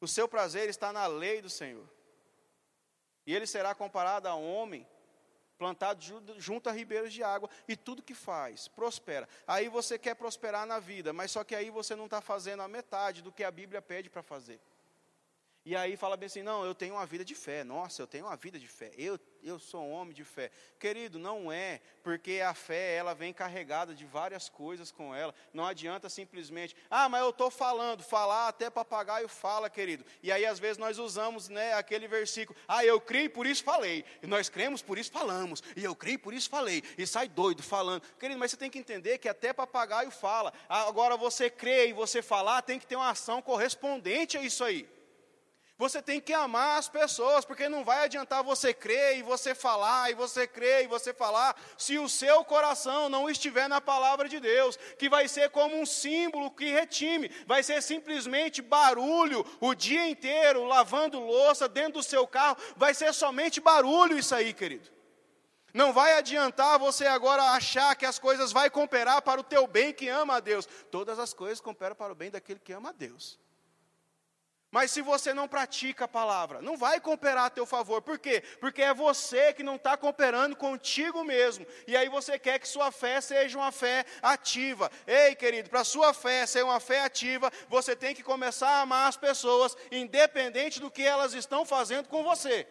O 0.00 0.08
seu 0.08 0.26
prazer 0.26 0.68
está 0.68 0.92
na 0.92 1.06
lei 1.06 1.40
do 1.40 1.50
Senhor. 1.50 1.88
E 3.24 3.34
ele 3.34 3.46
será 3.46 3.74
comparado 3.74 4.26
a 4.26 4.34
homem 4.34 4.88
plantado 5.58 6.04
junto 6.38 6.68
a 6.68 6.72
ribeiros 6.72 7.12
de 7.12 7.22
água, 7.22 7.48
e 7.66 7.76
tudo 7.76 8.02
que 8.02 8.14
faz, 8.14 8.68
prospera. 8.68 9.28
Aí 9.46 9.68
você 9.68 9.98
quer 9.98 10.14
prosperar 10.14 10.66
na 10.66 10.78
vida, 10.78 11.12
mas 11.12 11.30
só 11.30 11.42
que 11.42 11.54
aí 11.54 11.70
você 11.70 11.96
não 11.96 12.04
está 12.04 12.20
fazendo 12.20 12.62
a 12.62 12.68
metade 12.68 13.22
do 13.22 13.32
que 13.32 13.42
a 13.42 13.50
Bíblia 13.50 13.80
pede 13.82 14.10
para 14.10 14.22
fazer. 14.22 14.60
E 15.66 15.74
aí 15.74 15.96
fala 15.96 16.16
bem 16.16 16.28
assim: 16.28 16.44
não, 16.44 16.64
eu 16.64 16.76
tenho 16.76 16.94
uma 16.94 17.04
vida 17.04 17.24
de 17.24 17.34
fé. 17.34 17.64
Nossa, 17.64 18.00
eu 18.00 18.06
tenho 18.06 18.26
uma 18.26 18.36
vida 18.36 18.56
de 18.56 18.68
fé. 18.68 18.92
Eu, 18.96 19.18
eu 19.42 19.58
sou 19.58 19.82
um 19.82 19.90
homem 19.90 20.14
de 20.14 20.22
fé. 20.22 20.48
Querido, 20.78 21.18
não 21.18 21.50
é, 21.50 21.80
porque 22.04 22.40
a 22.40 22.54
fé 22.54 22.94
ela 22.94 23.16
vem 23.16 23.32
carregada 23.32 23.92
de 23.92 24.06
várias 24.06 24.48
coisas 24.48 24.92
com 24.92 25.12
ela. 25.12 25.34
Não 25.52 25.66
adianta 25.66 26.08
simplesmente, 26.08 26.76
ah, 26.88 27.08
mas 27.08 27.20
eu 27.22 27.30
estou 27.30 27.50
falando, 27.50 28.04
falar 28.04 28.46
até 28.46 28.70
papagaio 28.70 29.28
fala, 29.28 29.68
querido. 29.68 30.06
E 30.22 30.30
aí 30.30 30.46
às 30.46 30.60
vezes 30.60 30.78
nós 30.78 31.00
usamos 31.00 31.48
né, 31.48 31.72
aquele 31.72 32.06
versículo, 32.06 32.56
ah, 32.68 32.84
eu 32.84 33.00
creio, 33.00 33.30
por 33.30 33.44
isso 33.44 33.64
falei. 33.64 34.04
E 34.22 34.26
nós 34.28 34.48
cremos, 34.48 34.82
por 34.82 34.96
isso 34.96 35.10
falamos. 35.10 35.64
E 35.74 35.82
eu 35.82 35.96
creio, 35.96 36.20
por 36.20 36.32
isso 36.32 36.48
falei. 36.48 36.80
E 36.96 37.04
sai 37.08 37.28
doido 37.28 37.60
falando. 37.60 38.02
Querido, 38.20 38.38
mas 38.38 38.52
você 38.52 38.56
tem 38.56 38.70
que 38.70 38.78
entender 38.78 39.18
que 39.18 39.28
até 39.28 39.52
papagaio 39.52 40.12
fala. 40.12 40.52
Agora 40.68 41.16
você 41.16 41.50
crê 41.50 41.88
e 41.88 41.92
você 41.92 42.22
falar, 42.22 42.62
tem 42.62 42.78
que 42.78 42.86
ter 42.86 42.94
uma 42.94 43.10
ação 43.10 43.42
correspondente 43.42 44.38
a 44.38 44.42
isso 44.42 44.62
aí. 44.62 44.88
Você 45.78 46.00
tem 46.00 46.22
que 46.22 46.32
amar 46.32 46.78
as 46.78 46.88
pessoas, 46.88 47.44
porque 47.44 47.68
não 47.68 47.84
vai 47.84 48.04
adiantar 48.04 48.42
você 48.42 48.72
crer 48.72 49.18
e 49.18 49.22
você 49.22 49.54
falar, 49.54 50.10
e 50.10 50.14
você 50.14 50.46
crer 50.46 50.84
e 50.84 50.86
você 50.86 51.12
falar, 51.12 51.54
se 51.76 51.98
o 51.98 52.08
seu 52.08 52.42
coração 52.46 53.10
não 53.10 53.28
estiver 53.28 53.68
na 53.68 53.78
palavra 53.78 54.26
de 54.26 54.40
Deus, 54.40 54.78
que 54.98 55.06
vai 55.06 55.28
ser 55.28 55.50
como 55.50 55.78
um 55.78 55.84
símbolo 55.84 56.50
que 56.50 56.70
retime, 56.70 57.30
vai 57.46 57.62
ser 57.62 57.82
simplesmente 57.82 58.62
barulho 58.62 59.44
o 59.60 59.74
dia 59.74 60.08
inteiro, 60.08 60.64
lavando 60.64 61.20
louça 61.20 61.68
dentro 61.68 61.94
do 61.94 62.02
seu 62.02 62.26
carro, 62.26 62.56
vai 62.74 62.94
ser 62.94 63.12
somente 63.12 63.60
barulho 63.60 64.18
isso 64.18 64.34
aí, 64.34 64.54
querido. 64.54 64.90
Não 65.74 65.92
vai 65.92 66.14
adiantar 66.14 66.78
você 66.78 67.06
agora 67.06 67.42
achar 67.50 67.94
que 67.96 68.06
as 68.06 68.18
coisas 68.18 68.50
vão 68.50 68.70
cooperar 68.70 69.20
para 69.20 69.38
o 69.38 69.44
teu 69.44 69.66
bem 69.66 69.92
que 69.92 70.08
ama 70.08 70.36
a 70.36 70.40
Deus. 70.40 70.66
Todas 70.90 71.18
as 71.18 71.34
coisas 71.34 71.60
cooperam 71.60 71.94
para 71.94 72.14
o 72.14 72.16
bem 72.16 72.30
daquele 72.30 72.60
que 72.60 72.72
ama 72.72 72.88
a 72.88 72.92
Deus. 72.92 73.38
Mas 74.70 74.90
se 74.90 75.00
você 75.00 75.32
não 75.32 75.46
pratica 75.46 76.04
a 76.04 76.08
palavra, 76.08 76.60
não 76.60 76.76
vai 76.76 77.00
cooperar 77.00 77.44
a 77.44 77.50
teu 77.50 77.64
favor. 77.64 78.02
Por 78.02 78.18
quê? 78.18 78.42
Porque 78.60 78.82
é 78.82 78.92
você 78.92 79.52
que 79.52 79.62
não 79.62 79.76
está 79.76 79.96
cooperando 79.96 80.56
contigo 80.56 81.24
mesmo. 81.24 81.66
E 81.86 81.96
aí 81.96 82.08
você 82.08 82.38
quer 82.38 82.58
que 82.58 82.68
sua 82.68 82.90
fé 82.90 83.20
seja 83.20 83.56
uma 83.56 83.70
fé 83.70 84.04
ativa. 84.20 84.90
Ei, 85.06 85.34
querido, 85.34 85.70
para 85.70 85.84
sua 85.84 86.12
fé 86.12 86.44
ser 86.46 86.64
uma 86.64 86.80
fé 86.80 87.00
ativa, 87.02 87.50
você 87.68 87.94
tem 87.94 88.14
que 88.14 88.22
começar 88.22 88.68
a 88.68 88.80
amar 88.80 89.08
as 89.08 89.16
pessoas, 89.16 89.76
independente 89.90 90.80
do 90.80 90.90
que 90.90 91.02
elas 91.02 91.32
estão 91.32 91.64
fazendo 91.64 92.08
com 92.08 92.24
você. 92.24 92.66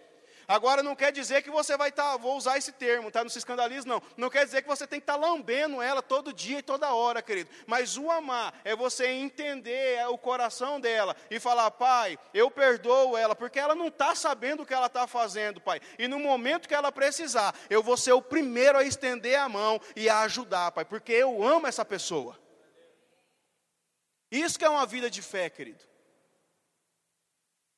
Agora 0.48 0.84
não 0.84 0.96
quer 0.96 1.12
dizer 1.12 1.42
que 1.42 1.50
você 1.50 1.76
vai 1.76 1.90
estar, 1.90 2.12
tá, 2.12 2.18
vou 2.18 2.38
usar 2.38 2.58
esse 2.58 2.72
termo, 2.72 3.10
tá? 3.10 3.24
Não 3.24 3.30
se 3.30 3.38
escandalize, 3.38 3.88
não. 3.88 4.02
Não 4.16 4.30
quer 4.30 4.46
dizer 4.46 4.62
que 4.62 4.68
você 4.68 4.86
tem 4.86 5.00
que 5.00 5.04
estar 5.04 5.20
tá 5.20 5.28
lambendo 5.28 5.82
ela 5.82 6.02
todo 6.02 6.34
dia 6.34 6.60
e 6.60 6.64
toda 6.64 6.94
hora, 6.94 7.22
querido. 7.22 7.50
Mas 7.66 7.98
o 7.98 8.12
amar 8.12 8.54
é 8.64 8.76
você 8.76 9.08
entender 9.08 10.06
o 10.08 10.18
coração 10.18 10.80
dela 10.80 11.16
e 11.32 11.40
falar, 11.40 11.72
pai, 11.72 12.18
eu 12.34 12.52
perdoo 12.52 13.18
ela, 13.18 13.36
porque 13.36 13.60
ela 13.60 13.74
não 13.74 13.88
está 13.88 14.14
sabendo 14.14 14.64
o 14.64 14.66
que 14.66 14.74
ela 14.74 14.88
está 14.88 15.08
fazendo, 15.08 15.60
pai. 15.60 15.82
E 15.98 16.08
no 16.08 16.20
momento 16.20 16.68
que 16.68 16.76
ela 16.76 16.92
precisar, 16.92 17.56
eu 17.70 17.82
vou 17.82 17.98
ser 17.98 18.14
o 18.14 18.22
primeiro 18.22 18.78
a 18.78 18.84
estender 18.84 19.40
a 19.40 19.50
mão 19.50 19.82
e 19.96 20.08
a 20.08 20.22
ajudar, 20.22 20.72
pai, 20.72 20.86
porque 20.86 21.12
eu 21.12 21.44
amo 21.44 21.68
essa 21.68 21.84
pessoa. 21.84 22.40
Isso 24.32 24.60
que 24.60 24.66
é 24.66 24.70
uma 24.70 24.86
vida 24.86 25.10
de 25.10 25.22
fé, 25.22 25.50
querido. 25.50 25.95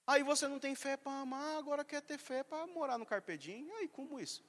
Aí 0.08 0.24
você 0.24 0.48
não 0.48 0.58
tem 0.58 0.74
fé 0.74 0.96
para 0.96 1.20
amar, 1.20 1.58
agora 1.58 1.84
quer 1.84 2.02
ter 2.02 2.18
fé 2.18 2.42
para 2.42 2.66
morar 2.66 2.98
no 2.98 3.06
carpedinho. 3.06 3.76
Aí, 3.76 3.90
como 3.90 4.18
isso? 4.18 4.42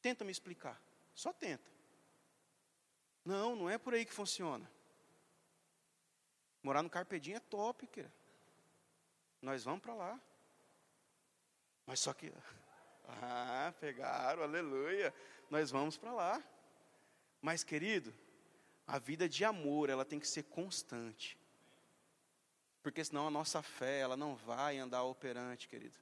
Tenta 0.00 0.24
me 0.24 0.30
explicar. 0.30 0.80
Só 1.12 1.32
tenta. 1.32 1.68
Não, 3.24 3.56
não 3.56 3.68
é 3.68 3.76
por 3.76 3.92
aí 3.92 4.04
que 4.06 4.12
funciona. 4.14 4.70
Morar 6.62 6.80
no 6.80 6.88
carpedinho 6.88 7.36
é 7.36 7.40
top, 7.40 7.88
querido. 7.88 8.14
Nós 9.42 9.64
vamos 9.64 9.80
para 9.80 9.94
lá. 9.94 10.20
Mas 11.84 12.00
só 12.00 12.14
que. 12.14 12.32
Ah, 13.22 13.72
pegaram, 13.80 14.42
aleluia. 14.42 15.14
Nós 15.48 15.70
vamos 15.70 15.96
para 15.96 16.12
lá. 16.12 16.44
Mas, 17.40 17.64
querido, 17.64 18.14
a 18.86 18.98
vida 18.98 19.26
de 19.26 19.46
amor, 19.46 19.88
ela 19.88 20.04
tem 20.04 20.20
que 20.20 20.28
ser 20.28 20.42
constante. 20.42 21.38
Porque 22.88 23.04
senão 23.04 23.26
a 23.26 23.30
nossa 23.30 23.60
fé, 23.60 24.00
ela 24.00 24.16
não 24.16 24.34
vai 24.34 24.78
andar 24.78 25.02
operante, 25.02 25.68
querido. 25.68 25.98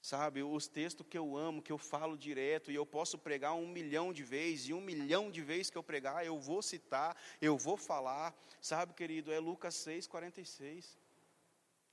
Sabe, 0.00 0.42
os 0.42 0.66
textos 0.66 1.06
que 1.06 1.18
eu 1.18 1.36
amo, 1.36 1.60
que 1.60 1.70
eu 1.70 1.76
falo 1.76 2.16
direto, 2.16 2.70
e 2.70 2.74
eu 2.74 2.86
posso 2.86 3.18
pregar 3.18 3.52
um 3.52 3.68
milhão 3.68 4.10
de 4.10 4.24
vezes, 4.24 4.70
e 4.70 4.72
um 4.72 4.80
milhão 4.80 5.30
de 5.30 5.42
vezes 5.42 5.68
que 5.68 5.76
eu 5.76 5.82
pregar, 5.82 6.24
eu 6.24 6.40
vou 6.40 6.62
citar, 6.62 7.14
eu 7.38 7.58
vou 7.58 7.76
falar. 7.76 8.34
Sabe, 8.62 8.94
querido, 8.94 9.30
é 9.30 9.38
Lucas 9.38 9.74
6, 9.74 10.06
46. 10.06 10.96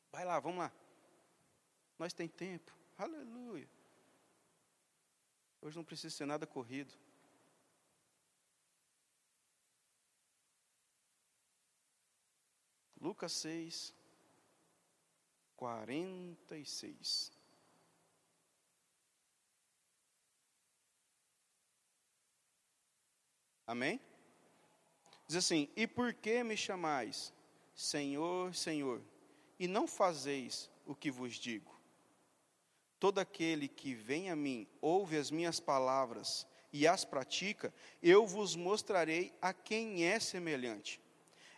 Vai 0.10 0.24
lá, 0.24 0.40
vamos 0.40 0.60
lá. 0.60 0.72
Nós 2.00 2.14
tem 2.14 2.30
tempo. 2.30 2.74
Aleluia. 2.98 3.68
Hoje 5.62 5.76
não 5.76 5.84
precisa 5.84 6.16
ser 6.16 6.26
nada 6.26 6.48
corrido. 6.48 6.94
Lucas 13.06 13.34
6, 13.34 13.94
46. 15.56 17.32
Amém? 23.68 24.02
Diz 25.28 25.38
assim: 25.38 25.70
E 25.76 25.86
por 25.86 26.16
que 26.16 26.44
me 26.44 26.58
chamais, 26.58 27.32
Senhor, 27.76 28.56
Senhor, 28.56 29.00
e 29.60 29.68
não 29.68 29.86
fazeis 29.86 30.68
o 30.84 30.96
que 30.96 31.12
vos 31.12 31.36
digo? 31.36 31.80
Todo 33.00 33.20
aquele 33.20 33.68
que 33.68 33.94
vem 33.94 34.32
a 34.32 34.36
mim, 34.36 34.68
ouve 34.82 35.16
as 35.16 35.30
minhas 35.30 35.60
palavras 35.60 36.48
e 36.74 36.88
as 36.88 37.06
pratica, 37.06 37.72
eu 38.02 38.26
vos 38.26 38.56
mostrarei 38.56 39.32
a 39.40 39.54
quem 39.54 40.06
é 40.06 40.20
semelhante 40.20 41.05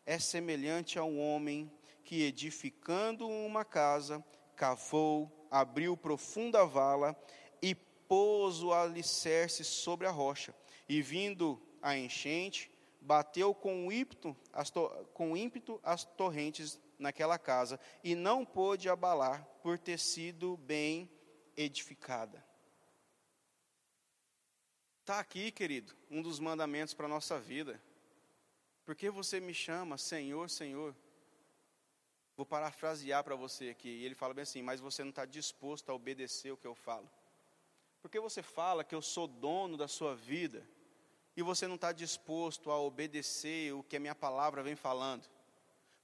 é 0.07 0.17
semelhante 0.17 0.97
a 0.97 1.03
um 1.03 1.19
homem 1.19 1.69
que, 2.05 2.23
edificando 2.23 3.27
uma 3.27 3.65
casa, 3.65 4.23
cavou, 4.55 5.29
abriu 5.51 5.97
profunda 5.97 6.65
vala 6.65 7.13
e 7.61 7.75
pôs 7.75 8.63
o 8.63 8.71
alicerce 8.71 9.65
sobre 9.65 10.07
a 10.07 10.09
rocha. 10.09 10.55
E 10.87 11.01
vindo 11.01 11.61
a 11.81 11.97
enchente, 11.97 12.71
bateu 13.01 13.53
com 13.53 13.91
ímpeto 13.91 14.35
as, 14.53 14.71
com 15.13 15.35
ímpeto 15.35 15.77
as 15.83 16.05
torrentes 16.05 16.79
naquela 16.97 17.37
casa 17.37 17.77
e 18.01 18.15
não 18.15 18.45
pôde 18.45 18.87
abalar 18.87 19.45
por 19.61 19.77
ter 19.77 19.99
sido 19.99 20.55
bem 20.55 21.11
edificada. 21.57 22.41
Está 25.01 25.19
aqui, 25.19 25.51
querido, 25.51 25.93
um 26.09 26.21
dos 26.21 26.39
mandamentos 26.39 26.93
para 26.93 27.07
a 27.07 27.09
nossa 27.09 27.37
vida. 27.37 27.81
Por 28.87 28.95
que 28.95 29.09
você 29.09 29.41
me 29.41 29.53
chama 29.53 29.97
Senhor, 29.97 30.49
Senhor? 30.49 30.95
Vou 32.37 32.45
parafrasear 32.45 33.21
para 33.21 33.35
você 33.35 33.67
aqui. 33.67 33.89
E 33.89 34.05
ele 34.05 34.15
fala 34.15 34.33
bem 34.33 34.43
assim: 34.43 34.61
Mas 34.61 34.79
você 34.79 35.03
não 35.03 35.09
está 35.09 35.25
disposto 35.25 35.89
a 35.89 35.93
obedecer 35.93 36.53
o 36.53 36.55
que 36.55 36.65
eu 36.65 36.73
falo. 36.73 37.11
Por 38.01 38.09
que 38.09 38.17
você 38.17 38.41
fala 38.41 38.85
que 38.85 38.95
eu 38.95 39.01
sou 39.01 39.27
dono 39.27 39.75
da 39.75 39.89
sua 39.89 40.15
vida 40.15 40.65
e 41.35 41.43
você 41.43 41.67
não 41.67 41.75
está 41.75 41.91
disposto 41.91 42.71
a 42.71 42.79
obedecer 42.79 43.73
o 43.73 43.83
que 43.83 43.97
a 43.97 43.99
minha 43.99 44.15
palavra 44.15 44.63
vem 44.63 44.77
falando? 44.77 45.27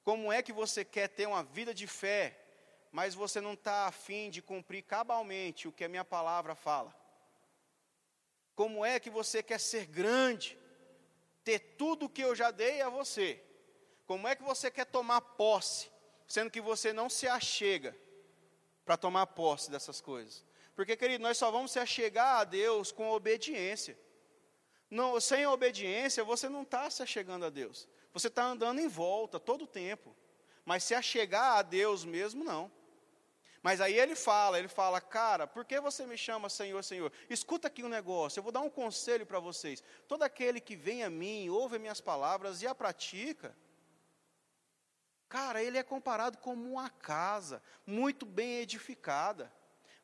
Como 0.03 0.29
é 0.29 0.43
que 0.43 0.51
você 0.51 0.83
quer 0.83 1.07
ter 1.07 1.25
uma 1.25 1.41
vida 1.41 1.73
de 1.73 1.87
fé, 1.87 2.37
mas 2.91 3.15
você 3.15 3.39
não 3.39 3.53
está 3.53 3.87
afim 3.87 4.29
de 4.29 4.41
cumprir 4.41 4.83
cabalmente 4.83 5.69
o 5.69 5.71
que 5.71 5.85
a 5.85 5.89
minha 5.89 6.03
palavra 6.03 6.53
fala? 6.53 6.93
Como 8.53 8.83
é 8.83 8.99
que 8.99 9.09
você 9.09 9.41
quer 9.41 9.61
ser 9.61 9.85
grande, 9.85 10.59
ter 11.43 11.59
tudo 11.77 12.05
o 12.05 12.09
que 12.09 12.23
eu 12.23 12.35
já 12.35 12.51
dei 12.51 12.81
a 12.81 12.89
você. 12.89 13.41
Como 14.05 14.27
é 14.27 14.35
que 14.35 14.43
você 14.43 14.69
quer 14.69 14.85
tomar 14.85 15.21
posse, 15.21 15.89
sendo 16.27 16.51
que 16.51 16.61
você 16.61 16.93
não 16.93 17.09
se 17.09 17.27
achega 17.27 17.95
para 18.85 18.97
tomar 18.97 19.27
posse 19.27 19.71
dessas 19.71 20.01
coisas? 20.01 20.45
Porque, 20.75 20.95
querido, 20.95 21.23
nós 21.23 21.37
só 21.37 21.51
vamos 21.51 21.71
se 21.71 21.79
achegar 21.79 22.39
a 22.39 22.43
Deus 22.43 22.91
com 22.91 23.11
obediência. 23.11 23.97
Não, 24.89 25.19
sem 25.19 25.45
obediência, 25.45 26.23
você 26.23 26.49
não 26.49 26.63
está 26.63 26.89
se 26.89 27.01
achegando 27.01 27.45
a 27.45 27.49
Deus. 27.49 27.87
Você 28.11 28.27
está 28.27 28.43
andando 28.43 28.79
em 28.79 28.87
volta 28.87 29.39
todo 29.39 29.63
o 29.63 29.67
tempo. 29.67 30.15
Mas 30.65 30.83
se 30.83 30.95
achegar 30.95 31.57
a 31.57 31.61
Deus 31.61 32.05
mesmo, 32.05 32.43
não. 32.43 32.71
Mas 33.63 33.79
aí 33.79 33.97
ele 33.97 34.13
fala, 34.13 34.59
ele 34.59 34.67
fala, 34.67 34.99
cara, 34.99 35.47
por 35.47 35.63
que 35.63 35.79
você 35.79 36.05
me 36.05 36.17
chama 36.17 36.49
Senhor, 36.49 36.83
Senhor? 36.83 37.09
Escuta 37.29 37.69
aqui 37.69 37.81
um 37.81 37.87
negócio, 37.87 38.37
eu 38.37 38.43
vou 38.43 38.51
dar 38.51 38.59
um 38.59 38.69
conselho 38.69 39.25
para 39.25 39.39
vocês. 39.39 39.81
Todo 40.05 40.23
aquele 40.23 40.59
que 40.59 40.75
vem 40.75 41.01
a 41.01 41.09
mim, 41.09 41.47
ouve 41.47 41.79
minhas 41.79 42.01
palavras 42.01 42.61
e 42.61 42.67
a 42.67 42.75
pratica, 42.75 43.55
cara, 45.29 45.63
ele 45.63 45.77
é 45.77 45.83
comparado 45.83 46.37
como 46.39 46.69
uma 46.69 46.89
casa 46.89 47.63
muito 47.87 48.25
bem 48.25 48.57
edificada 48.57 49.49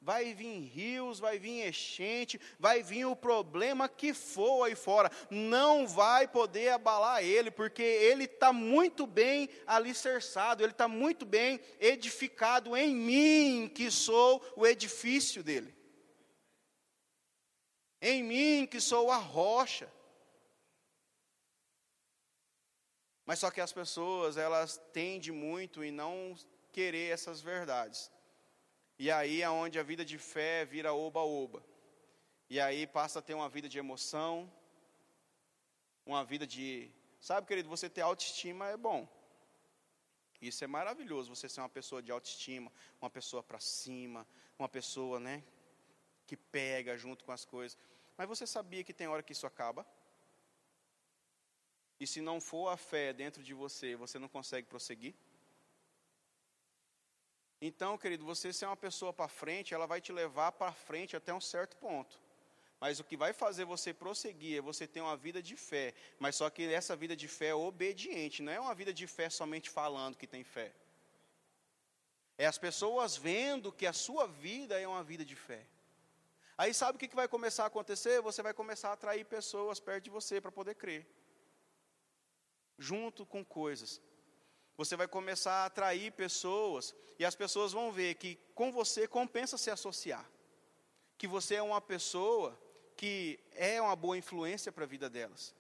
vai 0.02 0.34
vir 0.34 0.62
rios, 0.62 1.20
vai 1.20 1.38
vir 1.38 1.68
enchente, 1.68 2.39
vai 2.58 2.82
vir 2.82 3.06
o 3.06 3.16
problema 3.16 3.89
que 3.89 4.14
for 4.14 4.64
aí 4.64 4.76
fora, 4.76 5.12
não 5.30 5.88
vai 5.88 6.28
poder 6.28 6.70
abalar 6.70 7.24
ele, 7.24 7.52
porque 7.52 7.84
ele 7.84 8.24
está 8.24 8.54
muito 8.54 9.06
bem 9.06 9.50
alicerçado, 9.68 10.64
ele 10.64 10.72
está 10.72 10.88
muito 10.88 11.26
bem 11.26 11.60
edificado 11.80 12.76
em 12.78 12.95
mim, 12.95 13.72
que 13.74 13.91
sou 13.91 14.43
o 14.56 14.66
edifício 14.66 15.43
dele. 15.43 15.76
Em 18.02 18.24
mim, 18.24 18.66
que 18.66 18.80
sou 18.80 19.12
a 19.12 19.18
rocha. 19.18 19.91
Mas 23.26 23.39
só 23.39 23.52
que 23.52 23.60
as 23.60 23.74
pessoas, 23.74 24.38
elas 24.38 24.82
tendem 24.93 25.32
muito 25.32 25.84
em 25.84 25.91
não 25.91 26.36
querer 26.72 27.12
essas 27.12 27.41
verdades. 27.41 28.10
E 29.00 29.10
aí 29.10 29.41
é 29.41 29.50
onde 29.50 29.80
a 29.80 29.84
vida 29.84 30.04
de 30.04 30.18
fé 30.18 30.66
vira 30.66 30.93
oba-oba. 30.93 31.64
E 32.50 32.60
aí 32.60 32.86
passa 32.86 33.20
a 33.20 33.22
ter 33.22 33.34
uma 33.34 33.47
vida 33.47 33.70
de 33.70 33.80
emoção, 33.80 34.52
uma 36.06 36.26
vida 36.26 36.45
de. 36.45 36.91
Sabe, 37.22 37.47
querido, 37.47 37.70
você 37.70 37.89
ter 37.89 38.02
autoestima 38.02 38.68
é 38.68 38.76
bom. 38.76 39.08
Isso 40.41 40.64
é 40.66 40.68
maravilhoso, 40.68 41.34
você 41.34 41.47
ser 41.47 41.62
uma 41.62 41.70
pessoa 41.70 42.02
de 42.02 42.12
autoestima, 42.12 42.72
uma 43.02 43.10
pessoa 43.10 43.41
para 43.41 43.60
cima, 43.60 44.28
uma 44.58 44.68
pessoa, 44.68 45.20
né, 45.20 45.43
que 46.28 46.36
pega 46.36 46.97
junto 46.97 47.24
com 47.24 47.32
as 47.32 47.45
coisas. 47.45 47.78
Mas 48.18 48.28
você 48.28 48.45
sabia 48.45 48.84
que 48.84 48.93
tem 48.93 49.08
hora 49.08 49.24
que 49.24 49.34
isso 49.34 49.47
acaba? 49.47 49.86
E 52.00 52.08
se 52.08 52.22
não 52.22 52.39
for 52.39 52.70
a 52.70 52.78
fé 52.78 53.12
dentro 53.14 53.43
de 53.43 53.54
você, 53.54 53.95
você 53.95 54.18
não 54.18 54.30
consegue 54.30 54.68
prosseguir? 54.68 55.14
Então, 57.62 57.97
querido, 57.97 58.26
você 58.26 58.53
ser 58.53 58.66
uma 58.66 58.78
pessoa 58.78 59.12
para 59.12 59.28
frente, 59.28 59.74
ela 59.74 59.86
vai 59.86 59.99
te 59.99 60.12
levar 60.12 60.51
para 60.53 60.72
frente 60.72 61.16
até 61.16 61.34
um 61.34 61.41
certo 61.41 61.76
ponto. 61.78 62.20
Mas 62.80 62.99
o 62.99 63.03
que 63.03 63.18
vai 63.18 63.34
fazer 63.34 63.66
você 63.66 63.93
prosseguir 63.93 64.57
é 64.57 64.62
você 64.62 64.88
ter 64.88 65.01
uma 65.01 65.18
vida 65.18 65.41
de 65.43 65.55
fé. 65.57 65.93
Mas 66.18 66.38
só 66.38 66.49
que 66.49 66.64
essa 66.74 66.95
vida 66.95 67.16
de 67.16 67.28
fé 67.28 67.47
é 67.47 67.55
obediente, 67.55 68.41
não 68.41 68.53
é 68.53 68.60
uma 68.60 68.74
vida 68.74 68.93
de 68.93 69.05
fé 69.05 69.30
somente 69.30 69.70
falando 69.70 70.16
que 70.16 70.26
tem 70.26 70.43
fé. 70.43 70.72
É 72.38 72.45
as 72.45 72.57
pessoas 72.57 73.18
vendo 73.18 73.74
que 73.74 73.86
a 73.86 73.91
sua 73.91 74.26
vida 74.26 74.80
é 74.80 74.88
uma 74.88 75.03
vida 75.03 75.26
de 75.26 75.36
fé. 75.36 75.66
Aí 76.57 76.74
sabe 76.74 76.95
o 76.95 76.99
que 76.99 77.14
vai 77.14 77.28
começar 77.28 77.66
a 77.66 77.68
acontecer? 77.68 78.22
Você 78.22 78.41
vai 78.41 78.53
começar 78.53 78.89
a 78.89 78.93
atrair 78.93 79.26
pessoas 79.26 79.80
perto 79.80 80.05
de 80.05 80.10
você 80.10 80.39
para 80.39 80.51
poder 80.51 80.76
crer. 80.76 81.05
Junto 82.78 83.26
com 83.26 83.43
coisas. 83.43 84.01
Você 84.80 84.95
vai 84.95 85.09
começar 85.09 85.55
a 85.55 85.65
atrair 85.65 86.09
pessoas 86.13 86.95
e 87.19 87.25
as 87.25 87.36
pessoas 87.36 87.73
vão 87.73 87.91
ver 87.91 88.15
que 88.15 88.39
com 88.55 88.71
você 88.71 89.09
compensa 89.09 89.57
se 89.57 89.69
associar. 89.69 90.25
Que 91.17 91.27
você 91.27 91.55
é 91.55 91.61
uma 91.61 91.82
pessoa 91.82 92.57
que 92.95 93.38
é 93.51 93.82
uma 93.82 93.93
boa 93.93 94.17
influência 94.17 94.71
para 94.71 94.86
a 94.86 94.88
vida 94.88 95.09
delas. 95.09 95.53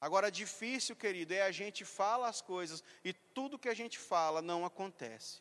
Agora, 0.00 0.28
difícil, 0.28 0.96
querido, 0.96 1.34
é 1.34 1.42
a 1.42 1.52
gente 1.52 1.84
fala 1.84 2.26
as 2.28 2.40
coisas 2.40 2.82
e 3.04 3.12
tudo 3.12 3.60
que 3.60 3.68
a 3.68 3.74
gente 3.74 3.96
fala 3.96 4.42
não 4.42 4.66
acontece. 4.66 5.40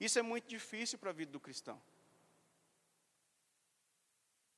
Isso 0.00 0.18
é 0.18 0.22
muito 0.22 0.48
difícil 0.48 0.98
para 0.98 1.10
a 1.10 1.12
vida 1.12 1.32
do 1.32 1.38
cristão. 1.38 1.78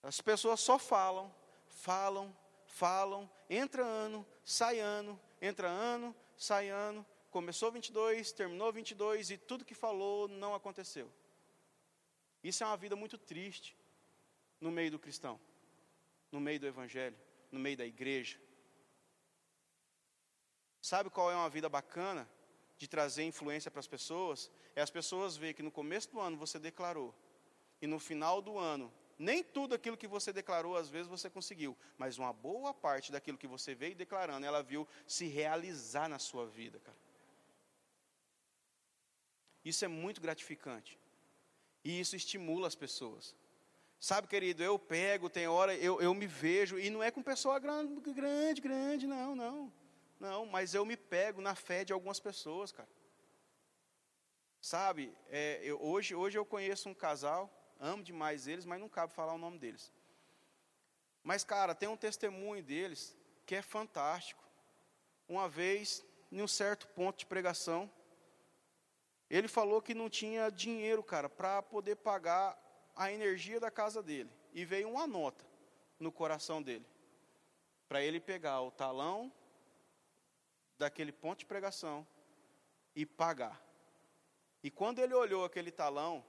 As 0.00 0.20
pessoas 0.20 0.60
só 0.60 0.78
falam, 0.78 1.34
falam, 1.66 2.32
falam, 2.68 3.28
entra 3.50 3.84
ano, 3.84 4.24
sai 4.44 4.78
ano, 4.78 5.20
entra 5.42 5.66
ano, 5.66 6.14
sai 6.36 6.68
ano, 6.68 7.06
começou 7.30 7.70
22, 7.70 8.32
terminou 8.32 8.72
22 8.72 9.30
e 9.30 9.38
tudo 9.38 9.64
que 9.64 9.74
falou 9.74 10.28
não 10.28 10.54
aconteceu. 10.54 11.10
Isso 12.42 12.62
é 12.62 12.66
uma 12.66 12.76
vida 12.76 12.94
muito 12.94 13.16
triste 13.16 13.76
no 14.60 14.70
meio 14.70 14.90
do 14.90 14.98
cristão, 14.98 15.40
no 16.30 16.40
meio 16.40 16.60
do 16.60 16.66
evangelho, 16.66 17.16
no 17.50 17.58
meio 17.58 17.76
da 17.76 17.86
igreja. 17.86 18.38
Sabe 20.80 21.08
qual 21.08 21.30
é 21.30 21.34
uma 21.34 21.48
vida 21.48 21.68
bacana 21.68 22.28
de 22.76 22.86
trazer 22.86 23.24
influência 23.24 23.70
para 23.70 23.80
as 23.80 23.86
pessoas? 23.86 24.50
É 24.76 24.82
as 24.82 24.90
pessoas 24.90 25.36
ver 25.36 25.54
que 25.54 25.62
no 25.62 25.70
começo 25.70 26.10
do 26.10 26.20
ano 26.20 26.36
você 26.36 26.58
declarou 26.58 27.14
e 27.80 27.86
no 27.86 27.98
final 27.98 28.42
do 28.42 28.58
ano 28.58 28.92
nem 29.18 29.42
tudo 29.42 29.74
aquilo 29.74 29.96
que 29.96 30.06
você 30.06 30.32
declarou 30.32 30.76
às 30.76 30.88
vezes 30.88 31.06
você 31.06 31.30
conseguiu, 31.30 31.76
mas 31.96 32.18
uma 32.18 32.32
boa 32.32 32.72
parte 32.74 33.12
daquilo 33.12 33.38
que 33.38 33.46
você 33.46 33.74
veio 33.74 33.94
declarando, 33.94 34.46
ela 34.46 34.62
viu 34.62 34.86
se 35.06 35.26
realizar 35.26 36.08
na 36.08 36.18
sua 36.18 36.46
vida, 36.46 36.78
cara. 36.80 36.98
Isso 39.64 39.84
é 39.84 39.88
muito 39.88 40.20
gratificante. 40.20 40.98
E 41.82 41.98
isso 42.00 42.14
estimula 42.14 42.66
as 42.66 42.74
pessoas. 42.74 43.34
Sabe, 43.98 44.28
querido, 44.28 44.62
eu 44.62 44.78
pego, 44.78 45.30
tem 45.30 45.46
hora, 45.48 45.74
eu, 45.74 46.00
eu 46.00 46.12
me 46.12 46.26
vejo, 46.26 46.78
e 46.78 46.90
não 46.90 47.02
é 47.02 47.10
com 47.10 47.22
pessoa 47.22 47.58
grande, 47.58 47.94
grande, 48.12 48.60
grande, 48.60 49.06
não, 49.06 49.34
não. 49.34 49.72
Não, 50.20 50.46
mas 50.46 50.74
eu 50.74 50.84
me 50.84 50.96
pego 50.96 51.40
na 51.40 51.54
fé 51.54 51.84
de 51.84 51.92
algumas 51.92 52.20
pessoas, 52.20 52.70
cara. 52.70 52.88
Sabe, 54.60 55.14
é, 55.28 55.60
eu, 55.62 55.82
hoje, 55.82 56.14
hoje 56.14 56.38
eu 56.38 56.44
conheço 56.44 56.88
um 56.88 56.94
casal, 56.94 57.50
amo 57.78 58.02
demais 58.02 58.46
eles, 58.46 58.64
mas 58.64 58.80
não 58.80 58.88
cabe 58.88 59.12
falar 59.12 59.34
o 59.34 59.38
nome 59.38 59.58
deles. 59.58 59.92
Mas, 61.22 61.42
cara, 61.42 61.74
tem 61.74 61.88
um 61.88 61.96
testemunho 61.96 62.62
deles 62.62 63.16
que 63.46 63.54
é 63.54 63.62
fantástico. 63.62 64.44
Uma 65.28 65.48
vez, 65.48 66.04
em 66.30 66.42
um 66.42 66.48
certo 66.48 66.86
ponto 66.88 67.18
de 67.18 67.26
pregação, 67.26 67.90
ele 69.30 69.48
falou 69.48 69.80
que 69.80 69.94
não 69.94 70.10
tinha 70.10 70.50
dinheiro, 70.50 71.02
cara, 71.02 71.28
para 71.28 71.62
poder 71.62 71.96
pagar 71.96 72.58
a 72.94 73.10
energia 73.10 73.58
da 73.58 73.70
casa 73.70 74.02
dele. 74.02 74.30
E 74.52 74.64
veio 74.64 74.88
uma 74.88 75.06
nota 75.06 75.44
no 75.98 76.12
coração 76.12 76.62
dele, 76.62 76.86
para 77.88 78.02
ele 78.02 78.20
pegar 78.20 78.60
o 78.60 78.70
talão 78.70 79.32
daquele 80.78 81.12
ponto 81.12 81.38
de 81.38 81.46
pregação 81.46 82.06
e 82.94 83.06
pagar. 83.06 83.60
E 84.62 84.70
quando 84.70 84.98
ele 84.98 85.14
olhou 85.14 85.44
aquele 85.44 85.70
talão, 85.70 86.24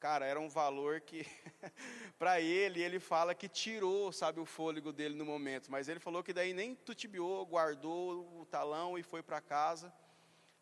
cara, 0.00 0.24
era 0.24 0.40
um 0.40 0.48
valor 0.48 1.02
que, 1.02 1.26
para 2.18 2.40
ele, 2.40 2.82
ele 2.82 2.98
fala 2.98 3.34
que 3.34 3.48
tirou, 3.48 4.10
sabe, 4.10 4.40
o 4.40 4.46
fôlego 4.46 4.92
dele 4.92 5.14
no 5.14 5.26
momento. 5.26 5.70
Mas 5.70 5.88
ele 5.88 6.00
falou 6.00 6.24
que 6.24 6.32
daí 6.32 6.54
nem 6.54 6.74
tutibiou, 6.74 7.44
guardou 7.44 8.40
o 8.40 8.46
talão 8.46 8.98
e 8.98 9.02
foi 9.02 9.22
para 9.22 9.42
casa. 9.42 9.92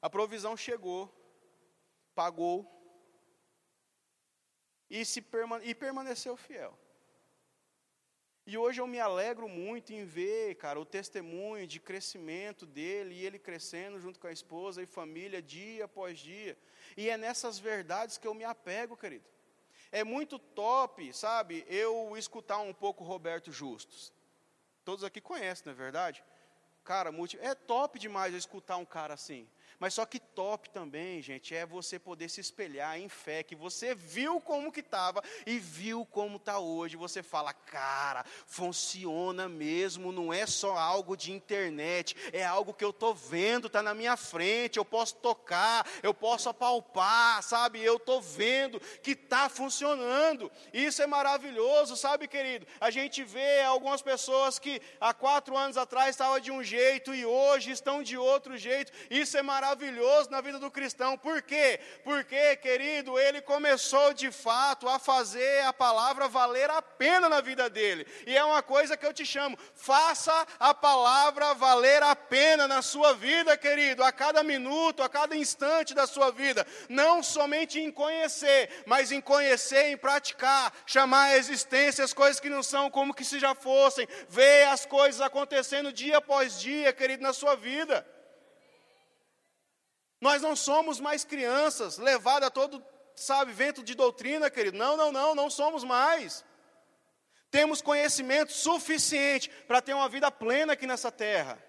A 0.02 0.10
provisão 0.10 0.56
chegou, 0.56 1.08
pagou 2.16 2.66
e, 4.90 5.04
se 5.04 5.24
e 5.62 5.74
permaneceu 5.74 6.36
fiel. 6.36 6.76
E 8.50 8.56
hoje 8.56 8.80
eu 8.80 8.86
me 8.86 8.98
alegro 8.98 9.46
muito 9.46 9.92
em 9.92 10.06
ver, 10.06 10.54
cara, 10.54 10.80
o 10.80 10.84
testemunho 10.86 11.66
de 11.66 11.78
crescimento 11.78 12.64
dele 12.64 13.14
e 13.14 13.26
ele 13.26 13.38
crescendo 13.38 14.00
junto 14.00 14.18
com 14.18 14.26
a 14.26 14.32
esposa 14.32 14.82
e 14.82 14.86
família 14.86 15.42
dia 15.42 15.84
após 15.84 16.18
dia. 16.18 16.56
E 16.96 17.10
é 17.10 17.18
nessas 17.18 17.58
verdades 17.58 18.16
que 18.16 18.26
eu 18.26 18.32
me 18.32 18.44
apego, 18.44 18.96
querido. 18.96 19.26
É 19.92 20.02
muito 20.02 20.38
top, 20.38 21.12
sabe, 21.12 21.62
eu 21.68 22.16
escutar 22.16 22.56
um 22.60 22.72
pouco 22.72 23.04
Roberto 23.04 23.52
Justus. 23.52 24.14
Todos 24.82 25.04
aqui 25.04 25.20
conhecem, 25.20 25.66
não 25.66 25.74
é 25.74 25.76
verdade? 25.76 26.24
Cara, 26.82 27.12
é 27.40 27.54
top 27.54 27.98
demais 27.98 28.32
eu 28.32 28.38
escutar 28.38 28.78
um 28.78 28.86
cara 28.86 29.12
assim. 29.12 29.46
Mas 29.78 29.94
só 29.94 30.04
que 30.04 30.18
top 30.18 30.68
também, 30.70 31.22
gente, 31.22 31.54
é 31.54 31.64
você 31.64 32.00
poder 32.00 32.28
se 32.28 32.40
espelhar 32.40 32.98
em 32.98 33.08
fé, 33.08 33.44
que 33.44 33.54
você 33.54 33.94
viu 33.94 34.40
como 34.40 34.72
que 34.72 34.80
estava 34.80 35.22
e 35.46 35.58
viu 35.58 36.04
como 36.04 36.36
está 36.36 36.58
hoje. 36.58 36.96
Você 36.96 37.22
fala, 37.22 37.52
cara, 37.52 38.24
funciona 38.44 39.48
mesmo, 39.48 40.10
não 40.10 40.32
é 40.32 40.46
só 40.46 40.76
algo 40.76 41.16
de 41.16 41.30
internet, 41.30 42.16
é 42.32 42.44
algo 42.44 42.74
que 42.74 42.84
eu 42.84 42.90
estou 42.90 43.14
vendo, 43.14 43.68
está 43.68 43.80
na 43.80 43.94
minha 43.94 44.16
frente, 44.16 44.78
eu 44.78 44.84
posso 44.84 45.14
tocar, 45.16 45.86
eu 46.02 46.12
posso 46.12 46.48
apalpar, 46.48 47.40
sabe? 47.44 47.80
Eu 47.80 47.98
estou 47.98 48.20
vendo 48.20 48.80
que 49.00 49.12
está 49.12 49.48
funcionando. 49.48 50.50
Isso 50.72 51.00
é 51.02 51.06
maravilhoso, 51.06 51.96
sabe, 51.96 52.26
querido? 52.26 52.66
A 52.80 52.90
gente 52.90 53.22
vê 53.22 53.62
algumas 53.62 54.02
pessoas 54.02 54.58
que 54.58 54.82
há 55.00 55.14
quatro 55.14 55.56
anos 55.56 55.76
atrás 55.76 56.10
estavam 56.10 56.40
de 56.40 56.50
um 56.50 56.64
jeito 56.64 57.14
e 57.14 57.24
hoje 57.24 57.70
estão 57.70 58.02
de 58.02 58.16
outro 58.18 58.56
jeito. 58.56 58.90
Isso 59.08 59.38
é 59.38 59.42
maravilhoso 59.42 59.67
maravilhoso 59.68 60.30
na 60.30 60.40
vida 60.40 60.58
do 60.58 60.70
cristão. 60.70 61.18
Por 61.18 61.42
quê? 61.42 61.78
Porque, 62.02 62.56
querido, 62.56 63.18
ele 63.18 63.40
começou 63.42 64.14
de 64.14 64.30
fato 64.30 64.88
a 64.88 64.98
fazer 64.98 65.62
a 65.64 65.72
palavra 65.72 66.28
valer 66.28 66.70
a 66.70 66.80
pena 66.80 67.28
na 67.28 67.40
vida 67.40 67.68
dele. 67.68 68.06
E 68.26 68.36
é 68.36 68.42
uma 68.42 68.62
coisa 68.62 68.96
que 68.96 69.04
eu 69.04 69.12
te 69.12 69.26
chamo: 69.26 69.58
faça 69.74 70.46
a 70.58 70.72
palavra 70.72 71.54
valer 71.54 72.02
a 72.02 72.16
pena 72.16 72.66
na 72.66 72.80
sua 72.80 73.12
vida, 73.14 73.56
querido, 73.56 74.02
a 74.02 74.10
cada 74.10 74.42
minuto, 74.42 75.02
a 75.02 75.08
cada 75.08 75.36
instante 75.36 75.94
da 75.94 76.06
sua 76.06 76.30
vida. 76.30 76.66
Não 76.88 77.22
somente 77.22 77.78
em 77.78 77.90
conhecer, 77.90 78.84
mas 78.86 79.12
em 79.12 79.20
conhecer, 79.20 79.90
em 79.90 79.96
praticar, 79.96 80.72
chamar 80.86 81.24
a 81.24 81.36
existência 81.36 82.04
as 82.04 82.12
coisas 82.12 82.40
que 82.40 82.48
não 82.48 82.62
são 82.62 82.90
como 82.90 83.14
que 83.14 83.24
se 83.24 83.38
já 83.38 83.54
fossem, 83.54 84.08
ver 84.28 84.68
as 84.68 84.86
coisas 84.86 85.20
acontecendo 85.20 85.92
dia 85.92 86.18
após 86.18 86.58
dia, 86.60 86.92
querido, 86.92 87.22
na 87.22 87.32
sua 87.32 87.54
vida. 87.54 88.06
Nós 90.20 90.42
não 90.42 90.56
somos 90.56 90.98
mais 91.00 91.24
crianças, 91.24 91.98
levadas 91.98 92.48
a 92.48 92.50
todo, 92.50 92.84
sabe, 93.14 93.52
vento 93.52 93.82
de 93.82 93.94
doutrina, 93.94 94.50
querido. 94.50 94.76
Não, 94.76 94.96
não, 94.96 95.12
não, 95.12 95.34
não 95.34 95.48
somos 95.48 95.84
mais. 95.84 96.44
Temos 97.50 97.80
conhecimento 97.80 98.52
suficiente 98.52 99.48
para 99.66 99.80
ter 99.80 99.94
uma 99.94 100.08
vida 100.08 100.30
plena 100.30 100.72
aqui 100.74 100.86
nessa 100.86 101.10
terra. 101.10 101.62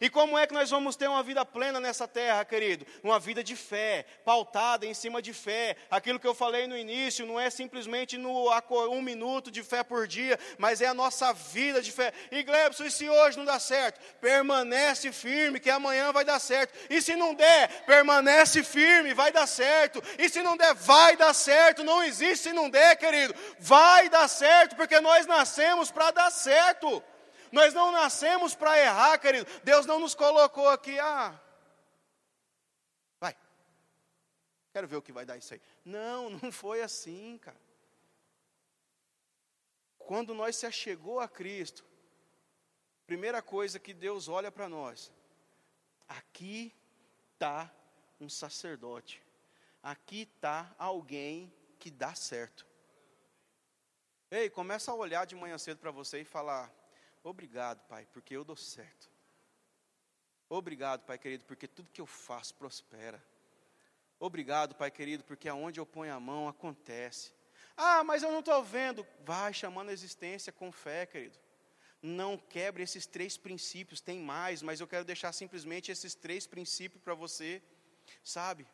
E 0.00 0.08
como 0.08 0.38
é 0.38 0.46
que 0.46 0.54
nós 0.54 0.70
vamos 0.70 0.96
ter 0.96 1.08
uma 1.08 1.22
vida 1.22 1.44
plena 1.44 1.78
nessa 1.78 2.08
terra, 2.08 2.42
querido? 2.44 2.86
Uma 3.02 3.20
vida 3.20 3.44
de 3.44 3.54
fé, 3.54 4.06
pautada 4.24 4.86
em 4.86 4.94
cima 4.94 5.20
de 5.20 5.34
fé. 5.34 5.76
Aquilo 5.90 6.18
que 6.18 6.26
eu 6.26 6.34
falei 6.34 6.66
no 6.66 6.76
início 6.76 7.26
não 7.26 7.38
é 7.38 7.50
simplesmente 7.50 8.16
no 8.16 8.50
um 8.90 9.02
minuto 9.02 9.50
de 9.50 9.62
fé 9.62 9.84
por 9.84 10.06
dia, 10.06 10.38
mas 10.56 10.80
é 10.80 10.86
a 10.86 10.94
nossa 10.94 11.32
vida 11.34 11.82
de 11.82 11.92
fé. 11.92 12.12
E 12.30 12.42
Glebson, 12.42 12.84
e 12.84 12.90
se 12.90 13.08
hoje 13.08 13.36
não 13.36 13.44
dá 13.44 13.58
certo? 13.58 14.00
Permanece 14.20 15.12
firme, 15.12 15.60
que 15.60 15.68
amanhã 15.68 16.12
vai 16.12 16.24
dar 16.24 16.38
certo. 16.38 16.72
E 16.88 17.02
se 17.02 17.14
não 17.14 17.34
der, 17.34 17.84
permanece 17.84 18.62
firme, 18.62 19.12
vai 19.12 19.30
dar 19.30 19.46
certo. 19.46 20.02
E 20.18 20.28
se 20.30 20.42
não 20.42 20.56
der, 20.56 20.74
vai 20.74 21.14
dar 21.16 21.34
certo. 21.34 21.84
Não 21.84 22.02
existe 22.02 22.48
se 22.48 22.52
não 22.54 22.70
der, 22.70 22.96
querido. 22.96 23.34
Vai 23.58 24.08
dar 24.08 24.28
certo, 24.28 24.76
porque 24.76 24.98
nós 25.00 25.26
nascemos 25.26 25.90
para 25.90 26.10
dar 26.10 26.30
certo. 26.30 27.02
Nós 27.52 27.74
não 27.74 27.90
nascemos 27.90 28.54
para 28.54 28.78
errar, 28.78 29.18
querido. 29.18 29.46
Deus 29.64 29.86
não 29.86 29.98
nos 29.98 30.14
colocou 30.14 30.68
aqui, 30.68 30.98
ah, 30.98 31.40
vai, 33.18 33.36
quero 34.72 34.86
ver 34.86 34.96
o 34.96 35.02
que 35.02 35.12
vai 35.12 35.24
dar 35.24 35.36
isso 35.36 35.54
aí. 35.54 35.60
Não, 35.84 36.30
não 36.30 36.52
foi 36.52 36.82
assim, 36.82 37.38
cara. 37.38 37.60
Quando 39.98 40.34
nós 40.34 40.56
se 40.56 40.66
achegou 40.66 41.20
a 41.20 41.28
Cristo, 41.28 41.84
primeira 43.06 43.40
coisa 43.40 43.78
que 43.78 43.94
Deus 43.94 44.28
olha 44.28 44.50
para 44.50 44.68
nós, 44.68 45.12
aqui 46.08 46.74
está 47.34 47.72
um 48.20 48.28
sacerdote, 48.28 49.22
aqui 49.82 50.22
está 50.22 50.74
alguém 50.78 51.52
que 51.78 51.90
dá 51.90 52.14
certo. 52.14 52.66
Ei, 54.30 54.48
começa 54.50 54.92
a 54.92 54.94
olhar 54.94 55.24
de 55.24 55.34
manhã 55.34 55.58
cedo 55.58 55.78
para 55.78 55.90
você 55.90 56.20
e 56.20 56.24
falar: 56.24 56.72
Obrigado, 57.22 57.80
Pai, 57.86 58.06
porque 58.12 58.34
eu 58.36 58.44
dou 58.44 58.56
certo. 58.56 59.10
Obrigado, 60.48 61.04
Pai 61.04 61.18
querido, 61.18 61.44
porque 61.44 61.68
tudo 61.68 61.92
que 61.92 62.00
eu 62.00 62.06
faço 62.06 62.54
prospera. 62.54 63.22
Obrigado, 64.18 64.74
Pai 64.74 64.90
querido, 64.90 65.22
porque 65.24 65.48
aonde 65.48 65.78
eu 65.78 65.86
ponho 65.86 66.12
a 66.12 66.20
mão 66.20 66.48
acontece. 66.48 67.32
Ah, 67.76 68.02
mas 68.02 68.22
eu 68.22 68.30
não 68.30 68.40
estou 68.40 68.62
vendo. 68.62 69.06
Vai 69.24 69.52
chamando 69.54 69.90
a 69.90 69.92
existência 69.92 70.52
com 70.52 70.72
fé, 70.72 71.06
querido. 71.06 71.38
não 72.02 72.36
quebre 72.36 72.82
esses 72.82 73.06
três 73.06 73.36
princípios, 73.36 74.00
tem 74.00 74.18
mais, 74.20 74.62
mas 74.62 74.80
eu 74.80 74.88
quero 74.88 75.04
deixar 75.04 75.32
simplesmente 75.32 75.92
esses 75.92 76.14
três 76.14 76.46
princípios 76.46 77.02
para 77.02 77.14
você, 77.14 77.62
sabe? 78.24 78.66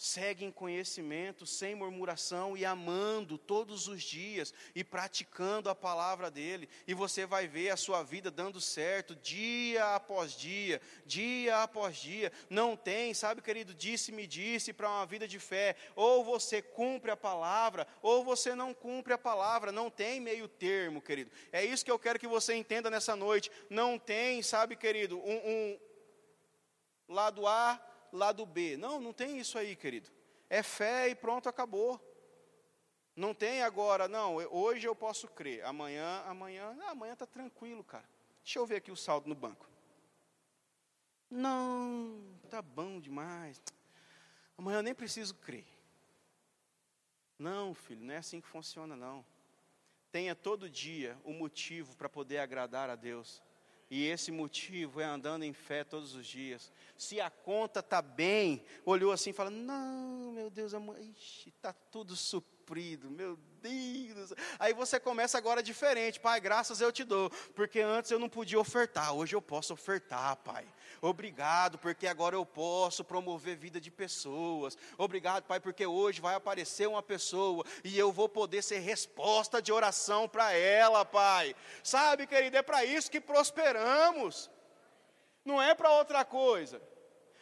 Segue 0.00 0.46
em 0.46 0.50
conhecimento, 0.50 1.44
sem 1.44 1.74
murmuração 1.74 2.56
e 2.56 2.64
amando 2.64 3.36
todos 3.36 3.86
os 3.86 4.02
dias 4.02 4.54
e 4.74 4.82
praticando 4.82 5.68
a 5.68 5.74
palavra 5.74 6.30
dele, 6.30 6.70
e 6.86 6.94
você 6.94 7.26
vai 7.26 7.46
ver 7.46 7.68
a 7.68 7.76
sua 7.76 8.02
vida 8.02 8.30
dando 8.30 8.62
certo 8.62 9.14
dia 9.14 9.94
após 9.94 10.32
dia, 10.32 10.80
dia 11.04 11.62
após 11.62 11.98
dia. 11.98 12.32
Não 12.48 12.78
tem, 12.78 13.12
sabe, 13.12 13.42
querido, 13.42 13.74
disse-me 13.74 14.26
disse 14.26 14.72
para 14.72 14.88
uma 14.88 15.04
vida 15.04 15.28
de 15.28 15.38
fé, 15.38 15.76
ou 15.94 16.24
você 16.24 16.62
cumpre 16.62 17.10
a 17.10 17.16
palavra, 17.16 17.86
ou 18.00 18.24
você 18.24 18.54
não 18.54 18.72
cumpre 18.72 19.12
a 19.12 19.18
palavra, 19.18 19.70
não 19.70 19.90
tem 19.90 20.18
meio 20.18 20.48
termo, 20.48 21.02
querido. 21.02 21.30
É 21.52 21.62
isso 21.62 21.84
que 21.84 21.90
eu 21.90 21.98
quero 21.98 22.18
que 22.18 22.26
você 22.26 22.54
entenda 22.54 22.88
nessa 22.88 23.14
noite. 23.14 23.52
Não 23.68 23.98
tem, 23.98 24.42
sabe, 24.42 24.76
querido, 24.76 25.18
um, 25.18 25.36
um 25.46 25.78
lado 27.06 27.46
A 27.46 27.89
lado 28.12 28.44
B. 28.46 28.76
Não, 28.76 29.00
não 29.00 29.12
tem 29.12 29.38
isso 29.38 29.58
aí, 29.58 29.76
querido. 29.76 30.10
É 30.48 30.62
fé 30.62 31.08
e 31.08 31.14
pronto, 31.14 31.48
acabou. 31.48 32.00
Não 33.14 33.34
tem 33.34 33.62
agora, 33.62 34.08
não, 34.08 34.36
hoje 34.36 34.86
eu 34.86 34.94
posso 34.94 35.28
crer, 35.28 35.64
amanhã, 35.64 36.22
amanhã, 36.26 36.76
ah, 36.82 36.92
amanhã 36.92 37.12
está 37.12 37.26
tranquilo, 37.26 37.84
cara. 37.84 38.08
Deixa 38.42 38.58
eu 38.58 38.64
ver 38.64 38.76
aqui 38.76 38.90
o 38.90 38.96
saldo 38.96 39.28
no 39.28 39.34
banco. 39.34 39.68
Não, 41.30 42.18
tá 42.48 42.62
bom 42.62 42.98
demais. 42.98 43.60
Amanhã 44.56 44.78
eu 44.78 44.82
nem 44.82 44.94
preciso 44.94 45.34
crer. 45.34 45.66
Não, 47.38 47.74
filho, 47.74 48.04
não 48.04 48.14
é 48.14 48.18
assim 48.18 48.40
que 48.40 48.48
funciona, 48.48 48.96
não. 48.96 49.24
Tenha 50.10 50.34
todo 50.34 50.68
dia 50.68 51.16
o 51.24 51.32
motivo 51.32 51.96
para 51.96 52.08
poder 52.08 52.38
agradar 52.38 52.90
a 52.90 52.96
Deus. 52.96 53.42
E 53.90 54.06
esse 54.06 54.30
motivo 54.30 55.00
é 55.00 55.04
andando 55.04 55.42
em 55.42 55.52
fé 55.52 55.82
todos 55.82 56.14
os 56.14 56.24
dias. 56.24 56.72
Se 56.96 57.20
a 57.20 57.28
conta 57.28 57.80
está 57.80 58.00
bem, 58.00 58.64
olhou 58.84 59.10
assim 59.10 59.30
e 59.30 59.32
fala: 59.32 59.50
Não, 59.50 60.30
meu 60.30 60.48
Deus, 60.48 60.72
está 61.46 61.72
tudo 61.72 62.14
suprido, 62.14 62.59
meu 63.10 63.36
Deus. 63.60 64.32
Aí 64.58 64.72
você 64.72 65.00
começa 65.00 65.36
agora 65.36 65.62
diferente, 65.62 66.20
Pai, 66.20 66.40
graças 66.40 66.80
eu 66.80 66.92
te 66.92 67.02
dou, 67.02 67.28
porque 67.54 67.80
antes 67.80 68.10
eu 68.10 68.18
não 68.18 68.28
podia 68.28 68.60
ofertar, 68.60 69.12
hoje 69.12 69.34
eu 69.34 69.42
posso 69.42 69.72
ofertar, 69.72 70.36
Pai. 70.36 70.64
Obrigado, 71.02 71.78
porque 71.78 72.06
agora 72.06 72.36
eu 72.36 72.46
posso 72.46 73.02
promover 73.02 73.56
vida 73.56 73.80
de 73.80 73.90
pessoas. 73.90 74.78
Obrigado, 74.96 75.44
Pai, 75.44 75.58
porque 75.58 75.84
hoje 75.84 76.20
vai 76.20 76.34
aparecer 76.36 76.86
uma 76.86 77.02
pessoa 77.02 77.64
e 77.82 77.98
eu 77.98 78.12
vou 78.12 78.28
poder 78.28 78.62
ser 78.62 78.78
resposta 78.78 79.60
de 79.60 79.72
oração 79.72 80.28
para 80.28 80.52
ela, 80.52 81.04
Pai. 81.04 81.56
Sabe, 81.82 82.26
querido, 82.26 82.56
é 82.56 82.62
para 82.62 82.84
isso 82.84 83.10
que 83.10 83.20
prosperamos, 83.20 84.48
não 85.44 85.60
é 85.60 85.74
para 85.74 85.90
outra 85.92 86.24
coisa. 86.24 86.80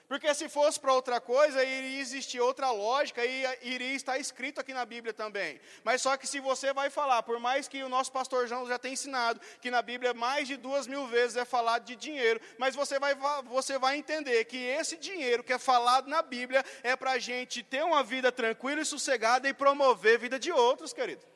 Porque 0.09 0.33
se 0.35 0.49
fosse 0.49 0.81
para 0.81 0.95
outra 0.95 1.21
coisa, 1.21 1.63
iria 1.63 2.01
existir 2.01 2.41
outra 2.41 2.71
lógica 2.71 3.23
e 3.27 3.45
iria 3.61 3.95
estar 3.95 4.19
escrito 4.19 4.59
aqui 4.59 4.73
na 4.73 4.87
Bíblia 4.87 5.13
também. 5.13 5.61
Mas 5.85 6.01
só 6.01 6.17
que 6.17 6.27
se 6.27 6.41
você 6.41 6.73
vai 6.73 6.89
falar, 6.89 7.23
por 7.23 7.39
mais 7.39 7.69
que 7.69 7.83
o 7.83 7.91
nosso 7.91 8.11
pastor 8.11 8.49
João 8.49 8.67
já 8.67 8.79
tenha 8.79 8.95
ensinado 8.95 9.39
que 9.61 9.71
na 9.71 9.83
Bíblia 9.83 10.15
mais 10.15 10.49
de 10.49 10.57
duas 10.57 10.87
mil 10.87 11.07
vezes 11.09 11.37
é 11.37 11.45
falado 11.45 11.85
de 11.85 11.95
dinheiro, 11.95 12.41
mas 12.57 12.75
você 12.75 12.99
vai, 12.99 13.15
você 13.45 13.79
vai 13.79 13.99
entender 13.99 14.47
que 14.47 14.57
esse 14.57 14.97
dinheiro 14.97 15.45
que 15.45 15.53
é 15.53 15.59
falado 15.59 16.09
na 16.09 16.23
Bíblia 16.23 16.65
é 16.83 16.97
para 16.97 17.13
a 17.13 17.19
gente 17.19 17.63
ter 17.63 17.85
uma 17.85 18.03
vida 18.03 18.33
tranquila 18.33 18.81
e 18.81 18.87
sossegada 18.87 19.47
e 19.47 19.53
promover 19.53 20.17
a 20.17 20.19
vida 20.19 20.39
de 20.39 20.51
outros, 20.51 20.95
querido. 20.95 21.27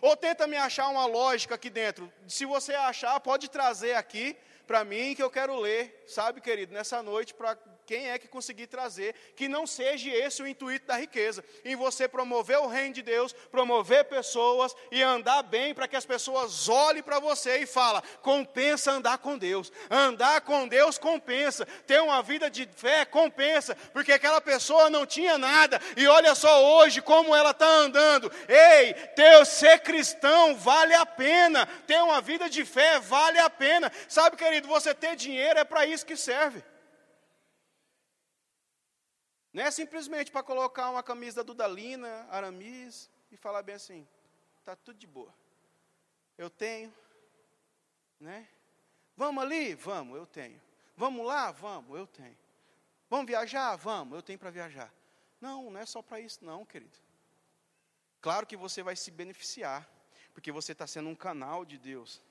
Ou 0.00 0.16
tenta 0.16 0.44
me 0.48 0.56
achar 0.56 0.88
uma 0.88 1.06
lógica 1.06 1.54
aqui 1.54 1.70
dentro. 1.70 2.12
Se 2.26 2.44
você 2.44 2.74
achar, 2.74 3.18
pode 3.20 3.48
trazer 3.48 3.94
aqui 3.94 4.36
para 4.66 4.84
mim 4.84 5.14
que 5.14 5.22
eu 5.22 5.30
quero 5.30 5.56
ler, 5.56 6.04
sabe, 6.06 6.40
querido, 6.40 6.74
nessa 6.74 7.00
noite 7.00 7.32
para 7.32 7.56
quem 7.88 8.10
é 8.10 8.18
que 8.18 8.28
conseguir 8.28 8.66
trazer, 8.66 9.14
que 9.34 9.48
não 9.48 9.66
seja 9.66 10.10
esse 10.10 10.42
o 10.42 10.46
intuito 10.46 10.86
da 10.86 10.98
riqueza, 10.98 11.42
em 11.64 11.74
você 11.74 12.06
promover 12.06 12.58
o 12.58 12.66
reino 12.66 12.92
de 12.92 13.00
Deus, 13.00 13.32
promover 13.50 14.04
pessoas 14.04 14.76
e 14.92 15.02
andar 15.02 15.42
bem 15.42 15.72
para 15.72 15.88
que 15.88 15.96
as 15.96 16.04
pessoas 16.04 16.68
olhem 16.68 17.02
para 17.02 17.18
você 17.18 17.60
e 17.60 17.66
falem: 17.66 18.02
compensa 18.20 18.92
andar 18.92 19.16
com 19.16 19.38
Deus, 19.38 19.72
andar 19.90 20.42
com 20.42 20.68
Deus 20.68 20.98
compensa, 20.98 21.64
ter 21.86 22.02
uma 22.02 22.22
vida 22.22 22.50
de 22.50 22.68
fé 22.76 23.06
compensa, 23.06 23.74
porque 23.94 24.12
aquela 24.12 24.42
pessoa 24.42 24.90
não 24.90 25.06
tinha 25.06 25.38
nada. 25.38 25.80
E 25.96 26.06
olha 26.06 26.34
só 26.34 26.62
hoje 26.76 27.00
como 27.00 27.34
ela 27.34 27.52
está 27.52 27.66
andando. 27.66 28.30
Ei, 28.46 28.92
ter, 28.92 29.46
ser 29.46 29.78
cristão 29.78 30.54
vale 30.56 30.92
a 30.92 31.06
pena, 31.06 31.64
ter 31.86 32.02
uma 32.02 32.20
vida 32.20 32.50
de 32.50 32.66
fé 32.66 32.98
vale 32.98 33.38
a 33.38 33.48
pena, 33.48 33.90
sabe, 34.06 34.36
querido, 34.36 34.68
você 34.68 34.92
ter 34.94 35.16
dinheiro 35.16 35.58
é 35.58 35.64
para 35.64 35.86
isso 35.86 36.04
que 36.04 36.16
serve. 36.16 36.62
Não 39.58 39.64
é 39.64 39.72
simplesmente 39.72 40.30
para 40.30 40.40
colocar 40.40 40.88
uma 40.88 41.02
camisa 41.02 41.38
da 41.38 41.42
Dudalina, 41.42 42.28
Aramis 42.30 43.10
e 43.28 43.36
falar 43.36 43.60
bem 43.60 43.74
assim, 43.74 44.06
está 44.60 44.76
tudo 44.76 44.96
de 44.96 45.04
boa. 45.04 45.34
Eu 46.38 46.48
tenho, 46.48 46.94
né? 48.20 48.46
Vamos 49.16 49.42
ali? 49.42 49.74
Vamos, 49.74 50.16
eu 50.16 50.24
tenho. 50.24 50.62
Vamos 50.96 51.26
lá? 51.26 51.50
Vamos, 51.50 51.98
eu 51.98 52.06
tenho. 52.06 52.38
Vamos 53.10 53.26
viajar? 53.26 53.74
Vamos, 53.74 54.14
eu 54.14 54.22
tenho 54.22 54.38
para 54.38 54.50
viajar. 54.50 54.94
Não, 55.40 55.72
não 55.72 55.80
é 55.80 55.84
só 55.84 56.02
para 56.02 56.20
isso 56.20 56.44
não, 56.44 56.64
querido. 56.64 56.96
Claro 58.20 58.46
que 58.46 58.56
você 58.56 58.80
vai 58.80 58.94
se 58.94 59.10
beneficiar, 59.10 59.90
porque 60.34 60.52
você 60.52 60.70
está 60.70 60.86
sendo 60.86 61.08
um 61.08 61.16
canal 61.16 61.64
de 61.64 61.78
Deus. 61.78 62.22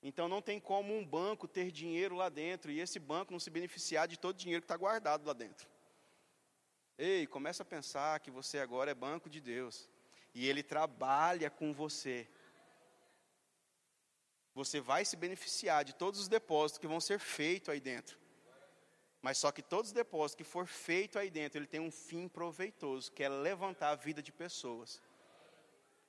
Então 0.00 0.28
não 0.28 0.40
tem 0.40 0.60
como 0.60 0.96
um 0.96 1.04
banco 1.04 1.48
ter 1.48 1.72
dinheiro 1.72 2.14
lá 2.14 2.28
dentro 2.28 2.70
e 2.70 2.78
esse 2.78 3.00
banco 3.00 3.32
não 3.32 3.40
se 3.40 3.50
beneficiar 3.50 4.06
de 4.06 4.16
todo 4.16 4.36
o 4.36 4.38
dinheiro 4.38 4.62
que 4.62 4.66
está 4.66 4.76
guardado 4.76 5.26
lá 5.26 5.32
dentro. 5.32 5.71
Ei, 7.04 7.26
começa 7.26 7.64
a 7.64 7.66
pensar 7.66 8.20
que 8.20 8.30
você 8.30 8.58
agora 8.60 8.92
é 8.92 8.94
banco 8.94 9.28
de 9.28 9.40
Deus 9.40 9.88
e 10.32 10.48
Ele 10.48 10.62
trabalha 10.62 11.50
com 11.50 11.72
você. 11.72 12.28
Você 14.54 14.80
vai 14.80 15.04
se 15.04 15.16
beneficiar 15.16 15.84
de 15.84 15.94
todos 15.94 16.20
os 16.20 16.28
depósitos 16.28 16.78
que 16.78 16.86
vão 16.86 17.00
ser 17.00 17.18
feitos 17.18 17.70
aí 17.70 17.80
dentro. 17.80 18.16
Mas 19.20 19.38
só 19.38 19.50
que 19.50 19.62
todos 19.62 19.88
os 19.88 19.92
depósitos 19.92 20.36
que 20.36 20.52
for 20.54 20.66
feito 20.66 21.18
aí 21.18 21.30
dentro, 21.30 21.58
ele 21.58 21.66
tem 21.66 21.80
um 21.80 21.90
fim 21.90 22.28
proveitoso, 22.28 23.10
que 23.10 23.24
é 23.24 23.28
levantar 23.28 23.90
a 23.90 23.96
vida 23.96 24.22
de 24.22 24.30
pessoas. 24.30 25.00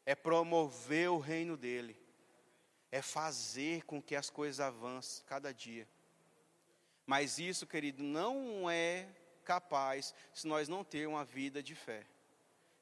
É 0.05 0.13
promover 0.13 1.09
o 1.09 1.17
reino 1.17 1.57
dele 1.57 1.97
é 2.93 3.01
fazer 3.01 3.83
com 3.85 3.99
que 3.99 4.15
as 4.15 4.29
coisas 4.29 4.59
avancem 4.59 5.25
cada 5.25 5.51
dia. 5.51 5.87
Mas 7.07 7.39
isso, 7.39 7.65
querido, 7.65 8.03
não 8.03 8.69
é 8.69 9.09
capaz 9.43 10.13
se 10.33 10.47
nós 10.47 10.67
não 10.67 10.83
ter 10.83 11.07
uma 11.07 11.23
vida 11.23 11.61
de 11.61 11.75
fé. 11.75 12.05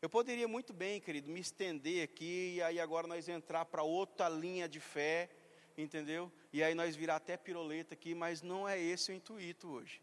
Eu 0.01 0.09
poderia 0.09 0.47
muito 0.47 0.73
bem, 0.73 0.99
querido, 0.99 1.29
me 1.29 1.39
estender 1.39 2.03
aqui 2.03 2.55
e 2.55 2.61
aí 2.61 2.79
agora 2.79 3.05
nós 3.07 3.27
entrar 3.27 3.65
para 3.65 3.83
outra 3.83 4.29
linha 4.29 4.67
de 4.67 4.79
fé, 4.79 5.29
entendeu? 5.77 6.31
E 6.51 6.63
aí 6.63 6.73
nós 6.73 6.95
virar 6.95 7.17
até 7.17 7.37
piroleta 7.37 7.93
aqui, 7.93 8.15
mas 8.15 8.41
não 8.41 8.67
é 8.67 8.79
esse 8.79 9.11
o 9.11 9.13
intuito 9.13 9.67
hoje. 9.67 10.01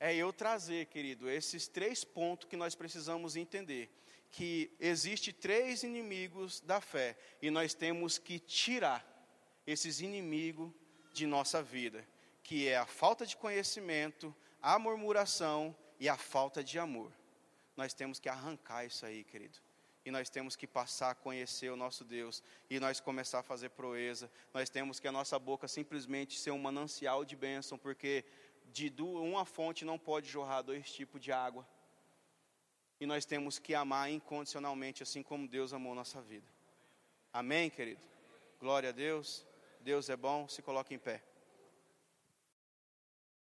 É 0.00 0.14
eu 0.14 0.32
trazer, 0.32 0.86
querido, 0.86 1.30
esses 1.30 1.68
três 1.68 2.04
pontos 2.04 2.48
que 2.48 2.56
nós 2.56 2.74
precisamos 2.74 3.36
entender 3.36 3.90
que 4.34 4.72
existe 4.80 5.32
três 5.32 5.84
inimigos 5.84 6.60
da 6.60 6.80
fé 6.80 7.16
e 7.40 7.52
nós 7.52 7.72
temos 7.72 8.18
que 8.18 8.40
tirar 8.40 9.06
esses 9.64 10.00
inimigos 10.00 10.72
de 11.12 11.24
nossa 11.24 11.62
vida, 11.62 12.04
que 12.42 12.66
é 12.66 12.76
a 12.76 12.84
falta 12.84 13.24
de 13.24 13.36
conhecimento, 13.36 14.34
a 14.64 14.78
murmuração 14.78 15.76
e 16.00 16.08
a 16.08 16.16
falta 16.16 16.64
de 16.64 16.78
amor. 16.78 17.12
Nós 17.76 17.92
temos 17.92 18.18
que 18.18 18.30
arrancar 18.30 18.86
isso 18.86 19.04
aí, 19.04 19.22
querido. 19.22 19.58
E 20.06 20.10
nós 20.10 20.30
temos 20.30 20.56
que 20.56 20.66
passar 20.66 21.10
a 21.10 21.14
conhecer 21.14 21.70
o 21.70 21.76
nosso 21.76 22.02
Deus. 22.02 22.42
E 22.70 22.80
nós 22.80 22.98
começar 22.98 23.40
a 23.40 23.42
fazer 23.42 23.68
proeza. 23.68 24.30
Nós 24.54 24.70
temos 24.70 24.98
que 24.98 25.06
a 25.06 25.12
nossa 25.12 25.38
boca 25.38 25.68
simplesmente 25.68 26.38
ser 26.38 26.50
um 26.50 26.58
manancial 26.58 27.26
de 27.26 27.36
bênção, 27.36 27.76
porque 27.76 28.24
de 28.72 28.90
uma 29.02 29.44
fonte 29.44 29.84
não 29.84 29.98
pode 29.98 30.30
jorrar 30.30 30.62
dois 30.62 30.90
tipos 30.90 31.20
de 31.20 31.30
água. 31.30 31.68
E 32.98 33.04
nós 33.04 33.26
temos 33.26 33.58
que 33.58 33.74
amar 33.74 34.10
incondicionalmente, 34.10 35.02
assim 35.02 35.22
como 35.22 35.46
Deus 35.46 35.74
amou 35.74 35.94
nossa 35.94 36.22
vida. 36.22 36.46
Amém, 37.30 37.68
querido? 37.68 38.00
Glória 38.58 38.88
a 38.88 38.92
Deus. 38.92 39.46
Deus 39.82 40.08
é 40.08 40.16
bom, 40.16 40.48
se 40.48 40.62
coloque 40.62 40.94
em 40.94 40.98
pé. 40.98 41.22